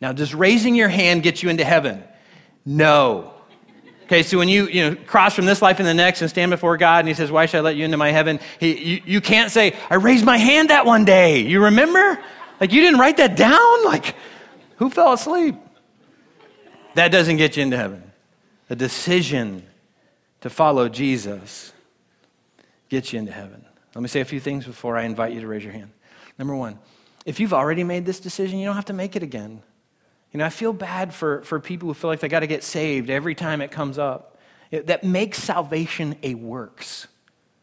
Now, 0.00 0.12
does 0.12 0.32
raising 0.32 0.76
your 0.76 0.88
hand 0.88 1.24
get 1.24 1.42
you 1.42 1.48
into 1.48 1.64
heaven? 1.64 2.04
No. 2.64 3.34
Okay, 4.04 4.22
so 4.22 4.38
when 4.38 4.48
you, 4.48 4.68
you 4.68 4.90
know, 4.90 4.94
cross 4.94 5.34
from 5.34 5.44
this 5.44 5.60
life 5.60 5.80
and 5.80 5.88
the 5.88 5.92
next 5.92 6.20
and 6.20 6.30
stand 6.30 6.52
before 6.52 6.76
God 6.76 7.00
and 7.00 7.08
He 7.08 7.14
says, 7.14 7.32
Why 7.32 7.46
should 7.46 7.58
I 7.58 7.60
let 7.62 7.74
you 7.74 7.84
into 7.84 7.96
my 7.96 8.12
heaven? 8.12 8.38
He, 8.60 8.78
you, 8.78 9.02
you 9.06 9.20
can't 9.20 9.50
say, 9.50 9.74
I 9.90 9.96
raised 9.96 10.24
my 10.24 10.36
hand 10.36 10.70
that 10.70 10.86
one 10.86 11.04
day. 11.04 11.40
You 11.40 11.64
remember? 11.64 12.22
Like, 12.60 12.72
you 12.72 12.82
didn't 12.82 13.00
write 13.00 13.16
that 13.16 13.36
down? 13.36 13.84
Like, 13.86 14.14
who 14.76 14.88
fell 14.88 15.14
asleep? 15.14 15.56
That 16.94 17.08
doesn't 17.08 17.38
get 17.38 17.56
you 17.56 17.64
into 17.64 17.76
heaven. 17.76 18.12
The 18.68 18.76
decision 18.76 19.66
to 20.42 20.48
follow 20.48 20.88
Jesus 20.88 21.72
gets 22.88 23.12
you 23.12 23.18
into 23.18 23.32
heaven. 23.32 23.65
Let 23.96 24.02
me 24.02 24.08
say 24.08 24.20
a 24.20 24.26
few 24.26 24.40
things 24.40 24.66
before 24.66 24.98
I 24.98 25.04
invite 25.04 25.32
you 25.32 25.40
to 25.40 25.46
raise 25.46 25.64
your 25.64 25.72
hand. 25.72 25.90
Number 26.38 26.54
one, 26.54 26.78
if 27.24 27.40
you've 27.40 27.54
already 27.54 27.82
made 27.82 28.04
this 28.04 28.20
decision, 28.20 28.58
you 28.58 28.66
don't 28.66 28.74
have 28.74 28.84
to 28.84 28.92
make 28.92 29.16
it 29.16 29.22
again. 29.22 29.62
You 30.32 30.38
know, 30.38 30.44
I 30.44 30.50
feel 30.50 30.74
bad 30.74 31.14
for, 31.14 31.42
for 31.44 31.58
people 31.58 31.88
who 31.88 31.94
feel 31.94 32.10
like 32.10 32.20
they 32.20 32.28
got 32.28 32.40
to 32.40 32.46
get 32.46 32.62
saved 32.62 33.08
every 33.08 33.34
time 33.34 33.62
it 33.62 33.70
comes 33.70 33.96
up. 33.96 34.38
It, 34.70 34.88
that 34.88 35.02
makes 35.02 35.42
salvation 35.42 36.14
a 36.22 36.34
works 36.34 37.06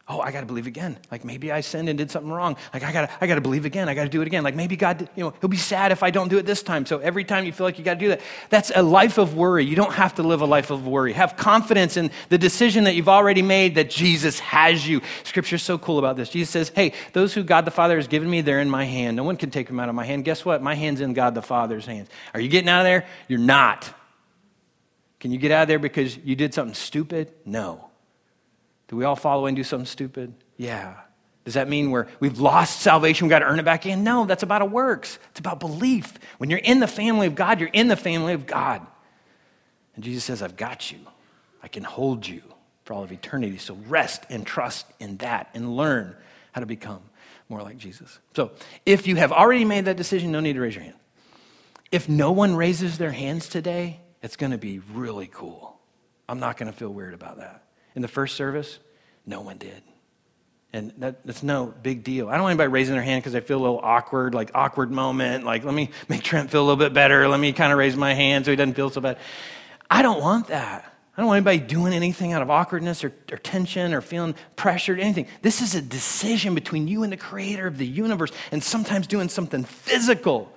oh 0.06 0.20
i 0.20 0.30
got 0.30 0.40
to 0.40 0.46
believe 0.46 0.66
again. 0.66 0.98
Like 1.10 1.24
maybe 1.24 1.50
i 1.50 1.60
sinned 1.60 1.88
and 1.88 1.96
did 1.96 2.10
something 2.10 2.30
wrong. 2.30 2.56
Like 2.72 2.82
i 2.82 2.92
got 2.92 3.08
to 3.08 3.10
i 3.20 3.26
got 3.26 3.36
to 3.36 3.40
believe 3.40 3.64
again. 3.64 3.88
I 3.88 3.94
got 3.94 4.04
to 4.04 4.08
do 4.08 4.20
it 4.20 4.26
again. 4.26 4.44
Like 4.44 4.54
maybe 4.54 4.76
god 4.76 5.08
you 5.16 5.24
know 5.24 5.34
he'll 5.40 5.48
be 5.48 5.56
sad 5.56 5.92
if 5.92 6.02
i 6.02 6.10
don't 6.10 6.28
do 6.28 6.38
it 6.38 6.46
this 6.46 6.62
time. 6.62 6.84
So 6.86 6.98
every 6.98 7.24
time 7.24 7.44
you 7.44 7.52
feel 7.52 7.66
like 7.66 7.78
you 7.78 7.84
got 7.84 7.94
to 7.94 8.00
do 8.00 8.08
that 8.08 8.20
that's 8.50 8.70
a 8.74 8.82
life 8.82 9.18
of 9.18 9.34
worry. 9.34 9.64
You 9.64 9.76
don't 9.76 9.92
have 9.94 10.14
to 10.16 10.22
live 10.22 10.40
a 10.40 10.46
life 10.46 10.70
of 10.70 10.86
worry. 10.86 11.12
Have 11.12 11.36
confidence 11.36 11.96
in 11.96 12.10
the 12.28 12.38
decision 12.38 12.84
that 12.84 12.94
you've 12.94 13.08
already 13.08 13.42
made 13.42 13.76
that 13.76 13.90
jesus 13.90 14.38
has 14.40 14.86
you. 14.86 15.00
Scripture's 15.24 15.62
so 15.62 15.78
cool 15.78 15.98
about 15.98 16.16
this. 16.16 16.28
Jesus 16.28 16.50
says 16.50 16.72
hey 16.74 16.92
those 17.12 17.32
who 17.32 17.42
god 17.42 17.64
the 17.64 17.70
father 17.70 17.96
has 17.96 18.08
given 18.08 18.28
me 18.28 18.40
they're 18.42 18.60
in 18.60 18.70
my 18.70 18.84
hand. 18.84 19.16
No 19.16 19.24
one 19.24 19.36
can 19.36 19.50
take 19.50 19.68
them 19.68 19.80
out 19.80 19.88
of 19.88 19.94
my 19.94 20.04
hand. 20.04 20.24
Guess 20.24 20.44
what? 20.44 20.62
My 20.62 20.74
hand's 20.74 21.00
in 21.00 21.14
god 21.14 21.34
the 21.34 21.42
father's 21.42 21.86
hands. 21.86 22.08
Are 22.34 22.40
you 22.40 22.48
getting 22.48 22.68
out 22.68 22.80
of 22.80 22.84
there? 22.84 23.06
You're 23.28 23.38
not. 23.38 23.92
Can 25.20 25.30
you 25.30 25.38
get 25.38 25.50
out 25.52 25.62
of 25.62 25.68
there 25.68 25.78
because 25.78 26.18
you 26.18 26.36
did 26.36 26.52
something 26.52 26.74
stupid? 26.74 27.32
No 27.46 27.90
do 28.88 28.96
we 28.96 29.04
all 29.04 29.16
follow 29.16 29.46
and 29.46 29.56
do 29.56 29.64
something 29.64 29.86
stupid? 29.86 30.34
Yeah. 30.56 30.94
Does 31.44 31.54
that 31.54 31.68
mean 31.68 31.90
we're, 31.90 32.06
we've 32.20 32.38
lost 32.38 32.80
salvation, 32.80 33.26
we've 33.26 33.30
got 33.30 33.40
to 33.40 33.46
earn 33.46 33.58
it 33.58 33.64
back 33.64 33.84
in? 33.86 34.02
No, 34.02 34.24
that's 34.24 34.42
about 34.42 34.68
works. 34.70 35.18
It's 35.30 35.40
about 35.40 35.60
belief. 35.60 36.14
When 36.38 36.48
you're 36.48 36.58
in 36.58 36.80
the 36.80 36.86
family 36.86 37.26
of 37.26 37.34
God, 37.34 37.60
you're 37.60 37.68
in 37.72 37.88
the 37.88 37.96
family 37.96 38.32
of 38.32 38.46
God. 38.46 38.86
And 39.94 40.02
Jesus 40.02 40.24
says, 40.24 40.42
I've 40.42 40.56
got 40.56 40.90
you. 40.90 40.98
I 41.62 41.68
can 41.68 41.84
hold 41.84 42.26
you 42.26 42.42
for 42.84 42.94
all 42.94 43.02
of 43.02 43.12
eternity. 43.12 43.58
So 43.58 43.74
rest 43.86 44.24
and 44.30 44.46
trust 44.46 44.86
in 44.98 45.18
that 45.18 45.50
and 45.54 45.76
learn 45.76 46.16
how 46.52 46.60
to 46.60 46.66
become 46.66 47.02
more 47.48 47.62
like 47.62 47.76
Jesus. 47.76 48.18
So 48.34 48.52
if 48.86 49.06
you 49.06 49.16
have 49.16 49.32
already 49.32 49.64
made 49.64 49.84
that 49.84 49.96
decision, 49.96 50.32
no 50.32 50.40
need 50.40 50.54
to 50.54 50.60
raise 50.60 50.74
your 50.74 50.84
hand. 50.84 50.96
If 51.92 52.08
no 52.08 52.32
one 52.32 52.56
raises 52.56 52.98
their 52.98 53.12
hands 53.12 53.48
today, 53.48 54.00
it's 54.22 54.36
going 54.36 54.52
to 54.52 54.58
be 54.58 54.80
really 54.92 55.28
cool. 55.30 55.78
I'm 56.28 56.40
not 56.40 56.56
going 56.56 56.72
to 56.72 56.76
feel 56.76 56.88
weird 56.88 57.14
about 57.14 57.36
that. 57.36 57.63
In 57.94 58.02
the 58.02 58.08
first 58.08 58.36
service, 58.36 58.78
no 59.26 59.40
one 59.40 59.58
did. 59.58 59.82
And 60.72 60.92
that, 60.98 61.24
that's 61.24 61.44
no 61.44 61.72
big 61.82 62.02
deal. 62.02 62.28
I 62.28 62.32
don't 62.32 62.42
want 62.42 62.52
anybody 62.52 62.68
raising 62.68 62.94
their 62.94 63.02
hand 63.04 63.22
because 63.22 63.36
I 63.36 63.40
feel 63.40 63.58
a 63.58 63.62
little 63.62 63.80
awkward, 63.80 64.34
like 64.34 64.50
awkward 64.54 64.90
moment. 64.90 65.44
Like, 65.44 65.62
let 65.62 65.72
me 65.72 65.90
make 66.08 66.24
Trent 66.24 66.50
feel 66.50 66.62
a 66.62 66.66
little 66.66 66.76
bit 66.76 66.92
better. 66.92 67.28
Let 67.28 67.38
me 67.38 67.52
kind 67.52 67.70
of 67.72 67.78
raise 67.78 67.94
my 67.94 68.12
hand 68.12 68.44
so 68.44 68.50
he 68.50 68.56
doesn't 68.56 68.74
feel 68.74 68.90
so 68.90 69.00
bad. 69.00 69.18
I 69.88 70.02
don't 70.02 70.20
want 70.20 70.48
that. 70.48 70.92
I 71.16 71.20
don't 71.20 71.28
want 71.28 71.36
anybody 71.36 71.60
doing 71.60 71.92
anything 71.92 72.32
out 72.32 72.42
of 72.42 72.50
awkwardness 72.50 73.04
or, 73.04 73.12
or, 73.30 73.38
tension 73.38 73.94
or 73.94 74.00
feeling 74.00 74.34
pressured, 74.56 74.98
anything. 74.98 75.28
This 75.42 75.62
is 75.62 75.76
a 75.76 75.82
decision 75.82 76.56
between 76.56 76.88
you 76.88 77.04
and 77.04 77.12
the 77.12 77.16
creator 77.16 77.68
of 77.68 77.78
the 77.78 77.86
universe. 77.86 78.32
And 78.50 78.60
sometimes 78.60 79.06
doing 79.06 79.28
something 79.28 79.62
physical 79.62 80.52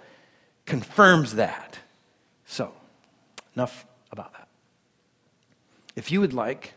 confirms 0.66 1.36
that. 1.36 1.78
So, 2.48 2.74
enough 3.56 3.86
about 4.12 4.34
that. 4.34 4.48
If 5.96 6.12
you 6.12 6.22
would 6.22 6.34
like 6.34 6.74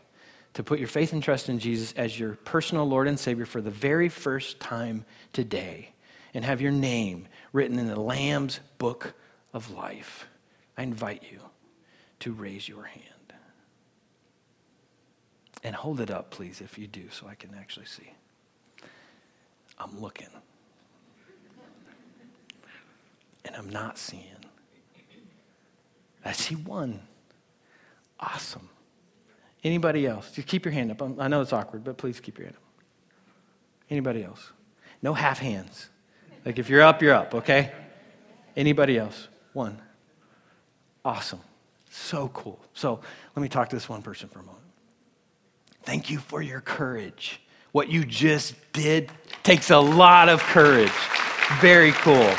to 0.53 0.63
put 0.63 0.79
your 0.79 0.87
faith 0.87 1.13
and 1.13 1.23
trust 1.23 1.49
in 1.49 1.59
Jesus 1.59 1.93
as 1.93 2.19
your 2.19 2.35
personal 2.35 2.85
Lord 2.85 3.07
and 3.07 3.19
Savior 3.19 3.45
for 3.45 3.61
the 3.61 3.69
very 3.69 4.09
first 4.09 4.59
time 4.59 5.05
today 5.33 5.93
and 6.33 6.43
have 6.43 6.61
your 6.61 6.71
name 6.71 7.27
written 7.53 7.79
in 7.79 7.87
the 7.87 7.99
Lamb's 7.99 8.59
book 8.77 9.13
of 9.53 9.71
life, 9.71 10.27
I 10.77 10.83
invite 10.83 11.23
you 11.31 11.39
to 12.21 12.31
raise 12.31 12.67
your 12.67 12.83
hand. 12.83 13.05
And 15.63 15.75
hold 15.75 15.99
it 15.99 16.09
up, 16.09 16.31
please, 16.31 16.59
if 16.59 16.77
you 16.77 16.87
do, 16.87 17.09
so 17.11 17.27
I 17.27 17.35
can 17.35 17.53
actually 17.55 17.85
see. 17.85 18.11
I'm 19.77 19.99
looking. 19.99 20.27
And 23.45 23.55
I'm 23.55 23.69
not 23.69 23.97
seeing. 23.97 24.23
I 26.25 26.31
see 26.31 26.55
one. 26.55 27.01
Awesome. 28.19 28.69
Anybody 29.63 30.07
else? 30.07 30.31
Just 30.31 30.47
keep 30.47 30.65
your 30.65 30.71
hand 30.71 30.91
up. 30.91 31.19
I 31.19 31.27
know 31.27 31.41
it's 31.41 31.53
awkward, 31.53 31.83
but 31.83 31.97
please 31.97 32.19
keep 32.19 32.37
your 32.37 32.47
hand 32.47 32.57
up. 32.57 32.63
Anybody 33.89 34.23
else? 34.23 34.51
No 35.01 35.13
half 35.13 35.39
hands. 35.39 35.89
Like 36.45 36.57
if 36.57 36.69
you're 36.69 36.81
up, 36.81 37.01
you're 37.01 37.13
up, 37.13 37.35
okay? 37.35 37.71
Anybody 38.55 38.97
else? 38.97 39.27
One. 39.53 39.79
Awesome. 41.05 41.41
So 41.89 42.29
cool. 42.29 42.59
So 42.73 43.01
let 43.35 43.41
me 43.41 43.49
talk 43.49 43.69
to 43.69 43.75
this 43.75 43.87
one 43.89 44.01
person 44.01 44.29
for 44.29 44.39
a 44.39 44.43
moment. 44.43 44.63
Thank 45.83 46.09
you 46.09 46.19
for 46.19 46.41
your 46.41 46.61
courage. 46.61 47.41
What 47.71 47.89
you 47.89 48.05
just 48.05 48.55
did 48.73 49.11
takes 49.43 49.69
a 49.69 49.79
lot 49.79 50.29
of 50.29 50.41
courage. 50.41 50.91
Very 51.59 51.91
cool. 51.93 52.33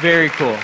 Very 0.00 0.28
cool. 0.30 0.58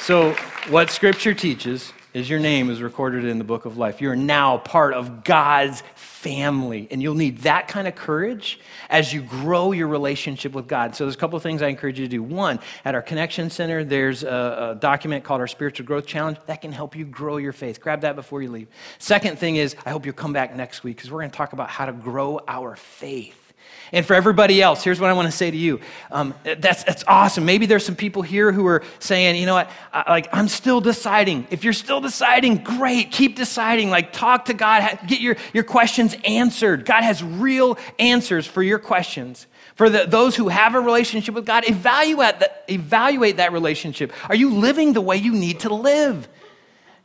So, 0.00 0.32
what 0.68 0.90
scripture 0.90 1.34
teaches 1.34 1.92
is 2.16 2.30
your 2.30 2.38
name 2.38 2.70
is 2.70 2.80
recorded 2.80 3.26
in 3.26 3.36
the 3.36 3.44
book 3.44 3.66
of 3.66 3.76
life. 3.76 4.00
You're 4.00 4.16
now 4.16 4.56
part 4.56 4.94
of 4.94 5.22
God's 5.22 5.82
family. 5.94 6.88
And 6.90 7.02
you'll 7.02 7.14
need 7.14 7.40
that 7.40 7.68
kind 7.68 7.86
of 7.86 7.94
courage 7.94 8.58
as 8.88 9.12
you 9.12 9.20
grow 9.20 9.72
your 9.72 9.86
relationship 9.86 10.52
with 10.52 10.66
God. 10.66 10.96
So, 10.96 11.04
there's 11.04 11.14
a 11.14 11.18
couple 11.18 11.36
of 11.36 11.42
things 11.42 11.60
I 11.60 11.68
encourage 11.68 12.00
you 12.00 12.06
to 12.06 12.10
do. 12.10 12.22
One, 12.22 12.58
at 12.86 12.94
our 12.94 13.02
Connection 13.02 13.50
Center, 13.50 13.84
there's 13.84 14.22
a, 14.22 14.76
a 14.76 14.78
document 14.80 15.24
called 15.24 15.42
our 15.42 15.46
Spiritual 15.46 15.84
Growth 15.84 16.06
Challenge 16.06 16.38
that 16.46 16.62
can 16.62 16.72
help 16.72 16.96
you 16.96 17.04
grow 17.04 17.36
your 17.36 17.52
faith. 17.52 17.82
Grab 17.82 18.00
that 18.00 18.16
before 18.16 18.40
you 18.40 18.50
leave. 18.50 18.68
Second 18.98 19.38
thing 19.38 19.56
is, 19.56 19.76
I 19.84 19.90
hope 19.90 20.06
you'll 20.06 20.14
come 20.14 20.32
back 20.32 20.56
next 20.56 20.82
week 20.82 20.96
because 20.96 21.10
we're 21.10 21.20
going 21.20 21.30
to 21.30 21.36
talk 21.36 21.52
about 21.52 21.68
how 21.68 21.84
to 21.84 21.92
grow 21.92 22.40
our 22.48 22.76
faith. 22.76 23.45
And 23.92 24.04
for 24.04 24.14
everybody 24.14 24.60
else, 24.60 24.82
here's 24.82 25.00
what 25.00 25.10
I 25.10 25.12
want 25.12 25.26
to 25.26 25.36
say 25.36 25.50
to 25.50 25.56
you. 25.56 25.80
Um, 26.10 26.34
that's, 26.42 26.82
that's 26.82 27.04
awesome. 27.06 27.44
Maybe 27.44 27.66
there's 27.66 27.84
some 27.84 27.94
people 27.94 28.22
here 28.22 28.50
who 28.50 28.66
are 28.66 28.82
saying, 28.98 29.36
you 29.36 29.46
know 29.46 29.54
what, 29.54 29.70
I, 29.92 30.10
like, 30.10 30.28
I'm 30.32 30.48
still 30.48 30.80
deciding. 30.80 31.46
If 31.50 31.62
you're 31.62 31.72
still 31.72 32.00
deciding, 32.00 32.64
great, 32.64 33.12
keep 33.12 33.36
deciding. 33.36 33.90
Like, 33.90 34.12
talk 34.12 34.46
to 34.46 34.54
God, 34.54 34.98
get 35.06 35.20
your, 35.20 35.36
your 35.54 35.62
questions 35.62 36.16
answered. 36.24 36.84
God 36.84 37.04
has 37.04 37.22
real 37.22 37.78
answers 37.98 38.46
for 38.46 38.62
your 38.62 38.80
questions. 38.80 39.46
For 39.76 39.88
the, 39.88 40.04
those 40.06 40.34
who 40.34 40.48
have 40.48 40.74
a 40.74 40.80
relationship 40.80 41.34
with 41.34 41.46
God, 41.46 41.68
evaluate, 41.68 42.42
evaluate 42.68 43.36
that 43.36 43.52
relationship. 43.52 44.12
Are 44.28 44.34
you 44.34 44.54
living 44.54 44.94
the 44.94 45.00
way 45.00 45.16
you 45.16 45.32
need 45.32 45.60
to 45.60 45.72
live? 45.72 46.28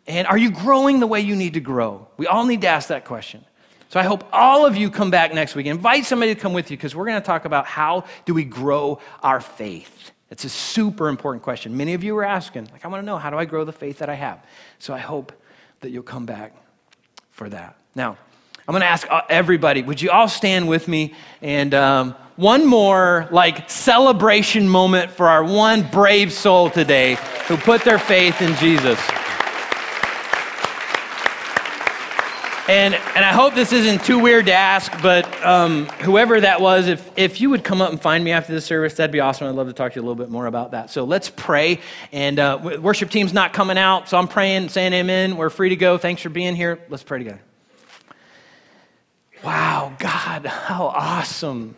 And 0.07 0.27
are 0.27 0.37
you 0.37 0.51
growing 0.51 0.99
the 0.99 1.07
way 1.07 1.21
you 1.21 1.35
need 1.35 1.53
to 1.53 1.59
grow? 1.59 2.07
We 2.17 2.25
all 2.27 2.45
need 2.45 2.61
to 2.61 2.67
ask 2.67 2.87
that 2.87 3.05
question. 3.05 3.45
So 3.91 3.99
I 3.99 4.03
hope 4.03 4.23
all 4.31 4.65
of 4.65 4.77
you 4.77 4.89
come 4.89 5.11
back 5.11 5.33
next 5.33 5.53
week. 5.53 5.65
Invite 5.65 6.05
somebody 6.05 6.33
to 6.33 6.39
come 6.39 6.53
with 6.53 6.71
you 6.71 6.77
because 6.77 6.95
we're 6.95 7.03
going 7.03 7.19
to 7.19 7.25
talk 7.25 7.43
about 7.43 7.65
how 7.65 8.05
do 8.23 8.33
we 8.33 8.45
grow 8.45 8.99
our 9.21 9.41
faith. 9.41 10.11
It's 10.29 10.45
a 10.45 10.49
super 10.49 11.09
important 11.09 11.43
question. 11.43 11.75
Many 11.75 11.93
of 11.93 12.01
you 12.01 12.15
are 12.15 12.23
asking, 12.23 12.69
like, 12.71 12.85
I 12.85 12.87
want 12.87 13.01
to 13.01 13.05
know, 13.05 13.17
how 13.17 13.29
do 13.29 13.37
I 13.37 13.43
grow 13.43 13.65
the 13.65 13.73
faith 13.73 13.97
that 13.97 14.09
I 14.09 14.13
have? 14.13 14.45
So 14.79 14.93
I 14.93 14.99
hope 14.99 15.33
that 15.81 15.89
you'll 15.89 16.03
come 16.03 16.25
back 16.25 16.55
for 17.31 17.49
that. 17.49 17.75
Now, 17.93 18.17
I'm 18.65 18.71
going 18.71 18.79
to 18.79 18.87
ask 18.87 19.05
uh, 19.11 19.23
everybody, 19.27 19.81
would 19.81 20.01
you 20.01 20.09
all 20.09 20.29
stand 20.29 20.69
with 20.69 20.87
me? 20.87 21.13
And 21.41 21.73
um, 21.73 22.15
one 22.37 22.65
more, 22.65 23.27
like, 23.29 23.69
celebration 23.69 24.69
moment 24.69 25.11
for 25.11 25.27
our 25.27 25.43
one 25.43 25.81
brave 25.81 26.31
soul 26.31 26.69
today 26.69 27.17
who 27.49 27.57
put 27.57 27.83
their 27.83 27.99
faith 27.99 28.41
in 28.41 28.55
Jesus. 28.55 28.97
And, 32.71 32.93
and 32.93 33.25
I 33.25 33.33
hope 33.33 33.53
this 33.53 33.73
isn't 33.73 34.05
too 34.05 34.17
weird 34.17 34.45
to 34.45 34.53
ask, 34.53 34.93
but 35.01 35.25
um, 35.45 35.87
whoever 36.03 36.39
that 36.39 36.61
was, 36.61 36.87
if, 36.87 37.11
if 37.17 37.41
you 37.41 37.49
would 37.49 37.65
come 37.65 37.81
up 37.81 37.91
and 37.91 38.01
find 38.01 38.23
me 38.23 38.31
after 38.31 38.53
the 38.53 38.61
service, 38.61 38.93
that'd 38.93 39.11
be 39.11 39.19
awesome. 39.19 39.49
I'd 39.49 39.55
love 39.55 39.67
to 39.67 39.73
talk 39.73 39.91
to 39.91 39.99
you 39.99 40.01
a 40.01 40.07
little 40.07 40.15
bit 40.15 40.29
more 40.29 40.45
about 40.45 40.71
that. 40.71 40.89
So 40.89 41.03
let's 41.03 41.29
pray. 41.29 41.81
And 42.13 42.39
uh, 42.39 42.77
worship 42.81 43.09
team's 43.09 43.33
not 43.33 43.51
coming 43.51 43.77
out, 43.77 44.07
so 44.07 44.17
I'm 44.17 44.29
praying, 44.29 44.69
saying 44.69 44.93
amen. 44.93 45.35
We're 45.35 45.49
free 45.49 45.67
to 45.67 45.75
go. 45.75 45.97
Thanks 45.97 46.21
for 46.21 46.29
being 46.29 46.55
here. 46.55 46.79
Let's 46.87 47.03
pray 47.03 47.17
together. 47.17 47.41
Wow, 49.43 49.93
God, 49.99 50.45
how 50.45 50.85
awesome 50.85 51.75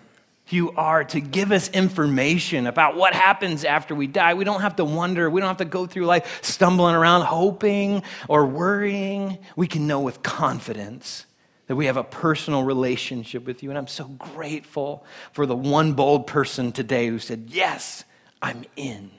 you 0.50 0.72
are 0.72 1.04
to 1.06 1.22
give 1.22 1.52
us 1.52 1.70
information 1.70 2.68
about 2.68 2.96
what 2.96 3.14
happens 3.14 3.64
after 3.64 3.96
we 3.96 4.08
die. 4.08 4.34
We 4.34 4.44
don't 4.44 4.62
have 4.62 4.76
to 4.78 4.86
wonder. 4.86 5.30
We 5.30 5.41
don't 5.41 5.48
have 5.48 5.58
to 5.58 5.66
go 5.66 5.86
through 5.86 6.06
life 6.06 6.44
stumbling 6.44 6.96
around, 6.96 7.22
hoping 7.22 8.04
or 8.28 8.46
worrying. 8.46 9.39
We 9.56 9.68
can 9.68 9.88
know 9.88 10.02
with 10.02 10.22
confidence 10.22 11.26
that 11.68 11.76
we 11.76 11.86
have 11.86 11.98
a 11.98 12.04
personal 12.04 12.64
relationship 12.64 13.46
with 13.46 13.64
you. 13.64 13.70
And 13.70 13.78
I'm 13.78 13.88
so 13.88 14.06
grateful 14.06 15.06
for 15.32 15.46
the 15.46 15.56
one 15.56 15.94
bold 15.94 16.28
person 16.28 16.72
today 16.72 17.08
who 17.08 17.20
said, 17.20 17.46
Yes, 17.48 18.04
I'm 18.41 18.66
in. 18.76 19.12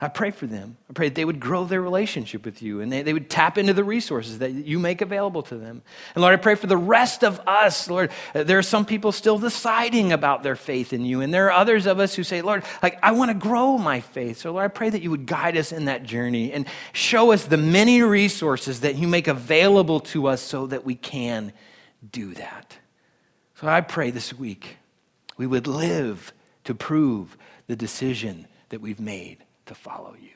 I 0.00 0.08
pray 0.08 0.30
for 0.30 0.46
them. 0.46 0.76
I 0.90 0.92
pray 0.92 1.08
that 1.08 1.14
they 1.14 1.24
would 1.24 1.40
grow 1.40 1.64
their 1.64 1.80
relationship 1.80 2.44
with 2.44 2.62
you 2.62 2.80
and 2.80 2.92
they, 2.92 3.02
they 3.02 3.12
would 3.12 3.30
tap 3.30 3.56
into 3.56 3.72
the 3.72 3.84
resources 3.84 4.40
that 4.40 4.52
you 4.52 4.78
make 4.78 5.00
available 5.00 5.42
to 5.44 5.56
them. 5.56 5.82
And 6.14 6.22
Lord, 6.22 6.34
I 6.34 6.36
pray 6.36 6.56
for 6.56 6.66
the 6.66 6.76
rest 6.76 7.22
of 7.22 7.40
us. 7.46 7.88
Lord, 7.88 8.10
uh, 8.34 8.42
there 8.42 8.58
are 8.58 8.62
some 8.62 8.84
people 8.84 9.12
still 9.12 9.38
deciding 9.38 10.12
about 10.12 10.42
their 10.42 10.56
faith 10.56 10.92
in 10.92 11.04
you. 11.04 11.20
And 11.20 11.32
there 11.32 11.46
are 11.46 11.52
others 11.52 11.86
of 11.86 12.00
us 12.00 12.14
who 12.14 12.24
say, 12.24 12.42
Lord, 12.42 12.64
like, 12.82 12.98
I 13.02 13.12
want 13.12 13.30
to 13.30 13.34
grow 13.34 13.78
my 13.78 14.00
faith. 14.00 14.38
So, 14.38 14.52
Lord, 14.52 14.64
I 14.64 14.68
pray 14.68 14.90
that 14.90 15.00
you 15.00 15.10
would 15.10 15.26
guide 15.26 15.56
us 15.56 15.72
in 15.72 15.84
that 15.86 16.02
journey 16.02 16.52
and 16.52 16.66
show 16.92 17.32
us 17.32 17.44
the 17.44 17.56
many 17.56 18.02
resources 18.02 18.80
that 18.80 18.96
you 18.96 19.06
make 19.06 19.28
available 19.28 20.00
to 20.00 20.26
us 20.26 20.42
so 20.42 20.66
that 20.66 20.84
we 20.84 20.96
can 20.96 21.52
do 22.10 22.34
that. 22.34 22.76
So 23.54 23.68
I 23.68 23.80
pray 23.80 24.10
this 24.10 24.34
week 24.34 24.78
we 25.36 25.46
would 25.46 25.66
live 25.66 26.32
to 26.64 26.74
prove 26.74 27.36
the 27.66 27.76
decision 27.76 28.46
that 28.68 28.80
we've 28.80 29.00
made 29.00 29.43
to 29.66 29.74
follow 29.74 30.14
you. 30.20 30.30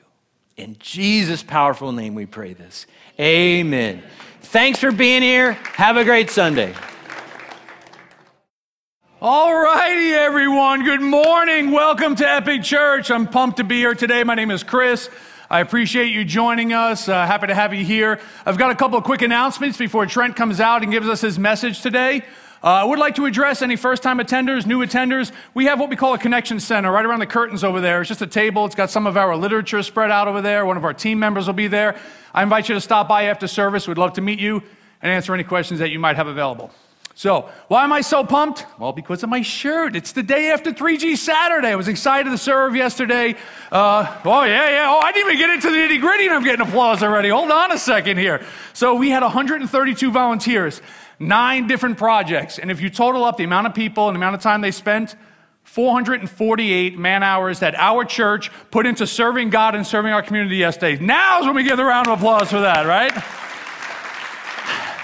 In 0.57 0.75
Jesus' 0.79 1.43
powerful 1.43 1.91
name, 1.91 2.15
we 2.15 2.25
pray 2.25 2.53
this. 2.53 2.85
Amen. 3.19 4.03
Thanks 4.41 4.79
for 4.79 4.91
being 4.91 5.21
here. 5.21 5.53
Have 5.53 5.97
a 5.97 6.03
great 6.03 6.29
Sunday. 6.29 6.73
All 9.21 9.53
righty, 9.53 10.11
everyone. 10.11 10.83
Good 10.83 11.01
morning. 11.01 11.71
Welcome 11.71 12.15
to 12.15 12.27
Epic 12.27 12.63
Church. 12.63 13.11
I'm 13.11 13.27
pumped 13.27 13.57
to 13.57 13.63
be 13.63 13.77
here 13.77 13.93
today. 13.93 14.23
My 14.23 14.35
name 14.35 14.49
is 14.49 14.63
Chris. 14.63 15.09
I 15.49 15.61
appreciate 15.61 16.11
you 16.13 16.23
joining 16.23 16.73
us. 16.73 17.09
Uh, 17.09 17.25
happy 17.25 17.47
to 17.47 17.55
have 17.55 17.73
you 17.73 17.83
here. 17.83 18.19
I've 18.45 18.57
got 18.57 18.71
a 18.71 18.75
couple 18.75 18.97
of 18.97 19.03
quick 19.03 19.21
announcements 19.21 19.77
before 19.77 20.05
Trent 20.05 20.35
comes 20.35 20.59
out 20.59 20.83
and 20.83 20.91
gives 20.91 21.07
us 21.07 21.21
his 21.21 21.39
message 21.39 21.81
today. 21.81 22.23
Uh, 22.61 22.67
I 22.67 22.83
would 22.83 22.99
like 22.99 23.15
to 23.15 23.25
address 23.25 23.61
any 23.61 23.77
first 23.77 24.03
time 24.03 24.19
attenders, 24.19 24.65
new 24.65 24.79
attenders. 24.85 25.31
We 25.53 25.65
have 25.65 25.79
what 25.79 25.89
we 25.89 25.95
call 25.95 26.13
a 26.13 26.17
connection 26.17 26.59
center 26.59 26.91
right 26.91 27.05
around 27.05 27.19
the 27.19 27.25
curtains 27.25 27.63
over 27.63 27.79
there. 27.79 28.01
It's 28.01 28.09
just 28.09 28.21
a 28.21 28.27
table. 28.27 28.65
It's 28.65 28.75
got 28.75 28.89
some 28.89 29.07
of 29.07 29.15
our 29.15 29.35
literature 29.37 29.81
spread 29.81 30.11
out 30.11 30.27
over 30.27 30.41
there. 30.41 30.65
One 30.65 30.75
of 30.75 30.83
our 30.83 30.93
team 30.93 31.19
members 31.19 31.47
will 31.47 31.53
be 31.53 31.67
there. 31.67 31.97
I 32.33 32.43
invite 32.43 32.67
you 32.67 32.75
to 32.75 32.81
stop 32.81 33.07
by 33.07 33.23
after 33.25 33.47
service. 33.47 33.87
We'd 33.87 33.97
love 33.97 34.13
to 34.13 34.21
meet 34.21 34.39
you 34.39 34.61
and 35.01 35.09
answer 35.09 35.33
any 35.33 35.45
questions 35.45 35.79
that 35.79 35.89
you 35.89 35.99
might 35.99 36.17
have 36.17 36.27
available. 36.27 36.71
So, 37.15 37.49
why 37.67 37.83
am 37.83 37.91
I 37.91 37.99
so 37.99 38.23
pumped? 38.23 38.65
Well, 38.77 38.93
because 38.93 39.23
of 39.23 39.29
my 39.29 39.41
shirt. 39.41 39.95
It's 39.95 40.13
the 40.13 40.23
day 40.23 40.51
after 40.51 40.71
3G 40.71 41.17
Saturday. 41.17 41.67
I 41.67 41.75
was 41.75 41.89
excited 41.89 42.29
to 42.29 42.37
serve 42.37 42.77
yesterday. 42.77 43.35
Uh, 43.71 44.21
oh, 44.23 44.43
yeah, 44.43 44.69
yeah. 44.69 44.85
Oh, 44.87 45.01
I 45.03 45.11
didn't 45.11 45.31
even 45.31 45.37
get 45.37 45.49
into 45.49 45.69
the 45.69 45.75
nitty 45.75 45.99
gritty 45.99 46.27
and 46.27 46.33
I'm 46.33 46.45
getting 46.45 46.65
applause 46.65 47.03
already. 47.03 47.27
Hold 47.27 47.51
on 47.51 47.73
a 47.73 47.77
second 47.77 48.19
here. 48.19 48.45
So, 48.71 48.95
we 48.95 49.09
had 49.09 49.21
132 49.21 50.11
volunteers 50.11 50.81
nine 51.19 51.67
different 51.67 51.97
projects. 51.97 52.57
And 52.59 52.71
if 52.71 52.81
you 52.81 52.89
total 52.89 53.23
up 53.23 53.37
the 53.37 53.43
amount 53.43 53.67
of 53.67 53.73
people 53.73 54.07
and 54.07 54.15
the 54.15 54.19
amount 54.19 54.35
of 54.35 54.41
time 54.41 54.61
they 54.61 54.71
spent, 54.71 55.15
448 55.63 56.97
man 56.97 57.21
hours 57.21 57.59
that 57.59 57.75
our 57.75 58.03
church 58.03 58.49
put 58.71 58.87
into 58.87 59.05
serving 59.05 59.51
God 59.51 59.75
and 59.75 59.85
serving 59.85 60.11
our 60.11 60.23
community 60.23 60.55
yesterday. 60.55 61.03
Now's 61.03 61.45
when 61.45 61.55
we 61.55 61.63
give 61.63 61.77
the 61.77 61.85
round 61.85 62.07
of 62.07 62.17
applause 62.17 62.49
for 62.49 62.61
that, 62.61 62.87
right? 62.87 63.13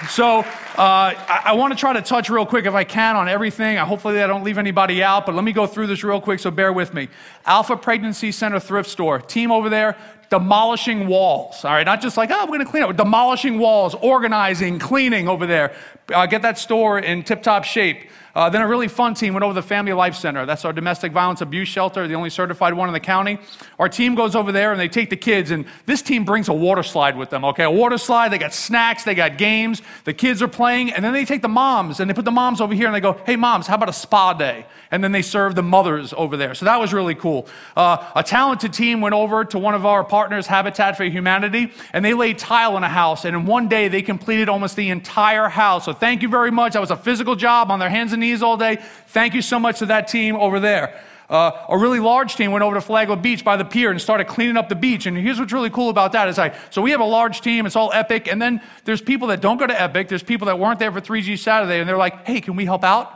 So 0.09 0.39
uh, 0.39 0.43
I, 0.78 1.41
I 1.45 1.53
want 1.53 1.74
to 1.74 1.80
try 1.80 1.93
to 1.93 2.01
touch 2.01 2.30
real 2.30 2.45
quick, 2.45 2.66
if 2.66 2.74
I 2.74 2.84
can, 2.84 3.16
on 3.16 3.30
everything. 3.30 3.78
Hopefully, 3.78 4.22
I 4.22 4.28
don't 4.28 4.43
leave 4.43 4.57
anybody 4.57 5.01
out, 5.01 5.26
but 5.26 5.34
let 5.34 5.43
me 5.43 5.51
go 5.51 5.66
through 5.66 5.88
this 5.88 6.03
real 6.03 6.20
quick, 6.20 6.39
so 6.39 6.51
bear 6.51 6.74
with 6.74 6.93
me. 6.93 7.07
Alpha 7.45 7.78
Pregnancy 7.78 8.32
Center 8.32 8.59
Thrift 8.59 8.89
Store, 8.89 9.20
team 9.20 9.51
over 9.51 9.70
there, 9.70 9.95
demolishing 10.30 11.08
walls. 11.08 11.64
All 11.66 11.72
right, 11.72 11.86
not 11.86 12.02
just 12.02 12.18
like, 12.18 12.30
oh, 12.32 12.46
we're 12.46 12.58
going 12.58 12.66
to 12.66 12.72
clean 12.72 12.84
up, 12.84 12.96
demolishing 12.96 13.60
walls, 13.60 13.96
organizing, 13.96 14.80
cleaning 14.80 15.28
over 15.28 15.46
there. 15.46 15.76
Uh, 16.14 16.26
get 16.26 16.42
that 16.42 16.58
store 16.58 17.00
in 17.00 17.24
tip 17.24 17.42
top 17.42 17.64
shape. 17.64 18.10
Uh, 18.36 18.50
then 18.50 18.62
a 18.62 18.68
really 18.68 18.90
fun 18.90 19.14
team 19.14 19.34
went 19.34 19.44
over 19.44 19.54
to 19.54 19.62
the 19.62 19.68
Family 19.68 19.94
Life 19.94 20.16
Center. 20.16 20.46
That's 20.46 20.66
our 20.66 20.74
domestic 20.74 21.14
violence 21.14 21.40
abuse 21.40 21.70
shelter, 21.70 22.06
the 22.06 22.16
only 22.16 22.30
certified 22.30 22.74
one 22.74 22.90
in 22.90 22.94
the 22.94 23.00
county. 23.00 23.40
Our 23.80 23.88
team 23.88 24.14
goes 24.14 24.36
over 24.36 24.52
there 24.52 24.72
and 24.72 24.80
they 24.80 24.90
take 24.90 25.10
the 25.10 25.16
kids, 25.16 25.52
and 25.52 25.66
this 25.86 26.02
team 26.02 26.26
brings 26.26 26.50
a 26.50 26.54
water 26.54 26.84
slide 26.84 27.18
with 27.18 27.30
them, 27.30 27.46
okay? 27.46 27.64
A 27.64 27.72
water 27.72 27.98
slide, 27.98 28.30
they 28.34 28.38
got 28.38 28.54
snacks, 28.54 29.06
they 29.06 29.16
got 29.16 29.38
games, 29.38 29.82
the 30.04 30.14
kids 30.14 30.42
are 30.42 30.50
playing, 30.50 30.92
and 30.92 31.04
then 31.04 31.14
they 31.14 31.24
take 31.24 31.42
the 31.42 31.48
moms 31.48 32.00
and 32.00 32.10
they 32.10 32.14
put 32.14 32.26
the 32.26 32.32
moms 32.32 32.60
over 32.60 32.74
here 32.74 32.88
and 32.88 32.96
they 32.96 33.00
go, 33.00 33.14
hey, 33.26 33.38
moms, 33.38 33.68
how 33.68 33.76
about 33.76 33.88
a 33.88 33.94
spa 33.94 34.34
day? 34.34 34.66
And 34.92 35.04
then 35.04 35.14
they 35.14 35.22
serve 35.22 35.56
the 35.56 35.64
mothers 35.64 36.14
over 36.14 36.36
there. 36.36 36.56
So 36.56 36.66
that 36.66 36.80
was 36.80 36.94
really 36.94 37.16
cool. 37.16 37.48
Uh, 37.76 38.12
a 38.16 38.24
talented 38.24 38.74
team 38.74 39.00
went 39.00 39.16
over 39.16 39.46
to 39.46 39.58
one 39.58 39.76
of 39.76 39.86
our 39.86 40.04
partners, 40.04 40.46
Habitat 40.48 40.98
for 40.98 41.06
Humanity, 41.06 41.72
and 41.94 42.04
they 42.04 42.14
laid 42.14 42.38
tile 42.38 42.76
in 42.76 42.84
a 42.84 42.90
house, 42.90 43.24
and 43.24 43.36
in 43.36 43.46
one 43.46 43.70
day 43.70 43.88
they 43.88 44.02
completed 44.02 44.50
almost 44.50 44.76
the 44.76 44.90
entire 44.90 45.48
house. 45.48 45.86
So 45.86 45.94
thank 45.94 46.22
you 46.22 46.28
very 46.28 46.52
much. 46.52 46.74
That 46.74 46.82
was 46.82 46.92
a 46.92 46.98
physical 46.98 47.36
job 47.36 47.72
on 47.72 47.80
their 47.80 47.90
hands 47.90 48.12
and 48.12 48.20
knees 48.22 48.25
all 48.42 48.58
day. 48.58 48.78
Thank 49.08 49.34
you 49.34 49.42
so 49.42 49.60
much 49.60 49.80
to 49.80 49.88
that 49.88 50.08
team 50.08 50.36
over 50.36 50.60
there. 50.60 51.00
Uh, 51.30 51.66
a 51.70 51.78
really 51.78 52.00
large 52.00 52.36
team 52.36 52.52
went 52.52 52.64
over 52.64 52.76
to 52.76 52.82
Flagler 52.82 53.16
Beach 53.16 53.44
by 53.44 53.58
the 53.58 53.66
pier 53.66 53.90
and 53.90 54.00
started 54.00 54.28
cleaning 54.28 54.58
up 54.58 54.70
the 54.70 54.76
beach. 54.76 55.08
And 55.08 55.18
here's 55.18 55.40
what's 55.40 55.54
really 55.54 55.72
cool 55.72 55.90
about 55.90 56.12
that 56.12 56.28
is 56.28 56.38
like, 56.38 56.54
so 56.70 56.82
we 56.82 56.92
have 56.92 57.00
a 57.00 57.06
large 57.06 57.42
team, 57.42 57.66
it's 57.66 57.76
all 57.76 57.92
Epic, 57.94 58.28
and 58.28 58.40
then 58.40 58.62
there's 58.84 59.02
people 59.02 59.30
that 59.30 59.42
don't 59.42 59.58
go 59.58 59.66
to 59.66 59.82
Epic, 59.82 60.08
there's 60.08 60.24
people 60.24 60.46
that 60.48 60.60
weren't 60.60 60.78
there 60.78 60.92
for 60.92 61.02
3G 61.02 61.40
Saturday, 61.40 61.80
and 61.80 61.90
they're 61.90 61.98
like, 61.98 62.28
hey, 62.28 62.42
can 62.42 62.56
we 62.56 62.66
help 62.66 62.84
out? 62.84 63.12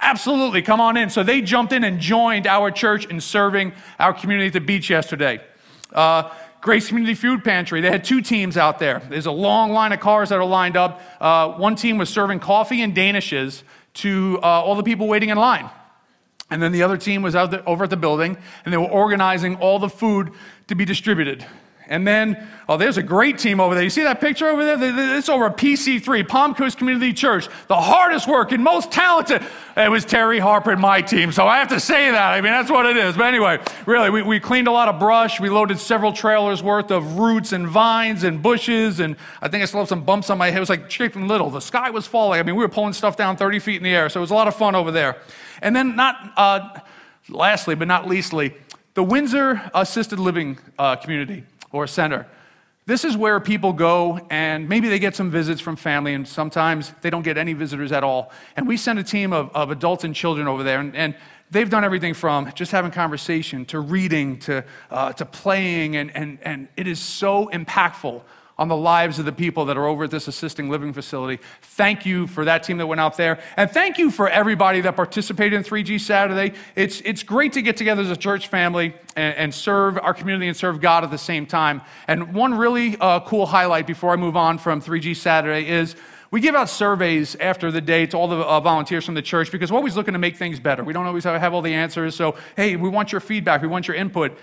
Absolutely, 0.00 0.60
come 0.60 0.80
on 0.80 0.98
in. 0.98 1.08
So 1.08 1.22
they 1.22 1.40
jumped 1.40 1.72
in 1.72 1.82
and 1.82 1.98
joined 1.98 2.46
our 2.46 2.70
church 2.70 3.06
in 3.06 3.20
serving 3.20 3.72
our 3.98 4.12
community 4.12 4.48
at 4.48 4.52
the 4.52 4.60
beach 4.60 4.90
yesterday. 4.90 5.40
Uh, 5.92 6.30
Grace 6.60 6.88
Community 6.88 7.14
Food 7.14 7.44
Pantry, 7.44 7.80
they 7.80 7.90
had 7.90 8.04
two 8.04 8.20
teams 8.20 8.56
out 8.56 8.78
there. 8.78 9.00
There's 9.08 9.26
a 9.26 9.32
long 9.32 9.72
line 9.72 9.92
of 9.92 10.00
cars 10.00 10.30
that 10.30 10.38
are 10.38 10.44
lined 10.44 10.76
up. 10.76 11.00
Uh, 11.20 11.52
one 11.52 11.76
team 11.76 11.96
was 11.96 12.10
serving 12.10 12.40
coffee 12.40 12.82
and 12.82 12.94
danishes 12.94 13.62
to 13.96 14.38
uh, 14.42 14.46
all 14.46 14.74
the 14.74 14.82
people 14.82 15.08
waiting 15.08 15.28
in 15.28 15.38
line. 15.38 15.68
And 16.50 16.62
then 16.62 16.72
the 16.72 16.82
other 16.82 16.96
team 16.96 17.22
was 17.22 17.34
out 17.34 17.52
over 17.66 17.84
at 17.84 17.90
the 17.90 17.96
building, 17.96 18.36
and 18.64 18.72
they 18.72 18.78
were 18.78 18.84
organizing 18.84 19.56
all 19.56 19.78
the 19.78 19.88
food 19.88 20.32
to 20.68 20.74
be 20.74 20.84
distributed. 20.84 21.44
And 21.88 22.06
then, 22.06 22.48
oh, 22.68 22.76
there's 22.76 22.96
a 22.96 23.02
great 23.02 23.38
team 23.38 23.60
over 23.60 23.74
there. 23.74 23.84
You 23.84 23.90
see 23.90 24.02
that 24.02 24.20
picture 24.20 24.48
over 24.48 24.64
there? 24.64 25.16
It's 25.16 25.28
over 25.28 25.46
at 25.46 25.56
PC3, 25.56 26.26
Palm 26.26 26.54
Coast 26.54 26.78
Community 26.78 27.12
Church, 27.12 27.48
the 27.68 27.76
hardest 27.76 28.26
working, 28.26 28.60
most 28.60 28.90
talented. 28.90 29.42
It 29.76 29.90
was 29.90 30.04
Terry 30.04 30.40
Harper 30.40 30.72
and 30.72 30.80
my 30.80 31.00
team, 31.00 31.30
so 31.30 31.46
I 31.46 31.58
have 31.58 31.68
to 31.68 31.78
say 31.78 32.10
that. 32.10 32.32
I 32.32 32.40
mean, 32.40 32.52
that's 32.52 32.70
what 32.70 32.86
it 32.86 32.96
is. 32.96 33.16
But 33.16 33.26
anyway, 33.26 33.60
really, 33.86 34.10
we, 34.10 34.22
we 34.22 34.40
cleaned 34.40 34.66
a 34.66 34.72
lot 34.72 34.88
of 34.88 34.98
brush. 34.98 35.38
We 35.38 35.48
loaded 35.48 35.78
several 35.78 36.12
trailers 36.12 36.60
worth 36.60 36.90
of 36.90 37.18
roots 37.18 37.52
and 37.52 37.68
vines 37.68 38.24
and 38.24 38.42
bushes, 38.42 38.98
and 38.98 39.14
I 39.40 39.48
think 39.48 39.62
I 39.62 39.66
still 39.66 39.80
have 39.80 39.88
some 39.88 40.02
bumps 40.02 40.28
on 40.28 40.38
my 40.38 40.50
head. 40.50 40.56
It 40.56 40.60
was 40.60 40.70
like 40.70 40.88
Chicken 40.88 41.28
Little. 41.28 41.50
The 41.50 41.60
sky 41.60 41.90
was 41.90 42.06
falling. 42.06 42.40
I 42.40 42.42
mean, 42.42 42.56
we 42.56 42.62
were 42.62 42.68
pulling 42.68 42.94
stuff 42.94 43.16
down 43.16 43.36
30 43.36 43.60
feet 43.60 43.76
in 43.76 43.84
the 43.84 43.94
air, 43.94 44.08
so 44.08 44.18
it 44.18 44.22
was 44.22 44.32
a 44.32 44.34
lot 44.34 44.48
of 44.48 44.56
fun 44.56 44.74
over 44.74 44.90
there. 44.90 45.18
And 45.62 45.74
then, 45.76 45.94
not 45.94 46.32
uh, 46.36 46.80
lastly, 47.28 47.76
but 47.76 47.86
not 47.86 48.08
leastly, 48.08 48.54
the 48.94 49.04
Windsor 49.04 49.70
Assisted 49.72 50.18
Living 50.18 50.58
uh, 50.78 50.96
Community 50.96 51.44
or 51.76 51.86
center. 51.86 52.26
This 52.86 53.04
is 53.04 53.16
where 53.16 53.40
people 53.40 53.72
go 53.72 54.20
and 54.30 54.68
maybe 54.68 54.88
they 54.88 55.00
get 55.00 55.16
some 55.16 55.30
visits 55.30 55.60
from 55.60 55.74
family, 55.74 56.14
and 56.14 56.26
sometimes 56.26 56.92
they 57.02 57.10
don't 57.10 57.22
get 57.22 57.36
any 57.36 57.52
visitors 57.52 57.90
at 57.90 58.04
all. 58.04 58.30
And 58.56 58.68
we 58.68 58.76
send 58.76 58.98
a 59.00 59.02
team 59.02 59.32
of, 59.32 59.50
of 59.54 59.70
adults 59.70 60.04
and 60.04 60.14
children 60.14 60.46
over 60.46 60.62
there, 60.62 60.78
and, 60.78 60.94
and 60.94 61.16
they've 61.50 61.68
done 61.68 61.84
everything 61.84 62.14
from 62.14 62.52
just 62.54 62.70
having 62.70 62.92
conversation 62.92 63.64
to 63.66 63.80
reading 63.80 64.38
to, 64.40 64.64
uh, 64.90 65.12
to 65.14 65.24
playing, 65.24 65.96
and, 65.96 66.14
and, 66.14 66.38
and 66.42 66.68
it 66.76 66.86
is 66.86 67.00
so 67.00 67.50
impactful 67.52 68.22
on 68.58 68.68
the 68.68 68.76
lives 68.76 69.18
of 69.18 69.24
the 69.24 69.32
people 69.32 69.66
that 69.66 69.76
are 69.76 69.86
over 69.86 70.04
at 70.04 70.10
this 70.10 70.28
assisting 70.28 70.70
living 70.70 70.92
facility. 70.92 71.42
Thank 71.60 72.06
you 72.06 72.26
for 72.26 72.44
that 72.46 72.62
team 72.62 72.78
that 72.78 72.86
went 72.86 73.00
out 73.00 73.16
there. 73.16 73.40
And 73.56 73.70
thank 73.70 73.98
you 73.98 74.10
for 74.10 74.28
everybody 74.28 74.80
that 74.80 74.96
participated 74.96 75.52
in 75.52 75.62
3G 75.62 76.00
Saturday. 76.00 76.56
It's, 76.74 77.00
it's 77.02 77.22
great 77.22 77.52
to 77.52 77.62
get 77.62 77.76
together 77.76 78.02
as 78.02 78.10
a 78.10 78.16
church 78.16 78.48
family 78.48 78.94
and, 79.14 79.34
and 79.36 79.54
serve 79.54 79.98
our 79.98 80.14
community 80.14 80.48
and 80.48 80.56
serve 80.56 80.80
God 80.80 81.04
at 81.04 81.10
the 81.10 81.18
same 81.18 81.44
time. 81.44 81.82
And 82.08 82.34
one 82.34 82.54
really 82.54 82.96
uh, 82.98 83.20
cool 83.20 83.46
highlight 83.46 83.86
before 83.86 84.12
I 84.12 84.16
move 84.16 84.36
on 84.36 84.58
from 84.58 84.80
3G 84.80 85.16
Saturday 85.16 85.68
is 85.68 85.94
we 86.30 86.40
give 86.40 86.54
out 86.54 86.68
surveys 86.68 87.36
after 87.36 87.70
the 87.70 87.80
day 87.80 88.06
to 88.06 88.16
all 88.16 88.26
the 88.26 88.36
uh, 88.38 88.60
volunteers 88.60 89.04
from 89.04 89.14
the 89.14 89.22
church 89.22 89.52
because 89.52 89.70
we're 89.70 89.78
always 89.78 89.96
looking 89.96 90.12
to 90.12 90.18
make 90.18 90.36
things 90.36 90.58
better. 90.58 90.82
We 90.82 90.92
don't 90.92 91.06
always 91.06 91.24
have, 91.24 91.40
have 91.40 91.54
all 91.54 91.62
the 91.62 91.74
answers. 91.74 92.16
So, 92.16 92.36
hey, 92.56 92.76
we 92.76 92.88
want 92.88 93.12
your 93.12 93.20
feedback, 93.20 93.62
we 93.62 93.68
want 93.68 93.86
your 93.86 93.96
input. 93.96 94.36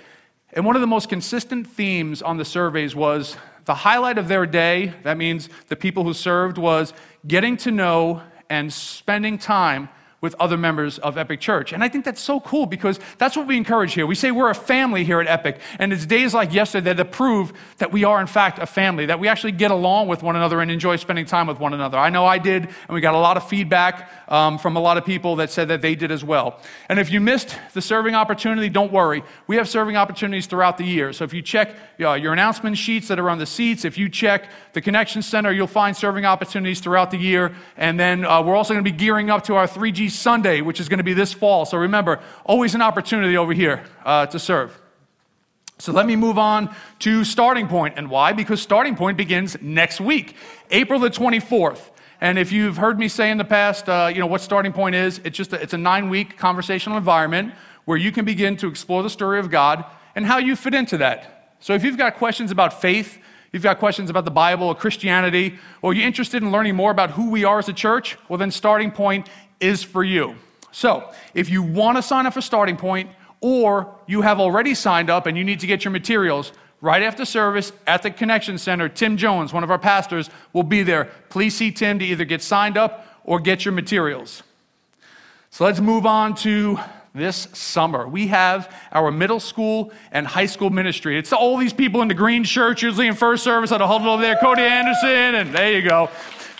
And 0.53 0.65
one 0.65 0.75
of 0.75 0.81
the 0.81 0.87
most 0.87 1.09
consistent 1.09 1.67
themes 1.67 2.21
on 2.21 2.37
the 2.37 2.45
surveys 2.45 2.95
was 2.95 3.35
the 3.65 3.73
highlight 3.73 4.17
of 4.17 4.27
their 4.27 4.45
day, 4.45 4.93
that 5.03 5.17
means 5.17 5.49
the 5.67 5.75
people 5.75 6.03
who 6.03 6.13
served, 6.13 6.57
was 6.57 6.93
getting 7.27 7.57
to 7.57 7.71
know 7.71 8.21
and 8.49 8.71
spending 8.71 9.37
time 9.37 9.89
with 10.23 10.35
other 10.39 10.55
members 10.55 10.99
of 10.99 11.17
Epic 11.17 11.41
Church. 11.41 11.73
And 11.73 11.83
I 11.83 11.89
think 11.89 12.05
that's 12.05 12.21
so 12.21 12.39
cool 12.39 12.65
because 12.65 12.97
that's 13.17 13.35
what 13.35 13.45
we 13.45 13.57
encourage 13.57 13.93
here. 13.93 14.07
We 14.07 14.15
say 14.15 14.31
we're 14.31 14.49
a 14.49 14.55
family 14.55 15.03
here 15.03 15.19
at 15.19 15.27
Epic, 15.27 15.59
and 15.79 15.91
it's 15.91 16.05
days 16.05 16.33
like 16.33 16.53
yesterday 16.53 16.93
that 16.93 17.11
prove 17.11 17.51
that 17.79 17.91
we 17.91 18.05
are, 18.05 18.21
in 18.21 18.27
fact, 18.27 18.57
a 18.57 18.65
family, 18.65 19.05
that 19.07 19.19
we 19.19 19.27
actually 19.27 19.51
get 19.51 19.69
along 19.69 20.07
with 20.07 20.23
one 20.23 20.37
another 20.37 20.61
and 20.61 20.71
enjoy 20.71 20.95
spending 20.95 21.25
time 21.25 21.45
with 21.45 21.59
one 21.59 21.73
another. 21.73 21.97
I 21.97 22.09
know 22.09 22.25
I 22.25 22.37
did, 22.37 22.63
and 22.63 22.89
we 22.89 23.01
got 23.01 23.15
a 23.15 23.19
lot 23.19 23.35
of 23.35 23.49
feedback 23.49 24.09
um, 24.29 24.57
from 24.57 24.77
a 24.77 24.79
lot 24.79 24.95
of 24.95 25.03
people 25.03 25.35
that 25.35 25.51
said 25.51 25.67
that 25.67 25.81
they 25.81 25.93
did 25.93 26.09
as 26.09 26.23
well. 26.23 26.61
And 26.87 26.99
if 26.99 27.11
you 27.11 27.19
missed 27.19 27.57
the 27.73 27.81
serving 27.81 28.15
opportunity, 28.15 28.69
don't 28.69 28.93
worry. 28.93 29.23
We 29.47 29.57
have 29.57 29.67
serving 29.67 29.97
opportunities 29.97 30.47
throughout 30.47 30.77
the 30.77 30.85
year. 30.85 31.11
So 31.11 31.25
if 31.25 31.33
you 31.33 31.41
check 31.41 31.75
uh, 31.99 32.13
your 32.13 32.31
announcement 32.31 32.77
sheets 32.77 33.09
that 33.09 33.19
are 33.19 33.29
on 33.29 33.39
the 33.39 33.45
seats, 33.45 33.83
if 33.83 33.97
you 33.97 34.07
check 34.07 34.49
the 34.71 34.79
Connection 34.79 35.21
Center, 35.21 35.51
you'll 35.51 35.67
find 35.67 35.97
serving 35.97 36.23
opportunities 36.23 36.79
throughout 36.79 37.11
the 37.11 37.17
year. 37.17 37.53
And 37.75 37.99
then 37.99 38.23
uh, 38.23 38.41
we're 38.41 38.55
also 38.55 38.73
going 38.73 38.85
to 38.85 38.89
be 38.89 38.97
gearing 38.97 39.29
up 39.29 39.43
to 39.43 39.55
our 39.55 39.67
3G 39.67 40.12
Sunday, 40.13 40.61
which 40.61 40.79
is 40.79 40.89
going 40.89 40.99
to 40.99 41.03
be 41.03 41.13
this 41.13 41.33
fall. 41.33 41.65
So 41.65 41.77
remember, 41.77 42.19
always 42.45 42.75
an 42.75 42.81
opportunity 42.81 43.37
over 43.37 43.53
here 43.53 43.83
uh, 44.05 44.25
to 44.27 44.39
serve. 44.39 44.79
So 45.79 45.91
let 45.91 46.05
me 46.05 46.15
move 46.15 46.37
on 46.37 46.73
to 46.99 47.23
Starting 47.23 47.67
Point. 47.67 47.95
And 47.97 48.09
why? 48.09 48.31
Because 48.31 48.61
Starting 48.61 48.95
Point 48.95 49.17
begins 49.17 49.57
next 49.61 49.99
week, 49.99 50.35
April 50.71 50.99
the 50.99 51.09
24th. 51.09 51.89
And 52.21 52.39
if 52.39 52.53
you've 52.53 52.77
heard 52.77 52.97
me 52.97 53.09
say 53.09 53.29
in 53.31 53.37
the 53.37 53.43
past, 53.43 53.89
uh, 53.89 54.09
you 54.13 54.19
know, 54.19 54.27
what 54.27 54.39
Starting 54.39 54.71
Point 54.71 54.95
is, 54.95 55.19
it's 55.25 55.35
just 55.35 55.51
a, 55.51 55.61
it's 55.61 55.73
a 55.73 55.77
nine-week 55.77 56.37
conversational 56.37 56.97
environment 56.97 57.53
where 57.83 57.97
you 57.97 58.13
can 58.13 58.23
begin 58.23 58.55
to 58.57 58.67
explore 58.67 59.03
the 59.03 59.09
story 59.09 59.39
of 59.39 59.49
God 59.49 59.83
and 60.15 60.25
how 60.25 60.37
you 60.37 60.55
fit 60.55 60.73
into 60.73 60.97
that. 60.99 61.49
So 61.59 61.73
if 61.73 61.83
you've 61.83 61.97
got 61.97 62.15
questions 62.15 62.51
about 62.51 62.79
faith, 62.79 63.19
you've 63.51 63.63
got 63.63 63.79
questions 63.79 64.09
about 64.09 64.25
the 64.25 64.31
Bible 64.31 64.67
or 64.67 64.75
Christianity, 64.75 65.57
or 65.81 65.93
you're 65.93 66.07
interested 66.07 66.41
in 66.43 66.51
learning 66.51 66.75
more 66.75 66.91
about 66.91 67.11
who 67.11 67.29
we 67.29 67.43
are 67.43 67.59
as 67.59 67.67
a 67.67 67.73
church, 67.73 68.17
well, 68.29 68.37
then 68.37 68.51
Starting 68.51 68.91
Point 68.91 69.27
is 69.59 69.83
for 69.83 70.03
you. 70.03 70.35
So, 70.71 71.11
if 71.33 71.49
you 71.49 71.61
want 71.61 71.97
to 71.97 72.01
sign 72.01 72.25
up 72.25 72.33
for 72.33 72.41
Starting 72.41 72.77
Point, 72.77 73.09
or 73.41 73.93
you 74.07 74.21
have 74.21 74.39
already 74.39 74.73
signed 74.73 75.09
up 75.09 75.27
and 75.27 75.37
you 75.37 75.43
need 75.43 75.59
to 75.59 75.67
get 75.67 75.83
your 75.83 75.91
materials, 75.91 76.51
right 76.81 77.03
after 77.03 77.25
service 77.25 77.71
at 77.87 78.03
the 78.03 78.09
Connection 78.11 78.57
Center, 78.57 78.89
Tim 78.89 79.17
Jones, 79.17 79.53
one 79.53 79.63
of 79.63 79.71
our 79.71 79.79
pastors, 79.79 80.29
will 80.51 80.63
be 80.63 80.83
there. 80.83 81.05
Please 81.29 81.55
see 81.55 81.71
Tim 81.71 81.99
to 81.99 82.05
either 82.05 82.25
get 82.25 82.41
signed 82.41 82.77
up 82.77 83.07
or 83.23 83.39
get 83.39 83.65
your 83.65 83.73
materials. 83.73 84.43
So 85.49 85.65
let's 85.65 85.79
move 85.79 86.05
on 86.05 86.35
to 86.37 86.79
this 87.13 87.47
summer. 87.53 88.07
We 88.07 88.27
have 88.27 88.73
our 88.91 89.11
middle 89.11 89.39
school 89.39 89.91
and 90.11 90.25
high 90.25 90.47
school 90.47 90.71
ministry. 90.71 91.17
It's 91.17 91.31
all 91.31 91.57
these 91.57 91.73
people 91.73 92.01
in 92.01 92.07
the 92.07 92.13
green 92.13 92.43
shirts, 92.43 92.81
usually 92.81 93.07
in 93.07 93.13
first 93.13 93.43
service, 93.43 93.69
that 93.69 93.81
are 93.81 93.87
huddled 93.87 94.09
over 94.09 94.21
there, 94.21 94.35
Cody 94.37 94.63
Anderson, 94.63 95.35
and 95.35 95.53
there 95.53 95.71
you 95.71 95.87
go. 95.87 96.09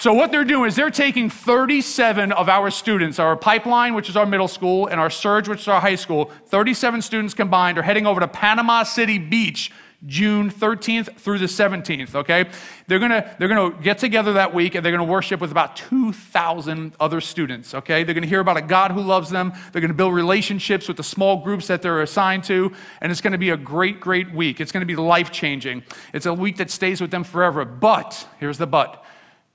So, 0.04 0.12
what 0.12 0.34
they're 0.34 0.44
doing 0.44 0.68
is 0.68 0.76
they're 0.76 0.90
taking 0.90 1.30
37 1.30 2.34
of 2.34 2.50
our 2.50 2.70
students, 2.72 3.20
our 3.20 3.38
pipeline, 3.38 3.94
which 3.94 4.10
is 4.10 4.18
our 4.18 4.26
middle 4.26 4.50
school, 4.50 4.88
and 4.88 5.00
our 5.00 5.10
surge, 5.10 5.48
which 5.48 5.62
is 5.62 5.68
our 5.70 5.80
high 5.80 5.96
school, 5.96 6.30
37 6.48 7.02
students 7.02 7.34
combined 7.34 7.78
are 7.78 7.84
heading 7.84 8.06
over 8.06 8.20
to 8.20 8.28
Panama 8.28 8.84
City 8.84 9.18
Beach 9.18 9.72
June 10.06 10.52
13th 10.52 11.16
through 11.16 11.40
the 11.40 11.46
17th, 11.46 12.16
okay? 12.16 12.50
They're 12.88 13.00
gonna, 13.00 13.34
they're 13.40 13.48
gonna 13.48 13.82
get 13.82 13.98
together 13.98 14.34
that 14.34 14.54
week 14.54 14.76
and 14.76 14.86
they're 14.86 14.92
gonna 14.92 15.10
worship 15.10 15.40
with 15.40 15.52
about 15.52 15.78
2,000 15.78 16.98
other 17.00 17.22
students, 17.22 17.74
okay? 17.74 18.04
They're 18.04 18.14
gonna 18.14 18.28
hear 18.28 18.42
about 18.42 18.58
a 18.58 18.62
God 18.62 18.92
who 18.92 19.00
loves 19.00 19.30
them. 19.30 19.54
They're 19.72 19.82
gonna 19.82 19.94
build 19.94 20.14
relationships 20.14 20.90
with 20.90 20.98
the 20.98 21.04
small 21.04 21.42
groups 21.42 21.68
that 21.68 21.82
they're 21.82 22.02
assigned 22.02 22.44
to, 22.44 22.74
and 23.00 23.10
it's 23.10 23.22
gonna 23.22 23.38
be 23.38 23.52
a 23.52 23.58
great, 23.58 24.02
great 24.02 24.34
week. 24.34 24.60
It's 24.60 24.74
gonna 24.74 24.86
be 24.86 24.98
life 24.98 25.32
changing. 25.32 25.84
It's 26.14 26.26
a 26.26 26.34
week 26.34 26.58
that 26.58 26.70
stays 26.70 27.00
with 27.00 27.12
them 27.12 27.24
forever. 27.24 27.64
But, 27.64 28.28
here's 28.42 28.58
the 28.58 28.68
but 28.68 29.00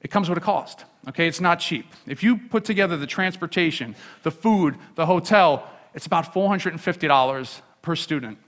it 0.01 0.11
comes 0.11 0.29
with 0.29 0.39
a 0.39 0.41
cost, 0.41 0.85
okay? 1.09 1.27
It's 1.27 1.41
not 1.41 1.59
cheap. 1.59 1.87
If 2.07 2.23
you 2.23 2.37
put 2.37 2.65
together 2.65 2.97
the 2.97 3.07
transportation, 3.07 3.97
the 4.23 4.31
food, 4.31 4.77
the 4.95 5.07
hotel, 5.07 5.69
it's 5.95 6.07
about 6.07 6.33
$450 6.33 7.61
per 7.83 7.97
student. 7.97 8.39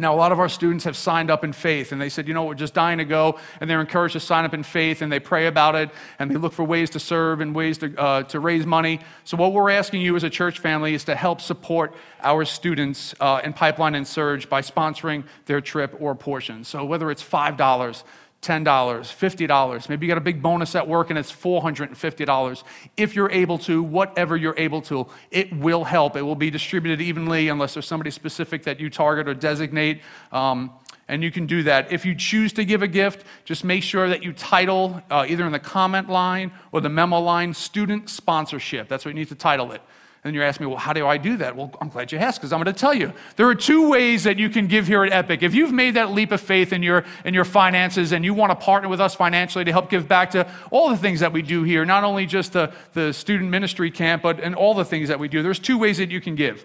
Now, 0.00 0.14
a 0.14 0.16
lot 0.16 0.30
of 0.30 0.38
our 0.38 0.48
students 0.48 0.84
have 0.84 0.96
signed 0.96 1.28
up 1.28 1.42
in 1.42 1.52
faith, 1.52 1.90
and 1.90 2.00
they 2.00 2.08
said, 2.08 2.28
you 2.28 2.34
know, 2.34 2.44
we're 2.44 2.54
just 2.54 2.72
dying 2.72 2.98
to 2.98 3.04
go, 3.04 3.36
and 3.60 3.68
they're 3.68 3.80
encouraged 3.80 4.12
to 4.12 4.20
sign 4.20 4.44
up 4.44 4.54
in 4.54 4.62
faith, 4.62 5.02
and 5.02 5.10
they 5.10 5.18
pray 5.18 5.48
about 5.48 5.74
it, 5.74 5.90
and 6.20 6.30
they 6.30 6.36
look 6.36 6.52
for 6.52 6.62
ways 6.62 6.88
to 6.90 7.00
serve 7.00 7.40
and 7.40 7.52
ways 7.52 7.78
to, 7.78 7.92
uh, 7.96 8.22
to 8.24 8.38
raise 8.38 8.64
money. 8.64 9.00
So, 9.24 9.36
what 9.36 9.52
we're 9.52 9.70
asking 9.70 10.02
you 10.02 10.14
as 10.14 10.22
a 10.22 10.30
church 10.30 10.60
family 10.60 10.94
is 10.94 11.02
to 11.04 11.16
help 11.16 11.40
support 11.40 11.94
our 12.22 12.44
students 12.44 13.12
uh, 13.18 13.40
in 13.42 13.52
Pipeline 13.52 13.96
and 13.96 14.06
Surge 14.06 14.48
by 14.48 14.62
sponsoring 14.62 15.24
their 15.46 15.60
trip 15.60 15.96
or 15.98 16.14
portion. 16.14 16.62
So, 16.62 16.84
whether 16.84 17.10
it's 17.10 17.24
$5, 17.24 18.04
$10, 18.42 18.64
$50. 18.64 19.88
Maybe 19.88 20.06
you 20.06 20.10
got 20.10 20.18
a 20.18 20.22
big 20.22 20.40
bonus 20.40 20.74
at 20.74 20.86
work 20.86 21.10
and 21.10 21.18
it's 21.18 21.32
$450. 21.32 22.62
If 22.96 23.16
you're 23.16 23.30
able 23.30 23.58
to, 23.58 23.82
whatever 23.82 24.36
you're 24.36 24.54
able 24.56 24.80
to, 24.82 25.08
it 25.30 25.52
will 25.52 25.84
help. 25.84 26.16
It 26.16 26.22
will 26.22 26.36
be 26.36 26.50
distributed 26.50 27.00
evenly 27.00 27.48
unless 27.48 27.74
there's 27.74 27.86
somebody 27.86 28.10
specific 28.10 28.62
that 28.64 28.78
you 28.78 28.90
target 28.90 29.28
or 29.28 29.34
designate. 29.34 30.02
Um, 30.30 30.70
and 31.08 31.22
you 31.22 31.32
can 31.32 31.46
do 31.46 31.62
that. 31.64 31.90
If 31.90 32.04
you 32.04 32.14
choose 32.14 32.52
to 32.54 32.64
give 32.64 32.82
a 32.82 32.88
gift, 32.88 33.24
just 33.44 33.64
make 33.64 33.82
sure 33.82 34.08
that 34.08 34.22
you 34.22 34.32
title 34.32 35.02
uh, 35.10 35.26
either 35.26 35.44
in 35.46 35.52
the 35.52 35.58
comment 35.58 36.08
line 36.08 36.52
or 36.70 36.80
the 36.80 36.90
memo 36.90 37.18
line 37.18 37.54
student 37.54 38.08
sponsorship. 38.08 38.88
That's 38.88 39.04
what 39.04 39.14
you 39.14 39.18
need 39.18 39.28
to 39.28 39.34
title 39.34 39.72
it. 39.72 39.80
And 40.28 40.34
you're 40.34 40.44
asking 40.44 40.66
me, 40.66 40.70
well, 40.70 40.78
how 40.78 40.92
do 40.92 41.06
I 41.06 41.16
do 41.16 41.36
that? 41.38 41.56
Well, 41.56 41.72
I'm 41.80 41.88
glad 41.88 42.12
you 42.12 42.18
asked 42.18 42.38
because 42.38 42.52
I'm 42.52 42.62
going 42.62 42.72
to 42.72 42.78
tell 42.78 42.94
you. 42.94 43.12
There 43.36 43.48
are 43.48 43.54
two 43.54 43.88
ways 43.88 44.24
that 44.24 44.38
you 44.38 44.48
can 44.48 44.66
give 44.66 44.86
here 44.86 45.02
at 45.04 45.12
Epic. 45.12 45.42
If 45.42 45.54
you've 45.54 45.72
made 45.72 45.94
that 45.94 46.12
leap 46.12 46.30
of 46.30 46.40
faith 46.40 46.72
in 46.72 46.82
your, 46.82 47.04
in 47.24 47.34
your 47.34 47.44
finances 47.44 48.12
and 48.12 48.24
you 48.24 48.34
want 48.34 48.50
to 48.50 48.56
partner 48.56 48.88
with 48.88 49.00
us 49.00 49.14
financially 49.14 49.64
to 49.64 49.72
help 49.72 49.90
give 49.90 50.06
back 50.06 50.30
to 50.32 50.48
all 50.70 50.90
the 50.90 50.96
things 50.96 51.20
that 51.20 51.32
we 51.32 51.42
do 51.42 51.62
here, 51.62 51.84
not 51.84 52.04
only 52.04 52.26
just 52.26 52.52
the, 52.52 52.72
the 52.92 53.12
student 53.12 53.50
ministry 53.50 53.90
camp, 53.90 54.22
but 54.22 54.38
and 54.40 54.54
all 54.54 54.74
the 54.74 54.84
things 54.84 55.08
that 55.08 55.18
we 55.18 55.28
do, 55.28 55.42
there's 55.42 55.58
two 55.58 55.78
ways 55.78 55.98
that 55.98 56.10
you 56.10 56.20
can 56.20 56.34
give. 56.34 56.64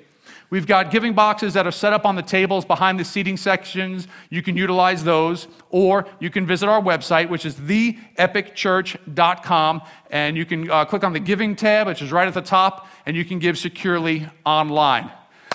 We've 0.53 0.67
got 0.67 0.91
giving 0.91 1.13
boxes 1.13 1.55
that 1.55 1.65
are 1.65 1.71
set 1.71 1.93
up 1.93 2.05
on 2.05 2.15
the 2.15 2.21
tables 2.21 2.63
behind 2.63 2.99
the 2.99 3.03
seating 3.03 3.37
sections. 3.37 4.07
You 4.29 4.43
can 4.43 4.55
utilize 4.55 5.03
those, 5.03 5.47
or 5.71 6.05
you 6.19 6.29
can 6.29 6.45
visit 6.45 6.69
our 6.69 6.79
website, 6.79 7.27
which 7.27 7.43
is 7.43 7.55
theepicchurch.com, 7.55 9.81
and 10.11 10.37
you 10.37 10.45
can 10.45 10.69
uh, 10.69 10.85
click 10.85 11.03
on 11.03 11.11
the 11.11 11.19
giving 11.19 11.55
tab, 11.55 11.87
which 11.87 12.03
is 12.03 12.11
right 12.11 12.27
at 12.27 12.35
the 12.35 12.41
top, 12.43 12.87
and 13.07 13.17
you 13.17 13.25
can 13.25 13.39
give 13.39 13.57
securely 13.57 14.29
online. 14.45 15.09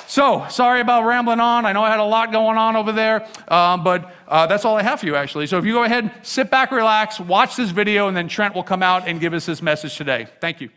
So, 0.09 0.45
sorry 0.51 0.81
about 0.81 1.05
rambling 1.05 1.39
on. 1.39 1.65
I 1.65 1.73
know 1.73 1.85
I 1.85 1.91
had 1.91 2.01
a 2.01 2.05
lot 2.05 2.33
going 2.33 2.59
on 2.59 2.75
over 2.75 2.91
there, 2.91 3.25
um, 3.47 3.85
but 3.85 4.13
uh, 4.27 4.49
that's 4.49 4.65
all 4.65 4.77
I 4.77 4.83
have 4.83 4.99
for 4.99 5.07
you, 5.07 5.15
actually. 5.15 5.47
So, 5.47 5.59
if 5.59 5.65
you 5.65 5.75
go 5.75 5.85
ahead, 5.85 6.11
sit 6.23 6.51
back, 6.51 6.73
relax, 6.73 7.21
watch 7.21 7.55
this 7.55 7.71
video, 7.71 8.09
and 8.09 8.17
then 8.17 8.27
Trent 8.27 8.53
will 8.53 8.65
come 8.65 8.83
out 8.83 9.07
and 9.07 9.21
give 9.21 9.33
us 9.33 9.47
his 9.47 9.63
message 9.63 9.97
today. 9.97 10.27
Thank 10.41 10.61
you. 10.61 10.71